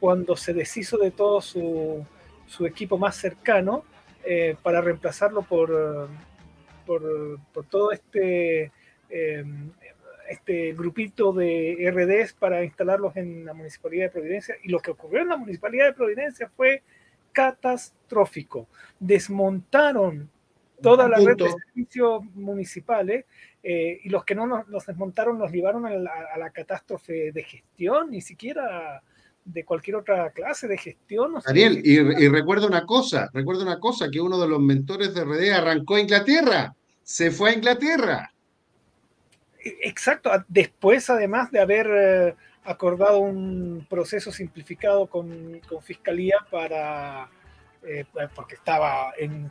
cuando 0.00 0.36
se 0.36 0.52
deshizo 0.52 0.98
de 0.98 1.10
todo 1.10 1.40
su, 1.40 2.06
equipo 2.60 2.98
más 2.98 3.16
cercano 3.16 3.84
eh, 4.24 4.56
para 4.62 4.80
reemplazarlo 4.80 5.42
por, 5.42 6.08
por, 6.84 7.38
por 7.52 7.64
todo 7.66 7.92
este 7.92 8.72
eh, 9.08 9.44
este 10.28 10.72
grupito 10.72 11.32
de 11.32 11.90
RDs 11.90 12.34
para 12.34 12.64
instalarlos 12.64 13.16
en 13.16 13.44
la 13.44 13.54
Municipalidad 13.54 14.06
de 14.06 14.10
Providencia 14.10 14.54
y 14.62 14.68
lo 14.68 14.80
que 14.80 14.90
ocurrió 14.90 15.22
en 15.22 15.28
la 15.28 15.36
Municipalidad 15.36 15.86
de 15.86 15.92
Providencia 15.92 16.50
fue 16.54 16.82
catastrófico. 17.32 18.68
Desmontaron 18.98 20.30
toda 20.80 21.08
la 21.08 21.18
red 21.18 21.36
de 21.36 21.50
servicios 21.50 22.24
municipales 22.34 23.24
eh, 23.62 24.00
y 24.04 24.08
los 24.08 24.24
que 24.24 24.34
no 24.34 24.64
los 24.68 24.86
desmontaron 24.86 25.38
los 25.38 25.50
llevaron 25.50 25.86
a 25.86 25.90
la, 25.90 26.50
catástrofe 26.50 27.32
de 27.32 27.42
gestión, 27.42 28.10
ni 28.10 28.20
siquiera 28.20 29.02
de 29.44 29.64
cualquier 29.64 29.96
otra 29.96 30.30
clase 30.30 30.66
de 30.66 30.76
gestión. 30.76 31.34
Daniel, 31.44 31.80
y, 31.84 31.98
y 31.98 32.28
recuerda 32.28 32.66
una 32.66 32.84
cosa, 32.84 33.30
recuerda 33.32 33.62
una 33.62 33.78
cosa, 33.80 34.10
que 34.10 34.20
uno 34.20 34.38
de 34.38 34.48
los 34.48 34.60
mentores 34.60 35.14
de 35.14 35.24
RD 35.24 35.52
arrancó 35.52 35.96
a 35.96 36.00
Inglaterra, 36.00 36.74
se 37.02 37.30
fue 37.30 37.50
a 37.50 37.54
Inglaterra. 37.54 38.32
Exacto, 39.82 40.30
después 40.46 41.10
además 41.10 41.50
de 41.50 41.60
haber 41.60 41.90
eh, 41.90 42.34
acordado 42.64 43.18
un 43.18 43.84
proceso 43.88 44.30
simplificado 44.30 45.08
con, 45.08 45.60
Fiscalía 45.82 46.36
para, 46.50 47.28
eh, 47.82 48.04
porque 48.34 48.54
estaba 48.54 49.12
en, 49.18 49.50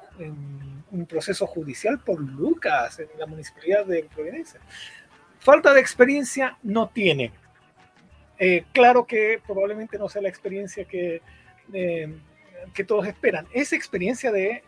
un 0.91 1.05
proceso 1.05 1.45
judicial 1.45 1.99
por 1.99 2.21
Lucas 2.21 2.99
en 2.99 3.09
la 3.17 3.25
municipalidad 3.25 3.85
de 3.85 4.03
Providencia. 4.03 4.61
Falta 5.39 5.73
de 5.73 5.81
experiencia 5.81 6.57
no 6.63 6.87
tiene. 6.87 7.31
Eh, 8.39 8.65
claro 8.71 9.05
que 9.05 9.41
probablemente 9.45 9.97
no 9.97 10.07
sea 10.07 10.21
la 10.21 10.29
experiencia 10.29 10.85
que, 10.85 11.21
que 12.73 12.83
todos 12.85 13.05
esperan. 13.05 13.47
Es 13.51 13.73
experiencia 13.73 14.31
de 14.31 14.63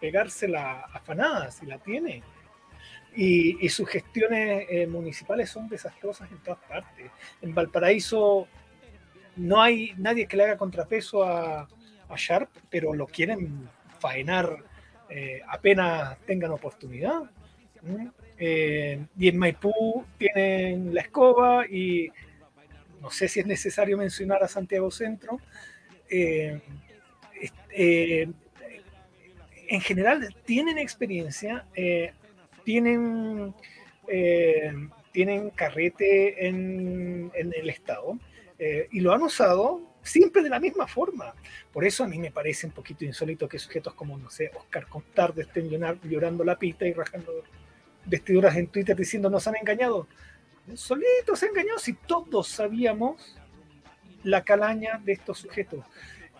pegarse 0.00 0.48
la 0.48 0.80
afanada, 0.92 1.50
si 1.50 1.64
la 1.64 1.78
tiene 1.78 2.22
y, 3.14 3.68
sus 3.68 3.88
gestiones 3.88 4.66
eh, 4.70 4.86
municipales 4.86 5.50
son 5.50 5.68
desastrosas 5.68 6.30
en 6.30 6.38
todas 6.38 6.60
partes. 6.60 7.10
En 7.40 7.54
Valparaíso 7.54 8.48
no 9.36 9.60
hay 9.60 9.92
nadie 9.96 10.26
que 10.26 10.36
le 10.36 10.44
haga 10.44 10.56
contrapeso 10.56 11.24
a, 11.24 11.68
Sharp, 12.14 12.50
pero 12.68 12.92
lo 12.92 13.06
quieren 13.06 13.70
faenar 13.98 14.58
eh, 15.08 15.40
apenas 15.48 16.18
tengan 16.26 16.50
oportunidad. 16.50 17.22
Eh, 18.36 19.06
y 19.16 19.28
en 19.28 19.38
Maipú 19.38 20.04
tienen 20.18 20.94
la 20.94 21.00
escoba 21.00 21.66
y 21.66 22.12
no 23.00 23.10
sé 23.10 23.28
si 23.28 23.40
es 23.40 23.46
necesario 23.46 23.96
mencionar 23.96 24.44
a 24.44 24.48
Santiago 24.48 24.90
Centro. 24.90 25.40
en 26.10 26.60
general 29.80 30.36
tienen 30.44 30.76
experiencia, 30.76 31.64
tienen, 32.64 33.54
eh, 34.08 34.72
tienen 35.12 35.50
carrete 35.50 36.46
en, 36.46 37.30
el 37.34 37.70
Estado 37.70 38.18
eh, 38.58 38.88
y 38.90 39.00
lo 39.00 39.12
han 39.12 39.22
usado 39.22 39.92
siempre 40.02 40.42
de 40.42 40.50
la 40.50 40.60
misma 40.60 40.86
forma. 40.86 41.34
Por 41.72 41.84
eso 41.84 42.04
a 42.04 42.08
mí 42.08 42.18
me 42.18 42.30
parece 42.30 42.66
un 42.66 42.72
poquito 42.72 43.04
insólito 43.04 43.48
que 43.48 43.58
sujetos 43.58 43.94
como, 43.94 44.18
no 44.18 44.30
sé, 44.30 44.50
Oscar 44.54 44.86
Contarde 44.86 45.42
estén 45.42 45.68
llorando 45.68 46.44
la 46.44 46.58
pita 46.58 46.86
y 46.86 46.92
rajando 46.92 47.32
vestiduras 48.04 48.56
en 48.56 48.66
Twitter 48.66 48.96
diciendo 48.96 49.30
nos 49.30 49.46
han 49.46 49.56
engañado. 49.56 50.06
Solitos 50.74 51.38
se 51.38 51.46
engañó 51.46 51.78
si 51.78 51.94
todos 51.94 52.48
sabíamos 52.48 53.36
la 54.22 54.44
calaña 54.44 55.00
de 55.04 55.12
estos 55.12 55.38
sujetos. 55.38 55.84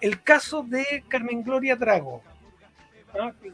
El 0.01 0.23
caso 0.23 0.63
de 0.63 1.05
Carmen 1.09 1.43
Gloria 1.43 1.77
Drago, 1.77 2.23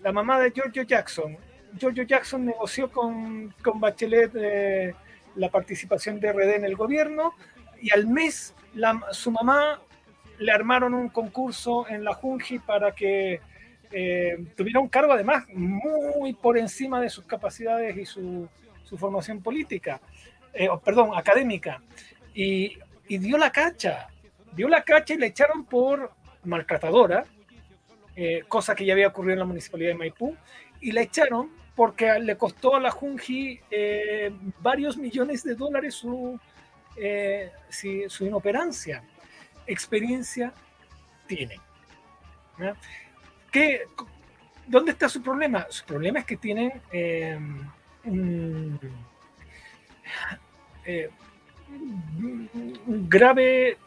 la 0.02 0.12
mamá 0.12 0.40
de 0.40 0.50
Giorgio 0.50 0.82
Jackson, 0.82 1.36
Giorgio 1.76 2.04
Jackson 2.04 2.44
negoció 2.44 2.90
con, 2.90 3.54
con 3.62 3.80
Bachelet 3.80 4.32
eh, 4.34 4.94
la 5.36 5.50
participación 5.50 6.20
de 6.20 6.32
RD 6.32 6.56
en 6.56 6.64
el 6.64 6.76
gobierno 6.76 7.34
y 7.80 7.90
al 7.90 8.06
mes 8.06 8.54
su 9.12 9.30
mamá 9.30 9.80
le 10.38 10.52
armaron 10.52 10.94
un 10.94 11.08
concurso 11.08 11.88
en 11.88 12.04
la 12.04 12.14
Junji 12.14 12.58
para 12.58 12.92
que 12.92 13.40
eh, 13.90 14.44
tuviera 14.56 14.80
un 14.80 14.88
cargo 14.88 15.12
además 15.12 15.44
muy 15.52 16.32
por 16.34 16.58
encima 16.58 17.00
de 17.00 17.08
sus 17.08 17.24
capacidades 17.24 17.96
y 17.96 18.04
su, 18.04 18.48
formación 18.96 19.42
política, 19.42 20.00
eh, 20.54 20.68
perdón, 20.82 21.10
académica. 21.14 21.82
Y, 22.34 22.78
y, 23.06 23.18
dio 23.18 23.36
la 23.36 23.50
cacha, 23.50 24.08
dio 24.52 24.68
la 24.68 24.82
cacha 24.82 25.14
y 25.14 25.18
le 25.18 25.26
echaron 25.26 25.64
por 25.64 26.12
maltratadora, 26.44 27.24
cosa 28.48 28.74
que 28.74 28.84
ya 28.84 28.94
había 28.94 29.08
ocurrido 29.08 29.34
en 29.34 29.38
la 29.40 29.44
municipalidad 29.44 29.90
de 29.90 29.94
Maipú, 29.96 30.36
y 30.80 30.92
la 30.92 31.02
echaron 31.02 31.57
porque 31.78 32.18
le 32.18 32.36
costó 32.36 32.74
a 32.74 32.80
la 32.80 32.90
Junji 32.90 33.60
eh, 33.70 34.32
varios 34.58 34.96
millones 34.96 35.44
de 35.44 35.54
dólares 35.54 35.94
su, 35.94 36.36
eh, 36.96 37.52
su 37.70 38.26
inoperancia. 38.26 39.04
Experiencia 39.64 40.52
tiene. 41.28 41.60
¿Qué, 43.52 43.82
¿Dónde 44.66 44.90
está 44.90 45.08
su 45.08 45.22
problema? 45.22 45.68
Su 45.70 45.84
problema 45.84 46.18
es 46.18 46.24
que 46.24 46.36
tienen 46.36 46.82
eh, 46.90 47.38
un, 48.02 48.80
grave 53.08 53.78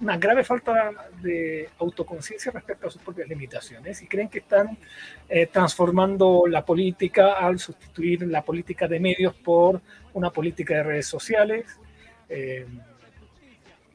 una 0.00 0.16
grave 0.18 0.44
falta 0.44 0.92
de 1.22 1.68
autoconciencia 1.78 2.52
respecto 2.52 2.88
a 2.88 2.90
sus 2.90 3.02
propias 3.02 3.28
limitaciones 3.28 4.02
y 4.02 4.06
creen 4.06 4.28
que 4.28 4.40
están 4.40 4.76
eh, 5.28 5.46
transformando 5.46 6.44
la 6.46 6.64
política 6.64 7.32
al 7.32 7.58
sustituir 7.58 8.26
la 8.26 8.42
política 8.42 8.86
de 8.86 9.00
medios 9.00 9.34
por 9.34 9.80
una 10.12 10.30
política 10.30 10.74
de 10.74 10.82
redes 10.82 11.06
sociales 11.06 11.78
Eh, 12.28 12.66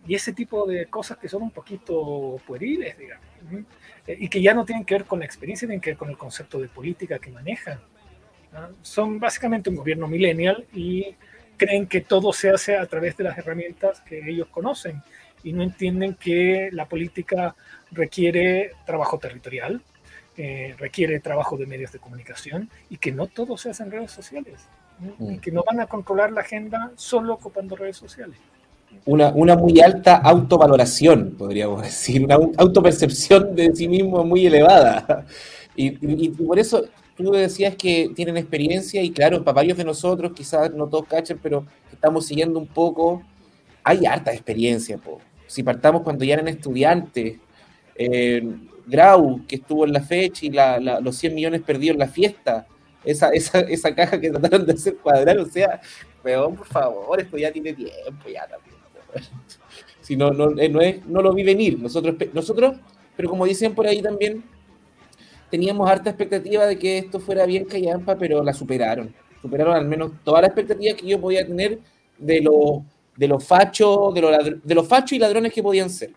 y 0.06 0.16
ese 0.16 0.34
tipo 0.34 0.66
de 0.68 0.88
cosas 0.88 1.18
que 1.18 1.30
son 1.30 1.44
un 1.44 1.52
poquito 1.52 2.38
pueriles, 2.46 2.98
digamos, 2.98 3.26
eh, 4.06 4.18
y 4.20 4.28
que 4.28 4.42
ya 4.42 4.54
no 4.54 4.66
tienen 4.66 4.84
que 4.84 4.96
ver 4.96 5.06
con 5.06 5.20
la 5.20 5.26
experiencia, 5.26 5.66
tienen 5.66 5.80
que 5.80 5.92
ver 5.92 5.98
con 5.98 6.10
el 6.10 6.18
concepto 6.18 6.60
de 6.60 6.68
política 6.68 7.20
que 7.20 7.32
manejan. 7.32 7.80
Son 8.82 9.20
básicamente 9.20 9.70
un 9.70 9.78
gobierno 9.78 10.08
millennial 10.08 10.66
y 10.74 11.16
creen 11.58 11.88
que 11.88 12.02
todo 12.02 12.34
se 12.34 12.50
hace 12.50 12.78
a 12.78 12.86
través 12.86 13.16
de 13.18 13.24
las 13.24 13.38
herramientas 13.38 14.02
que 14.02 14.30
ellos 14.30 14.48
conocen 14.50 15.02
y 15.44 15.54
no 15.54 15.64
entienden 15.64 16.16
que 16.16 16.70
la 16.72 16.86
política 16.86 17.56
requiere 17.92 18.72
trabajo 18.86 19.18
territorial, 19.18 19.82
eh, 20.36 20.76
requiere 20.80 21.20
trabajo 21.20 21.58
de 21.58 21.66
medios 21.66 21.92
de 21.92 22.00
comunicación 22.00 22.70
y 22.90 22.98
que 22.98 23.12
no 23.12 23.28
todo 23.28 23.58
se 23.58 23.70
hace 23.70 23.84
en 23.84 23.92
redes 23.92 24.12
sociales, 24.12 24.62
y 25.20 25.38
que 25.38 25.52
no 25.52 25.64
van 25.64 25.80
a 25.80 25.86
controlar 25.88 26.32
la 26.32 26.42
agenda 26.42 26.92
solo 26.96 27.34
ocupando 27.34 27.76
redes 27.76 27.98
sociales. 27.98 28.38
Una, 29.06 29.30
una 29.30 29.56
muy 29.56 29.80
alta 29.82 30.18
autovaloración, 30.18 31.36
podríamos 31.38 31.82
decir, 31.82 32.24
una 32.24 32.36
autopercepción 32.58 33.56
de 33.56 33.76
sí 33.76 33.88
mismo 33.88 34.24
muy 34.24 34.46
elevada. 34.46 35.26
Y, 35.76 36.26
y, 36.26 36.30
por 36.30 36.60
eso 36.60 36.86
tú 37.18 37.32
decías 37.32 37.76
que 37.76 38.12
tienen 38.16 38.38
experiencia 38.38 39.02
y 39.02 39.10
claro, 39.10 39.44
papayos 39.44 39.76
de 39.76 39.84
nosotros, 39.84 40.32
quizás 40.36 40.72
no 40.72 40.88
todos 40.88 41.08
cachen, 41.08 41.40
pero 41.42 41.66
estamos 41.92 42.28
siguiendo 42.28 42.60
un 42.60 42.68
poco, 42.68 43.24
hay 43.84 44.06
harta 44.06 44.32
experiencia. 44.32 44.98
Po. 44.98 45.20
Si 45.54 45.62
partamos 45.62 46.02
cuando 46.02 46.26
ya 46.26 46.34
eran 46.34 46.48
estudiantes, 46.48 47.38
eh, 47.96 48.42
Grau, 48.88 49.46
que 49.48 49.58
estuvo 49.58 49.86
en 49.86 49.94
la 49.94 50.02
fecha 50.02 50.48
y 50.48 50.50
la, 50.50 50.80
los 51.00 51.16
100 51.16 51.36
millones 51.36 51.62
perdidos 51.62 51.94
en 51.94 52.00
la 52.00 52.08
fiesta, 52.08 52.66
esa, 53.06 53.30
esa, 53.30 53.60
esa 53.60 53.94
caja 53.94 54.20
que 54.20 54.32
trataron 54.32 54.66
de 54.66 54.74
hacer 54.74 54.98
cuadrar, 54.98 55.38
o 55.38 55.46
sea, 55.46 55.80
peón, 56.24 56.56
por 56.56 56.66
favor, 56.66 57.22
esto 57.22 57.38
ya 57.38 57.52
tiene 57.52 57.72
tiempo, 57.72 58.30
ya 58.34 58.48
también. 58.48 58.76
Si 60.02 60.16
no, 60.16 60.32
no, 60.32 60.60
eh, 60.60 60.70
no, 60.70 60.82
es, 60.82 61.06
no 61.06 61.22
lo 61.22 61.32
vi 61.36 61.44
venir. 61.44 61.78
Nosotros, 61.78 62.16
nosotros, 62.34 62.78
pero 63.16 63.30
como 63.30 63.46
dicen 63.46 63.76
por 63.76 63.86
ahí 63.86 64.02
también, 64.02 64.44
teníamos 65.52 65.88
harta 65.88 66.10
expectativa 66.10 66.66
de 66.66 66.80
que 66.80 66.98
esto 66.98 67.20
fuera 67.20 67.46
bien 67.46 67.66
callampa, 67.66 68.18
pero 68.18 68.44
la 68.44 68.54
superaron. 68.54 69.14
Superaron 69.40 69.76
al 69.76 69.86
menos 69.86 70.14
todas 70.24 70.42
las 70.42 70.50
expectativas 70.50 71.00
que 71.00 71.06
yo 71.06 71.22
podía 71.22 71.46
tener 71.46 71.78
de 72.18 72.42
los 72.42 72.82
de 73.16 73.28
los 73.28 73.46
fachos, 73.46 74.14
de 74.14 74.22
los, 74.22 74.64
de 74.64 74.76
los 74.76 74.88
fachos 74.88 75.14
y 75.14 75.20
ladrones 75.20 75.54
que 75.54 75.62
podían 75.62 75.90
ser. 75.90 76.14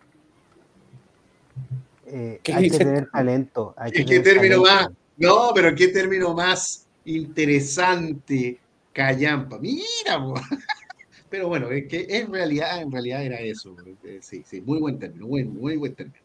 Eh, 2.06 2.40
hay 2.54 2.70
que 2.70 2.78
tener 2.78 3.10
talento. 3.10 3.74
Hay 3.76 3.90
que 3.90 4.04
¿Qué 4.04 4.20
término 4.20 4.62
más? 4.62 4.88
No, 5.16 5.50
pero 5.54 5.74
qué 5.74 5.88
término 5.88 6.34
más 6.34 6.86
interesante, 7.04 8.58
callampa. 8.92 9.58
Mira, 9.58 9.84
pero 11.30 11.48
bueno, 11.48 11.70
es 11.70 11.86
que 11.88 12.06
en 12.08 12.32
realidad, 12.32 12.80
en 12.80 12.92
realidad 12.92 13.24
era 13.24 13.40
eso. 13.40 13.74
Eh, 14.04 14.18
sí, 14.20 14.42
sí, 14.46 14.60
muy 14.60 14.78
buen 14.78 14.98
término, 14.98 15.26
muy, 15.26 15.44
muy 15.44 15.76
buen 15.76 15.94
término. 15.94 16.24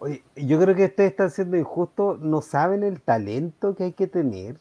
Oye, 0.00 0.24
yo 0.34 0.60
creo 0.60 0.74
que 0.74 0.86
ustedes 0.86 1.10
están 1.12 1.30
siendo 1.30 1.56
injustos, 1.56 2.18
no 2.20 2.42
saben 2.42 2.82
el 2.82 3.00
talento 3.00 3.76
que 3.76 3.84
hay 3.84 3.92
que 3.92 4.08
tener 4.08 4.58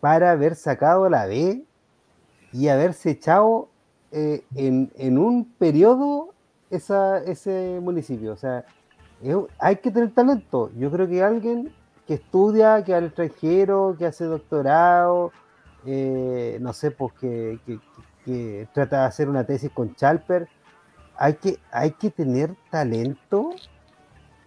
para 0.00 0.32
haber 0.32 0.56
sacado 0.56 1.08
la 1.08 1.26
B 1.26 1.64
y 2.52 2.68
haberse 2.68 3.12
echado 3.12 3.70
eh, 4.12 4.44
en, 4.54 4.92
en, 4.96 5.18
un 5.18 5.46
periodo 5.58 6.34
esa, 6.70 7.18
ese 7.18 7.78
municipio. 7.80 8.32
O 8.32 8.36
sea, 8.36 8.64
hay 9.58 9.76
que 9.76 9.90
tener 9.90 10.12
talento. 10.12 10.70
Yo 10.76 10.90
creo 10.90 11.08
que 11.08 11.22
alguien 11.22 11.72
que 12.06 12.14
estudia, 12.14 12.82
que 12.84 12.94
al 12.94 13.04
extranjero, 13.04 13.96
que 13.98 14.06
hace 14.06 14.24
doctorado, 14.24 15.32
eh, 15.86 16.58
no 16.60 16.72
sé, 16.72 16.90
pues 16.90 17.12
que, 17.14 17.58
que, 18.24 18.68
trata 18.72 19.00
de 19.00 19.06
hacer 19.06 19.28
una 19.28 19.44
tesis 19.44 19.70
con 19.72 19.94
Chalper, 19.94 20.48
hay 21.16 21.34
que, 21.34 21.58
hay 21.70 21.92
que 21.92 22.10
tener 22.10 22.54
talento 22.70 23.50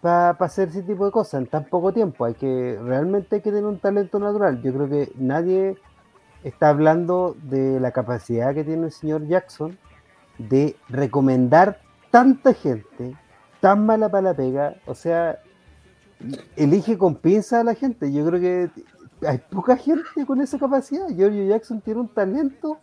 para 0.02 0.32
hacer 0.32 0.70
ese 0.70 0.84
tipo 0.84 1.06
de 1.06 1.12
cosas 1.12 1.42
en 1.42 1.48
tan 1.48 1.66
poco 1.66 1.92
tiempo. 1.92 2.26
Hay 2.26 2.36
que, 2.36 2.80
realmente 2.84 3.38
hay 3.38 3.42
que 3.42 3.50
tener 3.50 3.66
un 3.66 3.80
talento 3.80 4.20
natural. 4.20 4.62
Yo 4.62 4.74
creo 4.74 4.90
que 4.90 5.12
nadie 5.18 5.78
está 6.46 6.70
hablando 6.70 7.36
de 7.42 7.80
la 7.80 7.92
capacidad 7.92 8.54
que 8.54 8.64
tiene 8.64 8.86
el 8.86 8.92
señor 8.92 9.28
Jackson 9.28 9.78
de 10.38 10.76
recomendar 10.90 11.82
tanta 12.12 12.54
gente 12.54 13.16
tan 13.60 13.86
mala 13.86 14.10
para 14.10 14.30
la 14.30 14.34
pega, 14.36 14.76
o 14.86 14.94
sea, 14.94 15.40
elige 16.56 17.00
con 17.00 17.16
pinza 17.16 17.62
a 17.62 17.64
la 17.64 17.74
gente. 17.74 18.14
Yo 18.14 18.24
creo 18.28 18.40
que 18.40 18.70
hay 19.28 19.40
poca 19.40 19.76
gente 19.76 20.26
con 20.28 20.40
esa 20.40 20.60
capacidad. 20.60 21.08
Giorgio 21.10 21.48
Jackson 21.48 21.82
tiene 21.82 22.02
un 22.02 22.10
talento. 22.10 22.78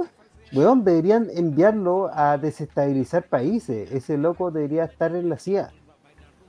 Weón, 0.52 0.82
deberían 0.82 1.28
enviarlo 1.32 2.10
a 2.12 2.36
desestabilizar 2.36 3.28
países. 3.28 3.92
Ese 3.92 4.18
loco 4.18 4.50
debería 4.50 4.84
estar 4.84 5.14
en 5.14 5.28
la 5.28 5.38
CIA. 5.38 5.70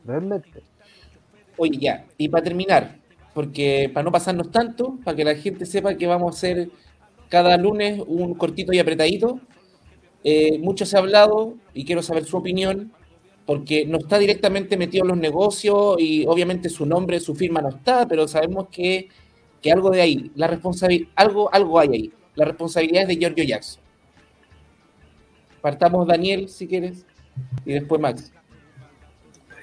Realmente. 0.03 0.63
Oye, 1.57 1.77
ya, 1.77 2.05
y 2.17 2.27
para 2.27 2.43
terminar, 2.43 2.97
porque 3.35 3.89
para 3.93 4.03
no 4.03 4.11
pasarnos 4.11 4.51
tanto, 4.51 4.97
para 5.03 5.15
que 5.15 5.23
la 5.23 5.35
gente 5.35 5.67
sepa 5.67 5.93
que 5.93 6.07
vamos 6.07 6.33
a 6.33 6.37
hacer 6.37 6.71
cada 7.33 7.57
lunes 7.57 7.99
un 8.05 8.35
cortito 8.35 8.73
y 8.73 8.77
apretadito, 8.77 9.39
eh, 10.23 10.59
mucho 10.59 10.85
se 10.85 10.95
ha 10.95 10.99
hablado 10.99 11.55
y 11.73 11.83
quiero 11.83 12.03
saber 12.03 12.25
su 12.25 12.37
opinión 12.37 12.93
porque 13.47 13.87
no 13.87 13.97
está 13.97 14.19
directamente 14.19 14.77
metido 14.77 15.03
en 15.03 15.07
los 15.07 15.17
negocios 15.17 15.95
y 15.97 16.27
obviamente 16.27 16.69
su 16.69 16.85
nombre, 16.85 17.19
su 17.19 17.33
firma 17.33 17.59
no 17.59 17.69
está, 17.69 18.07
pero 18.07 18.27
sabemos 18.27 18.67
que, 18.69 19.09
que 19.63 19.71
algo 19.71 19.89
de 19.89 20.01
ahí, 20.01 20.31
la 20.35 20.45
responsabilidad, 20.45 21.09
algo, 21.15 21.51
algo 21.51 21.79
hay 21.79 21.89
ahí. 21.91 22.13
La 22.35 22.45
responsabilidad 22.45 23.01
es 23.01 23.07
de 23.07 23.15
Giorgio 23.15 23.43
Jackson. 23.45 23.81
Partamos 25.59 26.05
Daniel, 26.05 26.49
si 26.49 26.67
quieres, 26.67 27.03
y 27.65 27.73
después 27.73 27.99
Max. 27.99 28.31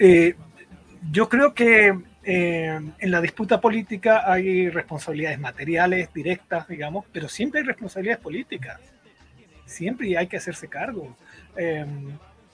Eh, 0.01 0.35
yo 1.13 1.29
creo 1.29 1.55
que 1.55 1.97
eh, 2.23 2.81
en 2.99 3.11
la 3.11 3.21
disputa 3.21 3.61
política 3.61 4.31
hay 4.31 4.69
responsabilidades 4.69 5.39
materiales, 5.39 6.13
directas, 6.13 6.69
digamos, 6.69 7.07
pero 7.13 7.29
siempre 7.29 7.61
hay 7.61 7.67
responsabilidades 7.67 8.23
políticas. 8.23 8.81
Siempre 9.65 10.17
hay 10.19 10.27
que 10.27 10.37
hacerse 10.37 10.69
cargo. 10.69 11.17
Eh, 11.57 11.87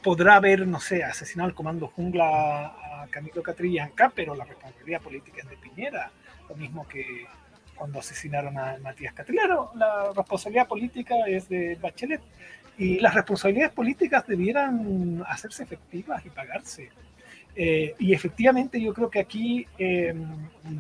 podrá 0.02 0.36
haber, 0.36 0.66
no 0.66 0.78
sé, 0.78 1.02
asesinado 1.02 1.48
al 1.48 1.54
comando 1.54 1.88
jungla 1.88 2.66
a 2.66 3.06
Camilo 3.10 3.42
Catrillanca, 3.42 4.12
pero 4.14 4.34
la 4.34 4.44
responsabilidad 4.44 5.00
política 5.00 5.38
es 5.42 5.48
de 5.48 5.56
Piñera, 5.56 6.10
lo 6.48 6.54
mismo 6.54 6.86
que 6.86 7.26
cuando 7.74 7.98
asesinaron 7.98 8.56
a 8.58 8.78
Matías 8.78 9.12
Catrilero, 9.12 9.72
la 9.74 10.12
responsabilidad 10.14 10.66
política 10.66 11.14
es 11.26 11.48
de 11.48 11.76
Bachelet 11.76 12.22
y 12.78 13.00
las 13.00 13.14
responsabilidades 13.14 13.72
políticas 13.72 14.26
debieran 14.26 15.24
hacerse 15.26 15.62
efectivas 15.62 16.24
y 16.24 16.30
pagarse. 16.30 16.90
Eh, 17.57 17.94
y 17.98 18.12
efectivamente 18.12 18.78
yo 18.80 18.92
creo 18.92 19.09
que 19.09 19.18
aquí 19.18 19.66
em, 19.78 20.26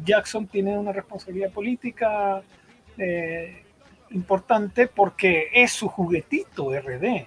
Jackson 0.04 0.46
tiene 0.46 0.76
una 0.76 0.92
responsabilidad 0.92 1.50
política 1.50 2.42
eh, 2.98 3.62
importante 4.10 4.86
porque 4.86 5.48
es 5.54 5.72
su 5.72 5.88
juguetito 5.88 6.78
RD 6.78 7.26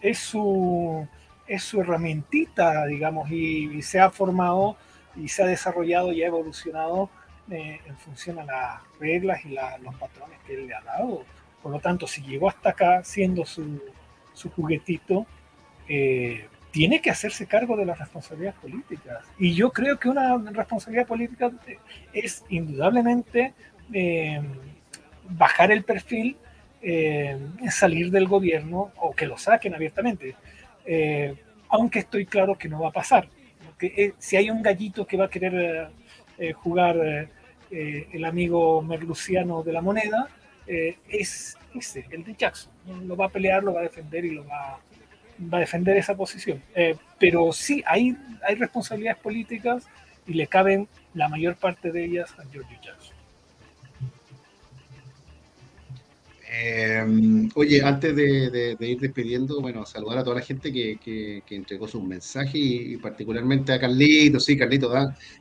es 0.00 0.18
su, 0.18 1.06
es 1.46 1.62
su 1.62 1.80
herramientita, 1.80 2.86
digamos, 2.86 3.30
y, 3.30 3.82
se 3.82 4.00
ha 4.00 4.10
formado 4.10 4.76
y 5.16 5.28
se 5.28 5.42
ha 5.42 5.46
desarrollado 5.46 6.12
y 6.12 6.22
ha 6.22 6.26
evolucionado 6.26 7.10
eh, 7.50 7.80
en 7.86 7.96
función 7.96 8.38
a 8.38 8.44
las 8.44 8.80
reglas 9.00 9.44
y 9.44 9.56
los 9.82 9.94
patrones 9.96 10.38
que 10.46 10.54
él 10.54 10.66
le 10.66 10.74
ha 10.74 10.80
dado. 10.82 11.24
Por 11.62 11.72
lo 11.72 11.80
tanto, 11.80 12.06
si 12.06 12.22
llegó 12.22 12.48
hasta 12.48 12.70
acá 12.70 13.02
siendo 13.02 13.44
su, 13.44 13.82
su 14.34 14.50
juguetito, 14.50 15.26
eh, 15.88 16.48
tiene 16.76 17.00
que 17.00 17.08
hacerse 17.08 17.46
cargo 17.46 17.74
de 17.74 17.86
las 17.86 17.98
responsabilidades 17.98 18.60
políticas. 18.60 19.24
Y 19.38 19.54
yo 19.54 19.72
creo 19.72 19.98
que 19.98 20.10
una 20.10 20.36
responsabilidad 20.36 21.06
política 21.06 21.50
es 22.12 22.44
indudablemente 22.50 23.54
eh, 23.94 24.42
bajar 25.30 25.72
el 25.72 25.84
perfil 25.84 26.36
eh, 26.82 27.38
salir 27.70 28.10
del 28.10 28.28
gobierno 28.28 28.92
o 28.98 29.12
que 29.12 29.24
lo 29.26 29.38
saquen 29.38 29.74
abiertamente. 29.74 30.36
Eh, 30.84 31.34
aunque 31.70 32.00
estoy 32.00 32.26
claro 32.26 32.58
que 32.58 32.68
no 32.68 32.82
va 32.82 32.88
a 32.88 32.92
pasar. 32.92 33.26
Eh, 33.80 34.12
si 34.18 34.36
hay 34.36 34.50
un 34.50 34.60
gallito 34.60 35.06
que 35.06 35.16
va 35.16 35.24
a 35.24 35.30
querer 35.30 35.88
jugar 36.56 37.30
el 37.70 38.24
amigo 38.26 38.82
merluciano 38.82 39.62
de 39.62 39.72
la 39.72 39.80
moneda, 39.80 40.28
es 40.66 41.56
ese, 41.74 42.04
el 42.10 42.22
de 42.22 42.34
Jackson. 42.34 42.70
Lo 43.06 43.16
va 43.16 43.26
a 43.26 43.30
pelear, 43.30 43.64
lo 43.64 43.72
va 43.72 43.80
a 43.80 43.84
defender 43.84 44.26
y 44.26 44.32
lo 44.32 44.46
va, 44.46 44.78
va 45.40 45.58
a 45.58 45.60
defender 45.60 45.96
esa 45.96 46.16
posición. 46.16 46.62
pero 47.18 47.52
sí, 47.52 47.82
hay, 47.86 48.16
hay 48.46 48.54
responsabilidades 48.54 49.20
políticas 49.20 49.86
y 50.26 50.34
le 50.34 50.46
caben 50.46 50.88
la 51.14 51.28
mayor 51.28 51.56
parte 51.56 51.92
de 51.92 52.04
ellas 52.04 52.34
a 52.38 52.44
George 52.50 52.78
Jackson. 52.82 53.16
Em, 56.58 57.50
oye, 57.54 57.82
antes 57.82 58.14
de, 58.16 58.76
ir 58.80 59.00
despidiendo, 59.00 59.60
bueno, 59.60 59.84
saludar 59.84 60.18
a 60.18 60.24
toda 60.24 60.36
la 60.36 60.42
gente 60.42 60.72
que, 60.72 61.42
entregó 61.50 61.86
sus 61.86 62.02
mensajes 62.02 62.54
y, 62.54 62.96
particularmente 62.96 63.72
a 63.72 63.80
Carlito, 63.80 64.40
sí, 64.40 64.56
Carlito, 64.56 64.90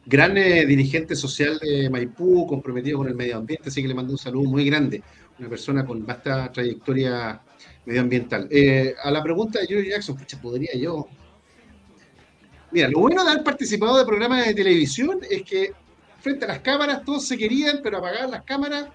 gran 0.06 0.38
eh, 0.38 0.66
dirigente 0.66 1.16
social 1.16 1.58
de 1.60 1.90
Maipú, 1.90 2.46
comprometido 2.48 2.98
con 2.98 3.08
el 3.08 3.16
medio 3.16 3.38
ambiente, 3.38 3.70
así 3.70 3.82
que 3.82 3.88
le 3.88 3.94
mando 3.94 4.12
un 4.12 4.18
saludo 4.18 4.50
muy 4.50 4.66
grande, 4.66 5.04
una 5.40 5.48
persona 5.48 5.86
con 5.86 6.06
vasta 6.06 6.52
trayectoria 6.52 7.40
medioambiental. 7.86 8.48
Eh, 8.52 8.96
a 9.02 9.12
la 9.12 9.22
pregunta 9.24 9.60
de 9.60 9.68
George 9.68 9.90
Jackson, 9.90 10.16
pucha, 10.16 10.40
podría 10.42 10.74
yo. 10.76 11.08
Mira, 12.72 12.90
lo 12.90 13.00
bueno 13.00 13.24
de 13.24 13.32
haber 13.32 13.44
participado 13.44 13.98
de 13.98 14.06
programas 14.06 14.46
de 14.46 14.54
televisión 14.54 15.20
es 15.30 15.44
que 15.44 15.74
frente 16.20 16.46
a 16.46 16.50
las 16.50 16.60
cámaras 16.60 17.04
todos 17.06 17.28
se 17.28 17.38
querían, 17.38 17.80
pero 17.84 18.00
apagaban 18.00 18.32
las 18.32 18.44
cámaras 18.44 18.88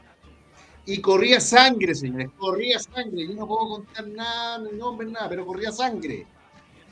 y 0.84 1.00
corría 1.00 1.40
sangre, 1.40 1.94
señores, 1.94 2.30
corría 2.36 2.78
sangre. 2.78 3.28
Yo 3.28 3.34
no 3.34 3.46
puedo 3.46 3.68
contar 3.68 4.08
nada, 4.08 4.58
no 4.58 4.72
nombre, 4.72 5.06
nada, 5.06 5.28
pero 5.28 5.46
corría 5.46 5.70
sangre. 5.70 6.26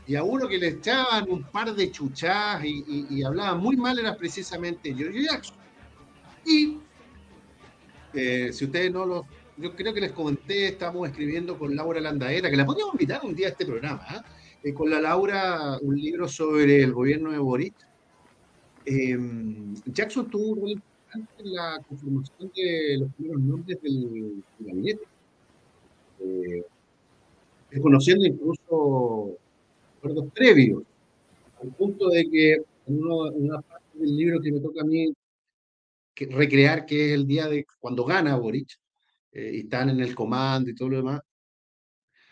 Y 0.06 0.14
a 0.14 0.22
uno 0.22 0.48
que 0.48 0.56
le 0.56 0.68
echaban 0.68 1.28
un 1.28 1.42
par 1.42 1.74
de 1.74 1.90
chuchas 1.90 2.64
y, 2.64 3.06
y, 3.10 3.22
hablaban 3.22 3.60
muy 3.60 3.76
mal 3.76 3.98
era 3.98 4.16
precisamente 4.16 4.94
George 4.94 5.22
Jackson. 5.22 5.56
Y 6.46 6.78
eh, 8.14 8.50
si 8.52 8.64
ustedes 8.64 8.90
no 8.90 9.04
lo 9.04 9.26
yo 9.60 9.74
creo 9.74 9.92
que 9.92 10.00
les 10.00 10.12
comenté, 10.12 10.68
estamos 10.68 11.08
escribiendo 11.08 11.58
con 11.58 11.74
Laura 11.74 12.00
Landaeta, 12.00 12.50
que 12.50 12.56
la 12.56 12.64
podríamos 12.64 12.94
invitar 12.94 13.20
un 13.24 13.34
día 13.34 13.48
a 13.48 13.50
este 13.50 13.66
programa, 13.66 14.02
¿ah? 14.08 14.24
eh, 14.62 14.72
con 14.72 14.88
la 14.88 15.00
Laura 15.00 15.78
un 15.82 15.96
libro 15.96 16.28
sobre 16.28 16.82
el 16.82 16.92
gobierno 16.92 17.32
de 17.32 17.38
Boric. 17.38 17.74
Em, 18.84 19.74
Jackson 19.86 20.30
tuvo 20.30 20.52
un 20.52 20.60
rol 20.60 20.70
importante 20.70 21.42
en 21.42 21.52
la 21.52 21.80
conformación 21.88 22.52
de 22.54 22.98
los 23.00 23.12
primeros 23.14 23.42
nombres 23.42 23.82
del, 23.82 24.44
gabinete, 24.60 25.02
eh, 26.20 26.62
conociendo 27.82 28.26
incluso 28.26 29.36
acuerdos 29.98 30.32
previos, 30.32 30.84
al 31.60 31.68
punto 31.74 32.08
de 32.10 32.30
que 32.30 32.52
en 32.86 33.04
una 33.04 33.60
parte 33.60 33.98
del 33.98 34.16
libro 34.16 34.40
que 34.40 34.52
me 34.52 34.60
toca 34.60 34.82
a 34.82 34.84
mí 34.84 35.12
recrear, 36.16 36.86
que 36.86 37.08
es 37.08 37.12
el 37.12 37.26
día 37.26 37.48
de 37.48 37.66
cuando 37.80 38.04
gana 38.04 38.36
Boric, 38.36 38.78
eh, 39.38 39.50
y 39.54 39.60
están 39.60 39.88
en 39.90 40.00
el 40.00 40.16
comando 40.16 40.68
y 40.68 40.74
todo 40.74 40.88
lo 40.88 40.96
demás. 40.96 41.20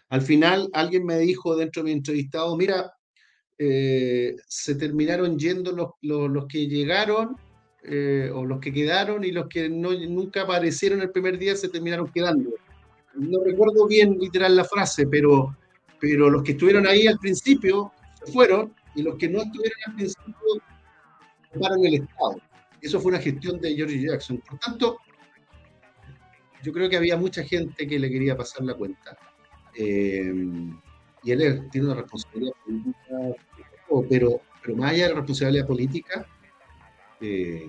Al 0.09 0.23
final 0.23 0.69
alguien 0.73 1.05
me 1.05 1.19
dijo 1.19 1.57
dentro 1.57 1.83
de 1.83 1.87
mi 1.87 1.93
entrevistado, 1.93 2.57
mira, 2.57 2.93
eh, 3.59 4.35
se 4.49 4.75
terminaron 4.75 5.39
yendo 5.39 5.71
los, 5.71 5.91
los, 6.03 6.47
que 6.47 6.67
llegaron 6.67 7.37
eh, 7.85 8.31
o 8.35 8.45
los 8.45 8.59
que 8.61 8.73
quedaron 8.73 9.25
y 9.25 9.31
los 9.31 9.47
que 9.49 9.69
no, 9.69 9.93
nunca 9.93 10.43
aparecieron 10.43 11.01
el 11.01 11.11
primer 11.11 11.39
día 11.39 11.55
se 11.55 11.69
terminaron 11.69 12.11
quedando. 12.13 12.51
No 13.15 13.43
recuerdo 13.45 13.87
bien 13.87 14.19
literal 14.19 14.57
la 14.57 14.65
frase, 14.65 15.07
pero, 15.07 15.57
pero 16.01 16.29
los 16.29 16.43
que 16.43 16.53
estuvieron 16.53 16.89
ahí 16.89 17.07
al 17.07 17.19
principio 17.19 17.93
fueron 18.33 18.75
y 18.97 19.03
los 19.03 19.17
que 19.17 19.29
no 19.29 19.43
estuvieron 19.43 19.79
al 19.87 19.95
principio 19.95 20.35
tomaron 21.53 21.87
el 21.87 21.95
Estado. 21.95 22.41
Eso 22.81 23.01
fue 23.01 23.11
una 23.13 23.21
gestión 23.21 23.61
de 23.61 23.75
George 23.77 24.01
Jackson. 24.01 24.43
Por 24.49 24.59
tanto, 24.59 24.99
yo 26.67 26.73
creo 26.73 26.91
que 26.91 26.97
había 26.97 27.17
mucha 27.17 27.45
gente 27.45 27.87
que 27.87 27.97
le 27.97 28.11
quería 28.11 28.37
pasar 28.37 28.65
la 28.65 28.75
cuenta. 28.75 29.17
Eh, 29.73 30.35
y 31.23 31.31
él 31.31 31.69
tiene 31.71 31.87
una 31.87 32.01
responsabilidad 32.03 32.55
política, 32.65 33.17
pero, 34.09 34.41
pero 34.61 34.77
más 34.77 34.91
allá 34.91 35.05
de 35.05 35.09
la 35.11 35.21
responsabilidad 35.21 35.67
política, 35.69 36.27
eh, 37.21 37.69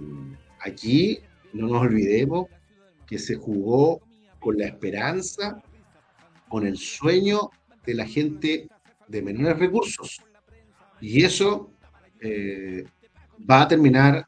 aquí 0.62 1.20
no 1.54 1.68
nos 1.68 1.84
olvidemos 1.84 2.48
que 3.06 3.20
se 3.20 3.36
jugó 3.36 4.02
con 4.40 4.58
la 4.58 4.66
esperanza, 4.66 5.62
con 6.50 6.66
el 6.66 6.78
sueño 6.78 7.52
de 7.86 7.94
la 7.94 8.08
gente 8.08 8.68
de 9.08 9.22
menores 9.22 9.60
recursos. 9.60 10.24
Y 11.02 11.24
eso 11.24 11.72
eh, 12.20 12.84
va 13.48 13.62
a 13.62 13.68
terminar 13.68 14.26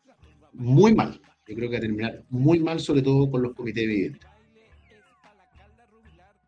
muy 0.53 0.93
mal. 0.93 1.20
Yo 1.47 1.55
creo 1.55 1.72
que 1.72 1.78
va 1.78 1.80
a 1.80 1.82
terminar 1.82 2.24
muy 2.30 2.59
mal, 2.59 2.80
sobre 2.80 3.01
todo 3.01 3.32
con 3.32 3.41
los 3.41 3.55
comités 3.55 3.84
evidentes. 3.84 4.28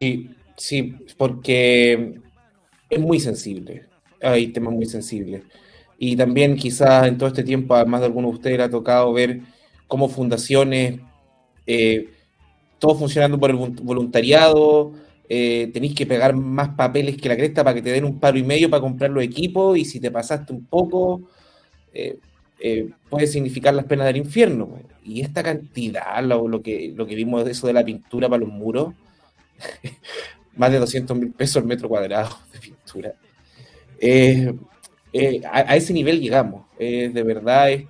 Sí, 0.02 0.32
sí, 0.58 0.96
porque 1.16 2.16
es 2.90 3.00
muy 3.00 3.20
sensible. 3.20 3.86
Hay 4.22 4.48
temas 4.48 4.74
muy 4.74 4.88
sensibles. 4.88 5.44
Y 6.00 6.16
también 6.16 6.56
quizás 6.56 7.08
en 7.08 7.20
todo 7.20 7.30
este 7.30 7.44
tiempo, 7.44 7.76
además 7.76 8.02
de 8.02 8.08
algunos 8.08 8.32
de 8.32 8.38
ustedes, 8.38 8.58
le 8.58 8.64
ha 8.64 8.70
tocado 8.72 9.14
ver 9.14 9.42
cómo 9.88 10.10
fundaciones, 10.10 11.00
eh, 11.68 12.10
todo 12.80 12.96
funcionando 12.96 13.40
por 13.40 13.52
el 13.52 13.58
voluntariado, 13.58 14.94
eh, 15.30 15.70
tenéis 15.74 15.94
que 15.96 16.08
pegar 16.08 16.36
más 16.36 16.70
papeles 16.70 17.18
que 17.18 17.30
la 17.30 17.38
cresta 17.38 17.64
para 17.64 17.76
que 17.76 17.84
te 17.84 17.92
den 17.92 18.06
un 18.06 18.20
paro 18.20 18.40
y 18.40 18.44
medio 18.44 18.70
para 18.72 18.82
comprar 18.82 19.12
los 19.12 19.24
equipos 19.24 19.78
y 19.78 19.86
si 19.86 20.00
te 20.00 20.10
pasaste 20.12 20.52
un 20.52 20.66
poco, 20.66 21.22
eh, 21.94 22.18
puede 23.10 23.28
significar 23.28 23.74
las 23.76 23.86
penas 23.86 24.08
del 24.08 24.18
infierno. 24.18 24.80
Y 25.04 25.22
esta 25.22 25.44
cantidad, 25.44 26.24
lo, 26.24 26.48
lo, 26.48 26.62
que, 26.64 26.92
lo 26.96 27.06
que 27.06 27.16
vimos 27.16 27.46
de 27.46 27.52
eso 27.52 27.68
de 27.68 27.74
la 27.74 27.86
pintura 27.86 28.30
para 28.30 28.40
los 28.40 28.50
muros, 28.50 28.94
más 30.56 30.72
de 30.72 30.80
200 30.80 31.18
mil 31.18 31.32
pesos 31.32 31.58
el 31.62 31.68
metro 31.68 31.90
cuadrado 31.90 32.38
de 32.54 32.60
pintura. 32.60 33.14
Eh, 34.00 34.54
eh, 35.14 35.42
a, 35.52 35.76
ese 35.76 35.94
nivel 35.94 36.20
llegamos. 36.20 36.66
de 36.78 37.24
verdad, 37.24 37.72
es 37.72 37.86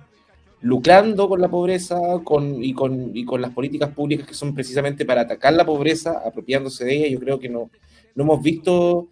lucrando 0.62 1.28
con 1.28 1.40
la 1.40 1.48
pobreza 1.48 1.98
con, 2.24 2.62
y, 2.62 2.72
con, 2.72 3.12
las 3.40 3.50
políticas 3.50 3.90
públicas 3.90 4.26
que 4.26 4.34
son 4.34 4.54
precisamente 4.54 5.04
para 5.04 5.22
atacar 5.22 5.52
la 5.52 5.66
pobreza, 5.66 6.22
apropiándose 6.24 6.84
de 6.84 6.96
ella. 6.96 7.08
Yo 7.08 7.20
creo 7.20 7.38
que 7.38 7.48
no, 7.48 7.70
hemos 8.16 8.42
visto. 8.42 9.08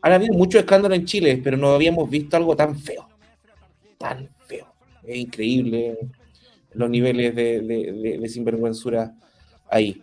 Han 0.00 0.12
habido 0.12 0.34
muchos 0.34 0.60
escándalos 0.60 0.98
en 0.98 1.04
Chile, 1.04 1.40
pero 1.42 1.56
no 1.56 1.74
habíamos 1.74 2.08
visto 2.08 2.36
algo 2.36 2.56
tan 2.56 2.78
feo. 2.78 3.08
Tan 3.98 4.28
feo. 4.46 4.72
Es 5.04 5.16
increíble 5.16 5.98
los 6.74 6.88
niveles 6.88 7.34
de 7.34 8.28
sinvergüenzura 8.28 9.14
ahí. 9.68 10.02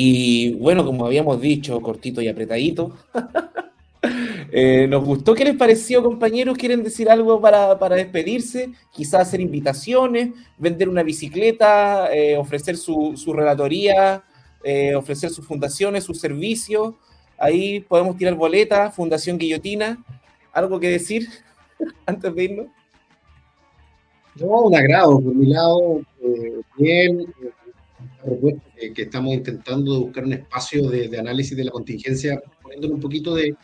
Y 0.00 0.52
bueno, 0.54 0.84
como 0.86 1.06
habíamos 1.06 1.40
dicho, 1.40 1.80
cortito 1.80 2.22
y 2.22 2.28
apretadito. 2.28 2.96
eh, 4.52 4.86
nos 4.88 5.04
gustó. 5.04 5.34
¿Qué 5.34 5.44
les 5.44 5.56
pareció, 5.56 6.04
compañeros? 6.04 6.56
¿Quieren 6.56 6.84
decir 6.84 7.10
algo 7.10 7.40
para, 7.40 7.76
para 7.80 7.96
despedirse? 7.96 8.70
Quizás 8.92 9.22
hacer 9.22 9.40
invitaciones, 9.40 10.30
vender 10.56 10.88
una 10.88 11.02
bicicleta, 11.02 12.14
eh, 12.14 12.36
ofrecer 12.36 12.76
su, 12.76 13.14
su 13.16 13.32
relatoría, 13.32 14.22
eh, 14.62 14.94
ofrecer 14.94 15.30
sus 15.30 15.44
fundaciones, 15.44 16.04
sus 16.04 16.20
servicios. 16.20 16.94
Ahí 17.36 17.80
podemos 17.80 18.16
tirar 18.16 18.36
boletas, 18.36 18.94
Fundación 18.94 19.36
Guillotina. 19.36 19.98
¿Algo 20.52 20.78
que 20.78 20.90
decir 20.90 21.26
antes 22.06 22.32
de 22.32 22.44
irnos? 22.44 22.66
No, 24.36 24.60
un 24.60 24.76
agrado, 24.76 25.20
por 25.20 25.34
mi 25.34 25.46
lado, 25.46 26.02
bien, 26.76 27.26
que, 28.94 29.02
estamos 29.02 29.34
intentando 29.34 30.00
buscar 30.00 30.24
un 30.24 30.32
espacio 30.32 30.88
de, 30.88 31.18
análisis 31.18 31.56
de 31.56 31.64
la 31.64 31.70
contingencia, 31.70 32.40
poniéndole 32.62 32.94
un 32.94 33.00
poquito 33.00 33.34
de 33.34 33.54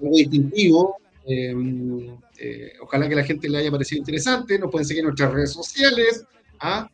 algo 0.00 0.16
distintivo. 0.16 0.96
Em, 1.26 2.16
eh, 2.38 2.72
ojalá 2.80 3.08
que 3.08 3.16
la 3.16 3.24
gente 3.24 3.48
le 3.48 3.58
haya 3.58 3.70
parecido 3.70 3.98
interesante. 3.98 4.58
Nos 4.58 4.70
pueden 4.70 4.86
seguir 4.86 5.00
en 5.00 5.06
nuestras 5.06 5.32
redes 5.32 5.52
sociales. 5.52 6.24
¿ah? 6.60 6.88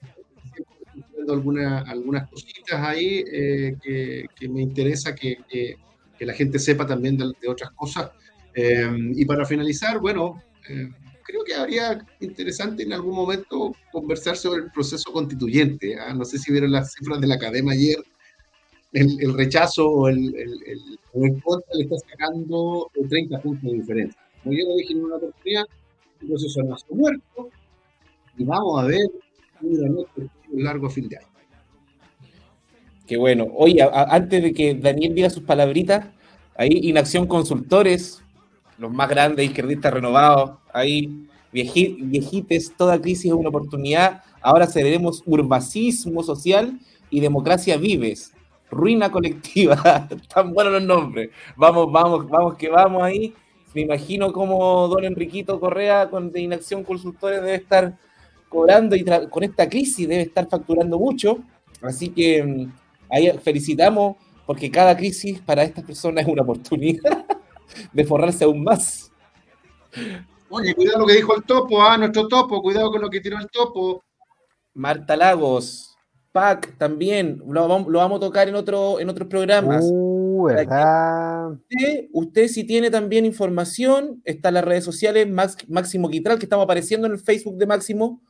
Alguna, 1.29 1.81
algunas 1.83 2.29
cositas 2.29 2.81
ahí 2.81 3.25
eh, 3.33 3.77
que, 3.83 4.49
me 4.49 4.63
interesa 4.63 5.15
que, 5.15 5.39
que, 5.49 5.77
la 6.21 6.35
gente 6.35 6.61
sepa 6.61 6.87
también 6.87 7.17
de, 7.17 7.33
de 7.41 7.49
otras 7.49 7.73
cosas. 7.73 8.11
Em, 8.55 9.13
y 9.17 9.25
para 9.25 9.45
finalizar, 9.45 9.99
bueno, 9.99 10.43
eh, 10.69 10.89
creo 11.23 11.45
que 11.45 11.55
habría 11.55 12.07
interesante 12.21 12.83
en 12.83 12.93
algún 12.93 13.15
momento 13.15 13.75
conversar 13.91 14.37
sobre 14.37 14.65
el 14.65 14.71
proceso 14.73 15.13
constituyente. 15.13 15.99
¿ah? 15.99 16.15
No 16.15 16.25
sé 16.25 16.39
si 16.39 16.53
vieron 16.53 16.73
las 16.73 16.93
cifras 16.93 17.21
de 17.21 17.27
la 17.27 17.35
academia 17.37 17.73
ayer. 17.73 17.99
El, 18.93 19.33
rechazo 19.33 19.89
o 19.89 20.09
el, 20.09 20.35
el, 20.37 20.53
el, 21.15 21.43
contra 21.43 21.75
le 21.75 21.85
está 21.85 21.97
sacando 22.11 22.91
30 23.09 23.41
puntos 23.41 23.71
de 23.71 23.79
diferencia. 23.79 24.21
Como 24.43 24.55
yo 24.55 24.67
lo 24.69 24.77
dije 24.77 24.93
en 24.93 25.05
una 25.05 25.17
oportunidad, 25.17 25.65
el 26.21 26.29
proceso 26.29 26.63
no 26.63 26.75
ha 26.75 26.95
muerto 26.95 27.49
y 28.37 28.45
vamos 28.45 28.83
a 28.83 28.87
ver 28.87 29.07
un 29.63 30.65
largo 30.65 30.91
fin 30.91 31.09
de 31.09 31.17
año. 31.17 31.27
Qué 33.07 33.17
bueno. 33.17 33.49
Oye, 33.55 33.79
antes 33.93 34.43
de 34.43 34.53
que 34.53 34.75
Daniel 34.75 35.15
diga 35.15 35.31
sus 35.31 35.43
palabritas, 35.43 36.07
ahí 36.55 36.81
Inacción 36.83 37.27
Consultores, 37.27 38.22
los 38.79 38.93
más 38.93 39.09
grandes 39.09 39.47
izquierdistas 39.47 39.93
renovados, 39.93 40.59
ahí 40.73 41.27
viejites, 41.53 42.73
toda 42.77 43.01
crisis 43.01 43.27
es 43.27 43.33
una 43.33 43.51
oportunidad. 43.51 44.23
Ahora 44.41 44.67
cederemos 44.67 45.23
urbacismo 45.27 46.23
social 46.23 46.79
y 47.11 47.21
democracia 47.21 47.77
vives. 47.77 48.33
Ruina 48.71 49.13
colectiva. 49.13 50.09
Tan 50.35 50.53
buenos 50.53 50.75
los 50.75 50.83
nombres. 50.83 51.31
Vamos, 51.57 51.93
vamos, 51.93 52.29
vamos, 52.29 52.57
que 52.57 52.69
vamos 52.69 53.03
ahí. 53.03 53.35
Me 53.75 53.83
imagino 53.83 54.33
cómo 54.33 54.89
don 54.89 55.05
Enriquito 55.05 55.61
Correa 55.61 56.09
con 56.11 56.33
de 56.33 56.41
Inacción 56.41 56.83
Consultores 56.85 57.41
debe 57.41 57.57
estar 57.57 57.97
cobrando 58.49 58.97
y 58.97 59.05
con 59.31 59.43
esta 59.43 59.69
crisis 59.69 60.09
debe 60.09 60.23
estar 60.23 60.49
facturando 60.49 60.99
mucho. 60.99 61.39
Así 61.81 62.09
que 62.11 62.43
mm, 62.43 62.73
ahí 63.11 63.31
felicitamos 63.43 64.17
porque 64.47 64.71
cada 64.71 64.97
crisis 64.97 65.41
para 65.41 65.63
estas 65.63 65.85
personas 65.85 66.25
es 66.25 66.33
una 66.33 66.43
oportunidad 66.43 67.25
de 67.93 68.05
forrarse 68.05 68.45
aún 68.45 68.65
más. 68.65 69.13
Oye, 70.49 70.75
cuidado 70.75 71.01
lo 71.01 71.07
que 71.07 71.15
dijo 71.15 71.35
el 71.35 71.45
topo, 71.45 71.83
ah, 71.83 71.97
nuestro 71.97 72.29
topo, 72.29 72.61
cuidado 72.63 72.91
con 72.91 73.01
lo 73.01 73.09
que 73.09 73.21
tiró 73.21 73.39
el 73.39 73.49
topo. 73.51 74.05
Marta 74.75 75.17
Lagos, 75.17 75.97
Pac 76.33 76.77
también, 76.79 77.43
lo 77.47 77.69
vamos, 77.69 78.17
a 78.17 78.21
tocar 78.21 78.49
en, 78.49 78.55
otro, 78.55 79.01
en 79.01 79.09
otros 79.09 79.29
programas. 79.29 79.85
Uh, 79.87 80.45
¿verdad? 80.45 81.51
Usted, 81.51 82.09
usted 82.13 82.49
si 82.49 82.65
tiene 82.65 82.91
también 82.91 83.27
información, 83.27 84.23
está 84.25 84.49
en 84.49 84.55
las 84.55 84.65
redes 84.65 84.85
sociales, 84.85 85.29
Máximo 85.69 86.09
Quitral, 86.09 86.39
que 86.39 86.47
estamos 86.47 86.65
apareciendo 86.65 87.07
en 87.07 87.15
el 87.15 87.19
Facebook 87.19 87.57
de 87.57 87.67
Máximo, 87.67 88.23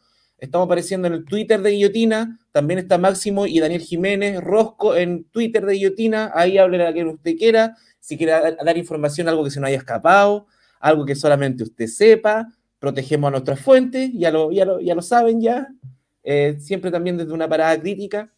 estamos 0.42 0.66
apareciendo 0.66 1.06
en 1.06 1.14
el 1.14 1.24
Twitter 1.24 1.62
de 1.62 1.70
Guillotina, 1.70 2.40
también 2.50 2.80
está 2.80 2.98
Máximo 2.98 3.46
y 3.46 3.60
Daniel 3.60 3.80
Jiménez 3.80 4.40
Rosco 4.40 4.96
en 4.96 5.22
Twitter 5.24 5.64
de 5.64 5.74
Guillotina, 5.74 6.32
ahí 6.34 6.58
hable 6.58 6.84
a 6.84 6.92
quien 6.92 7.06
usted 7.06 7.36
quiera, 7.36 7.76
si 8.00 8.18
quiere 8.18 8.32
dar 8.32 8.76
información, 8.76 9.28
algo 9.28 9.44
que 9.44 9.50
se 9.50 9.60
nos 9.60 9.68
haya 9.68 9.78
escapado, 9.78 10.46
algo 10.80 11.06
que 11.06 11.14
solamente 11.14 11.62
usted 11.62 11.86
sepa, 11.86 12.48
protegemos 12.80 13.28
a 13.28 13.30
nuestras 13.30 13.60
fuentes, 13.60 14.10
ya 14.14 14.32
lo, 14.32 14.50
ya 14.50 14.66
ya 14.82 14.94
lo 14.96 15.02
saben 15.02 15.40
ya, 15.40 15.68
eh, 16.24 16.56
siempre 16.58 16.90
también 16.90 17.16
desde 17.16 17.32
una 17.32 17.48
parada 17.48 17.80
crítica, 17.80 18.32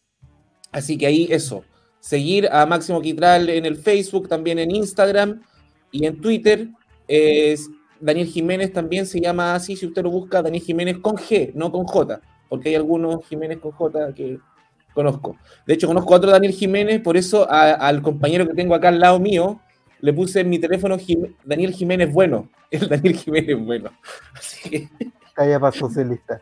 así 0.71 0.99
que 0.99 1.07
ahí 1.07 1.27
eso 1.31 1.63
seguir 1.99 2.47
a 2.51 2.67
Máximo 2.67 3.01
Quitral 3.01 3.49
en 3.49 3.65
el 3.65 3.77
Facebook, 3.77 4.29
también 4.29 4.59
en 4.59 4.69
Instagram 4.69 5.41
y 5.89 6.05
en 6.05 6.21
Twitter. 6.21 6.69
Daniel 8.05 8.27
Jiménez 8.27 8.71
también 8.71 9.07
se 9.07 9.19
llama 9.19 9.55
así, 9.55 9.75
si 9.75 9.87
usted 9.87 10.03
lo 10.03 10.11
busca, 10.11 10.43
Daniel 10.43 10.63
Jiménez 10.63 10.99
con 10.99 11.15
G, 11.15 11.51
no 11.55 11.71
con 11.71 11.85
J, 11.85 12.21
porque 12.47 12.69
hay 12.69 12.75
algunos 12.75 13.25
Jiménez 13.25 13.57
con 13.57 13.71
J 13.71 14.13
que 14.13 14.37
conozco. 14.93 15.35
De 15.65 15.73
hecho, 15.73 15.87
conozco 15.87 16.13
a 16.13 16.17
otro 16.17 16.29
Daniel 16.29 16.53
Jiménez, 16.53 17.01
por 17.01 17.17
eso 17.17 17.49
al 17.49 18.03
compañero 18.03 18.47
que 18.47 18.53
tengo 18.53 18.75
acá 18.75 18.89
al 18.89 18.99
lado 18.99 19.19
mío, 19.19 19.59
le 20.01 20.13
puse 20.13 20.41
en 20.41 20.49
mi 20.49 20.59
teléfono 20.59 20.97
Daniel 21.43 21.73
Jiménez 21.73 22.13
Bueno, 22.13 22.47
el 22.71 22.87
Daniel 22.87 23.15
Jiménez 23.15 23.57
Bueno. 23.59 23.89
Así 24.35 24.69
que... 24.69 24.89
Talla 25.35 25.59
para 25.59 25.71
socialistas. 25.71 26.41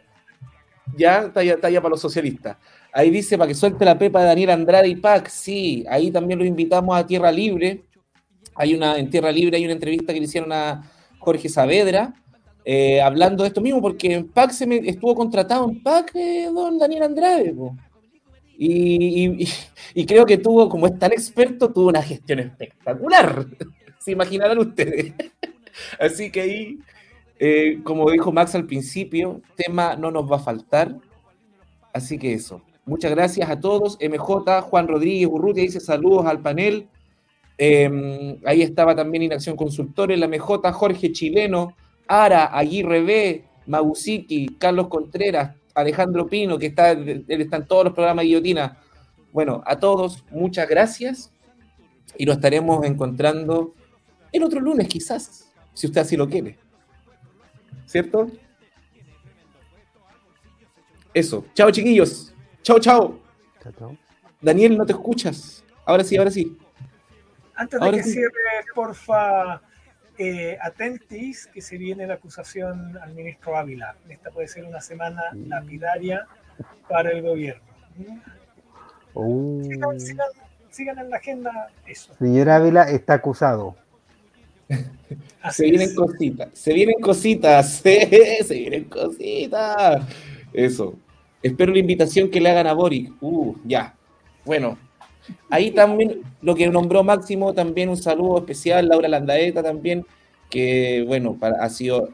Ya, 0.97 1.32
talla, 1.32 1.57
talla 1.59 1.82
para 1.82 1.91
los 1.91 2.01
socialistas. 2.01 2.57
Ahí 2.91 3.09
dice 3.09 3.38
para 3.38 3.47
que 3.47 3.55
suelte 3.55 3.86
la 3.86 3.97
pepa 3.97 4.20
de 4.22 4.28
Daniel 4.28 4.49
Andrade 4.49 4.89
y 4.89 4.97
Pac. 4.97 5.30
Sí, 5.30 5.86
ahí 5.89 6.11
también 6.11 6.38
lo 6.38 6.45
invitamos 6.45 6.95
a 6.95 7.07
Tierra 7.07 7.32
Libre. 7.32 7.86
Hay 8.53 8.76
una, 8.76 8.97
en 8.97 9.09
Tierra 9.09 9.32
Libre 9.32 9.57
hay 9.57 9.64
una 9.64 9.74
entrevista 9.74 10.14
que 10.14 10.20
le 10.20 10.26
hicieron 10.26 10.51
a 10.51 10.84
Jorge 11.24 11.49
Saavedra, 11.49 12.13
eh, 12.65 13.01
hablando 13.01 13.43
de 13.43 13.47
esto 13.47 13.61
mismo, 13.61 13.82
porque 13.82 14.13
en 14.13 14.28
PAC 14.28 14.51
se 14.51 14.67
me 14.67 14.78
estuvo 14.78 15.15
contratado 15.15 15.69
en 15.69 15.82
PAC 15.82 16.15
eh, 16.15 16.49
don 16.53 16.78
Daniel 16.78 17.03
Andrade. 17.03 17.55
Y, 18.57 19.45
creo 20.05 20.26
que 20.26 20.38
tuvo, 20.38 20.69
como 20.69 20.88
es 20.88 20.97
tan 20.97 21.11
experto, 21.11 21.71
tuvo 21.71 21.89
una 21.89 22.01
gestión 22.01 22.39
espectacular. 22.39 23.45
Se 23.97 24.11
imaginarán 24.11 24.59
ustedes. 24.59 25.13
Así 25.99 26.30
que 26.30 26.41
ahí, 26.41 26.80
eh, 27.39 27.80
como 27.84 28.09
dijo 28.11 28.32
Max 28.32 28.53
al 28.55 28.65
principio, 28.65 29.41
tema 29.55 29.95
no 29.95 30.11
nos 30.11 30.30
va 30.32 30.38
a 30.38 30.39
faltar. 30.39 30.95
Así 31.93 32.17
que 32.17 32.34
eso. 32.34 32.61
Muchas 32.86 33.11
gracias 33.11 33.49
a 33.49 33.59
todos. 33.59 33.97
MJ, 34.01 34.61
Juan 34.61 34.88
Rodríguez 34.88 35.30
Urrutia 35.32 35.63
dice 35.63 35.80
saludos 35.80 36.26
al 36.26 36.41
panel. 36.41 36.88
Em, 37.66 38.39
ahí 38.43 38.61
estaba 38.61 38.93
también 38.93 39.24
Inacción 39.24 39.55
Consultores, 39.55 40.20
la 40.20 40.28
MJ, 40.28 40.74
Jorge 40.74 41.14
Chileno, 41.14 41.78
Ara, 42.09 42.47
Aguirre 42.47 43.01
B, 43.01 43.45
Magusiki, 43.68 44.57
Carlos 44.59 44.89
Contreras, 44.89 45.55
Alejandro 45.74 46.28
Pino, 46.28 46.57
que 46.57 46.66
está, 46.66 46.91
él 46.91 47.26
está 47.26 47.55
en 47.55 47.66
todos 47.66 47.86
los 47.86 47.93
programas 47.93 48.24
de 48.24 48.28
guillotina. 48.28 48.80
Bueno, 49.32 49.64
a 49.66 49.80
todos, 49.80 50.26
muchas 50.30 50.68
gracias 50.68 51.32
y 52.18 52.26
nos 52.26 52.36
estaremos 52.36 52.86
encontrando 52.86 53.74
el 54.34 54.43
otro 54.43 54.59
lunes, 54.59 54.89
quizás, 54.89 55.49
si 55.74 55.88
usted 55.88 56.01
así 56.01 56.18
lo 56.18 56.28
quiere. 56.28 56.57
¿Cierto? 57.86 58.28
Eso. 61.14 61.45
Chao, 61.53 61.72
chiquillos. 61.72 62.36
Chao, 62.61 62.78
chao. 62.80 63.22
Daniel, 64.41 64.78
no 64.78 64.86
te 64.86 64.91
escuchas. 64.91 65.64
Ahora 65.86 66.03
sí, 66.03 66.18
ahora 66.18 66.30
sí. 66.30 66.57
Antes 67.56 67.80
de 67.80 67.91
que 67.91 68.04
cierre, 68.04 68.32
porfa, 68.74 69.62
eh, 70.18 70.58
atentis 70.62 71.47
que 71.47 71.62
se 71.62 71.78
viene 71.78 72.06
la 72.06 72.16
acusación 72.16 72.97
al 72.97 73.14
ministro 73.14 73.58
Ávila. 73.58 73.95
Esta 74.10 74.30
puede 74.30 74.47
ser 74.47 74.66
una 74.66 74.82
semana 74.82 75.24
lapidaria 75.47 76.28
para 76.88 77.12
el 77.12 77.22
gobierno. 77.22 77.64
Oh. 79.14 79.62
Sigan, 80.70 80.97
en 80.97 81.10
la 81.10 81.18
agenda 81.18 81.70
eso. 81.86 82.16
Señor 82.18 82.49
Ávila 82.49 82.89
está 82.89 83.16
acusado. 83.16 83.76
se 85.51 85.66
vienen 85.66 85.93
cositas, 85.93 86.49
se 86.54 86.74
vienen 86.74 86.99
cositas, 86.99 87.72
se 87.84 88.56
vienen 88.56 88.86
cositas. 88.86 90.04
Eso. 90.51 90.95
Espero 91.41 91.74
la 91.74 91.80
invitación 91.80 92.30
que 92.30 92.39
le 92.39 92.49
hagan 92.49 92.68
a 92.68 92.74
Boric. 92.74 93.12
Uh, 93.22 93.56
ya. 93.66 93.95
Bueno, 94.45 94.78
ahí 95.49 95.71
también 95.71 96.21
lo 96.41 96.55
que 96.55 96.67
nombró 96.67 97.03
Máximo, 97.03 97.53
también 97.53 97.89
un 97.89 97.97
saludo 97.97 98.38
especial, 98.39 98.88
Laura 98.88 99.07
Landaeta 99.07 99.63
también, 99.63 100.05
que 100.49 101.03
bueno, 101.07 101.38
ha 101.41 101.69
sido 101.69 102.09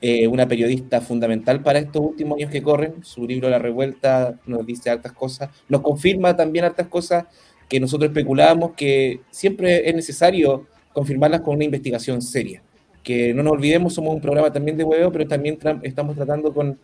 eh, 0.00 0.26
una 0.28 0.46
periodista 0.46 1.00
fundamental 1.00 1.62
para 1.62 1.78
estos 1.78 2.02
últimos 2.02 2.38
años 2.38 2.50
que 2.50 2.62
corren. 2.62 3.04
Su 3.04 3.26
libro 3.26 3.48
La 3.48 3.58
Revuelta 3.58 4.34
nos 4.46 4.66
dice 4.66 4.90
hartas 4.90 5.12
cosas, 5.12 5.50
nos 5.68 5.80
confirma 5.80 6.36
también 6.36 6.64
hartas 6.64 6.88
cosas 6.88 7.24
que 7.68 7.80
nosotros 7.80 8.08
especulábamos 8.08 8.72
que 8.72 9.20
siempre 9.30 9.88
es 9.88 9.94
necesario 9.94 10.66
confirmarlas 10.92 11.42
con 11.42 11.56
una 11.56 11.64
investigación 11.64 12.22
seria. 12.22 12.62
Que 13.02 13.32
no 13.32 13.42
nos 13.42 13.52
olvidemos, 13.54 13.94
somos 13.94 14.14
un 14.14 14.20
programa 14.20 14.52
también 14.52 14.76
de 14.76 14.84
huevo, 14.84 15.10
pero 15.12 15.26
también 15.26 15.58
estamos 15.82 16.16
tratando 16.16 16.52
con 16.52 16.78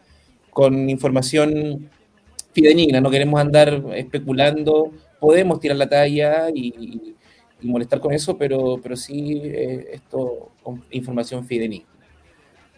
con 0.55 0.89
información 0.89 1.91
fidedigna, 2.53 3.01
no 3.01 3.11
queremos 3.11 3.39
andar 3.41 3.83
especulando, 3.97 4.93
podemos 5.25 5.59
tirar 5.61 5.77
la 5.77 5.89
talla 5.89 6.51
y, 6.55 7.15
molestar 7.63 7.99
con 7.99 8.13
eso, 8.13 8.37
pero, 8.37 8.79
pero 8.83 8.95
sí 8.95 9.41
eh, 9.43 9.89
esto 9.95 10.51
con 10.63 10.85
información 10.91 11.47
fidedigna 11.47 11.87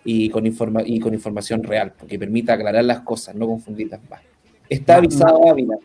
y 0.04 0.30
con, 0.30 0.46
informa 0.46 0.82
y 0.86 1.00
con 1.00 1.12
información 1.12 1.64
real, 1.64 1.92
porque 1.98 2.16
permita 2.20 2.52
aclarar 2.52 2.84
las 2.84 3.00
cosas, 3.00 3.34
no 3.34 3.48
confundirlas 3.48 4.00
más. 4.08 4.20
Está 4.68 4.96
avisado 4.96 5.50
Ávila. 5.50 5.76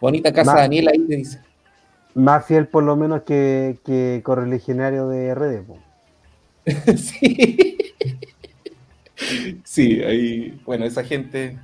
Bonita 0.00 0.32
casa 0.32 0.54
Daniela 0.54 0.92
ahí 0.92 1.00
te 1.00 1.16
dice. 1.16 1.40
Más 2.14 2.46
fiel 2.46 2.68
por 2.68 2.84
lo 2.84 2.94
menos 2.94 3.22
que, 3.22 3.78
que 3.84 4.20
correligionario 4.22 5.08
de 5.08 5.34
RD. 5.34 5.64
sí. 6.96 7.76
Sí, 9.64 10.02
ahí, 10.02 10.60
bueno, 10.64 10.84
esa 10.84 11.02
gente, 11.02 11.58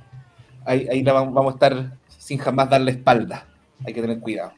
ahí, 0.65 1.03
la 1.03 1.13
vamos, 1.13 1.47
a 1.47 1.53
estar 1.53 1.97
sin 2.17 2.37
jamás 2.37 2.69
darle 2.69 2.91
espalda. 2.91 3.47
Hay 3.85 3.93
que 3.93 4.01
tener 4.01 4.19
cuidado. 4.19 4.53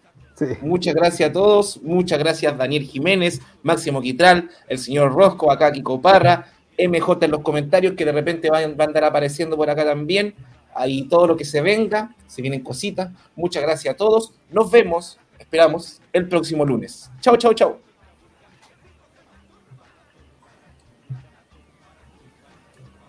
Muchas 0.62 0.94
gracias 0.94 1.30
a 1.30 1.34
todos, 1.34 1.82
muchas 1.82 2.20
gracias 2.20 2.58
Daniel 2.58 2.84
Jiménez, 2.84 3.42
Máximo 3.64 4.02
Quitral, 4.02 4.50
el 4.68 4.78
señor 4.78 5.14
Rosco, 5.14 5.50
acá 5.50 5.72
Kiko 5.72 6.02
Parra, 6.02 6.52
MJ 6.78 7.26
en 7.26 7.32
los 7.32 7.42
comentarios 7.42 7.94
que 7.94 8.04
de 8.04 8.12
repente 8.12 8.50
van, 8.50 8.76
van 8.76 8.88
a 8.88 8.90
andar 8.90 9.04
apareciendo 9.06 9.56
por 9.56 9.70
acá 9.70 9.86
también. 9.86 10.36
Ahí 10.74 11.08
todo 11.08 11.26
lo 11.28 11.38
que 11.38 11.46
se 11.46 11.62
venga, 11.62 12.14
se 12.28 12.42
vienen 12.42 12.62
cositas. 12.62 13.10
Muchas 13.36 13.64
gracias 13.64 13.94
a 13.94 13.98
todos. 13.98 14.34
Nos 14.52 14.70
vemos, 14.70 15.18
esperamos, 15.40 16.02
el 16.12 16.28
próximo 16.28 16.66
lunes. 16.66 17.10
Chao, 17.22 17.38
chao, 17.38 17.54
chao. 17.54 17.95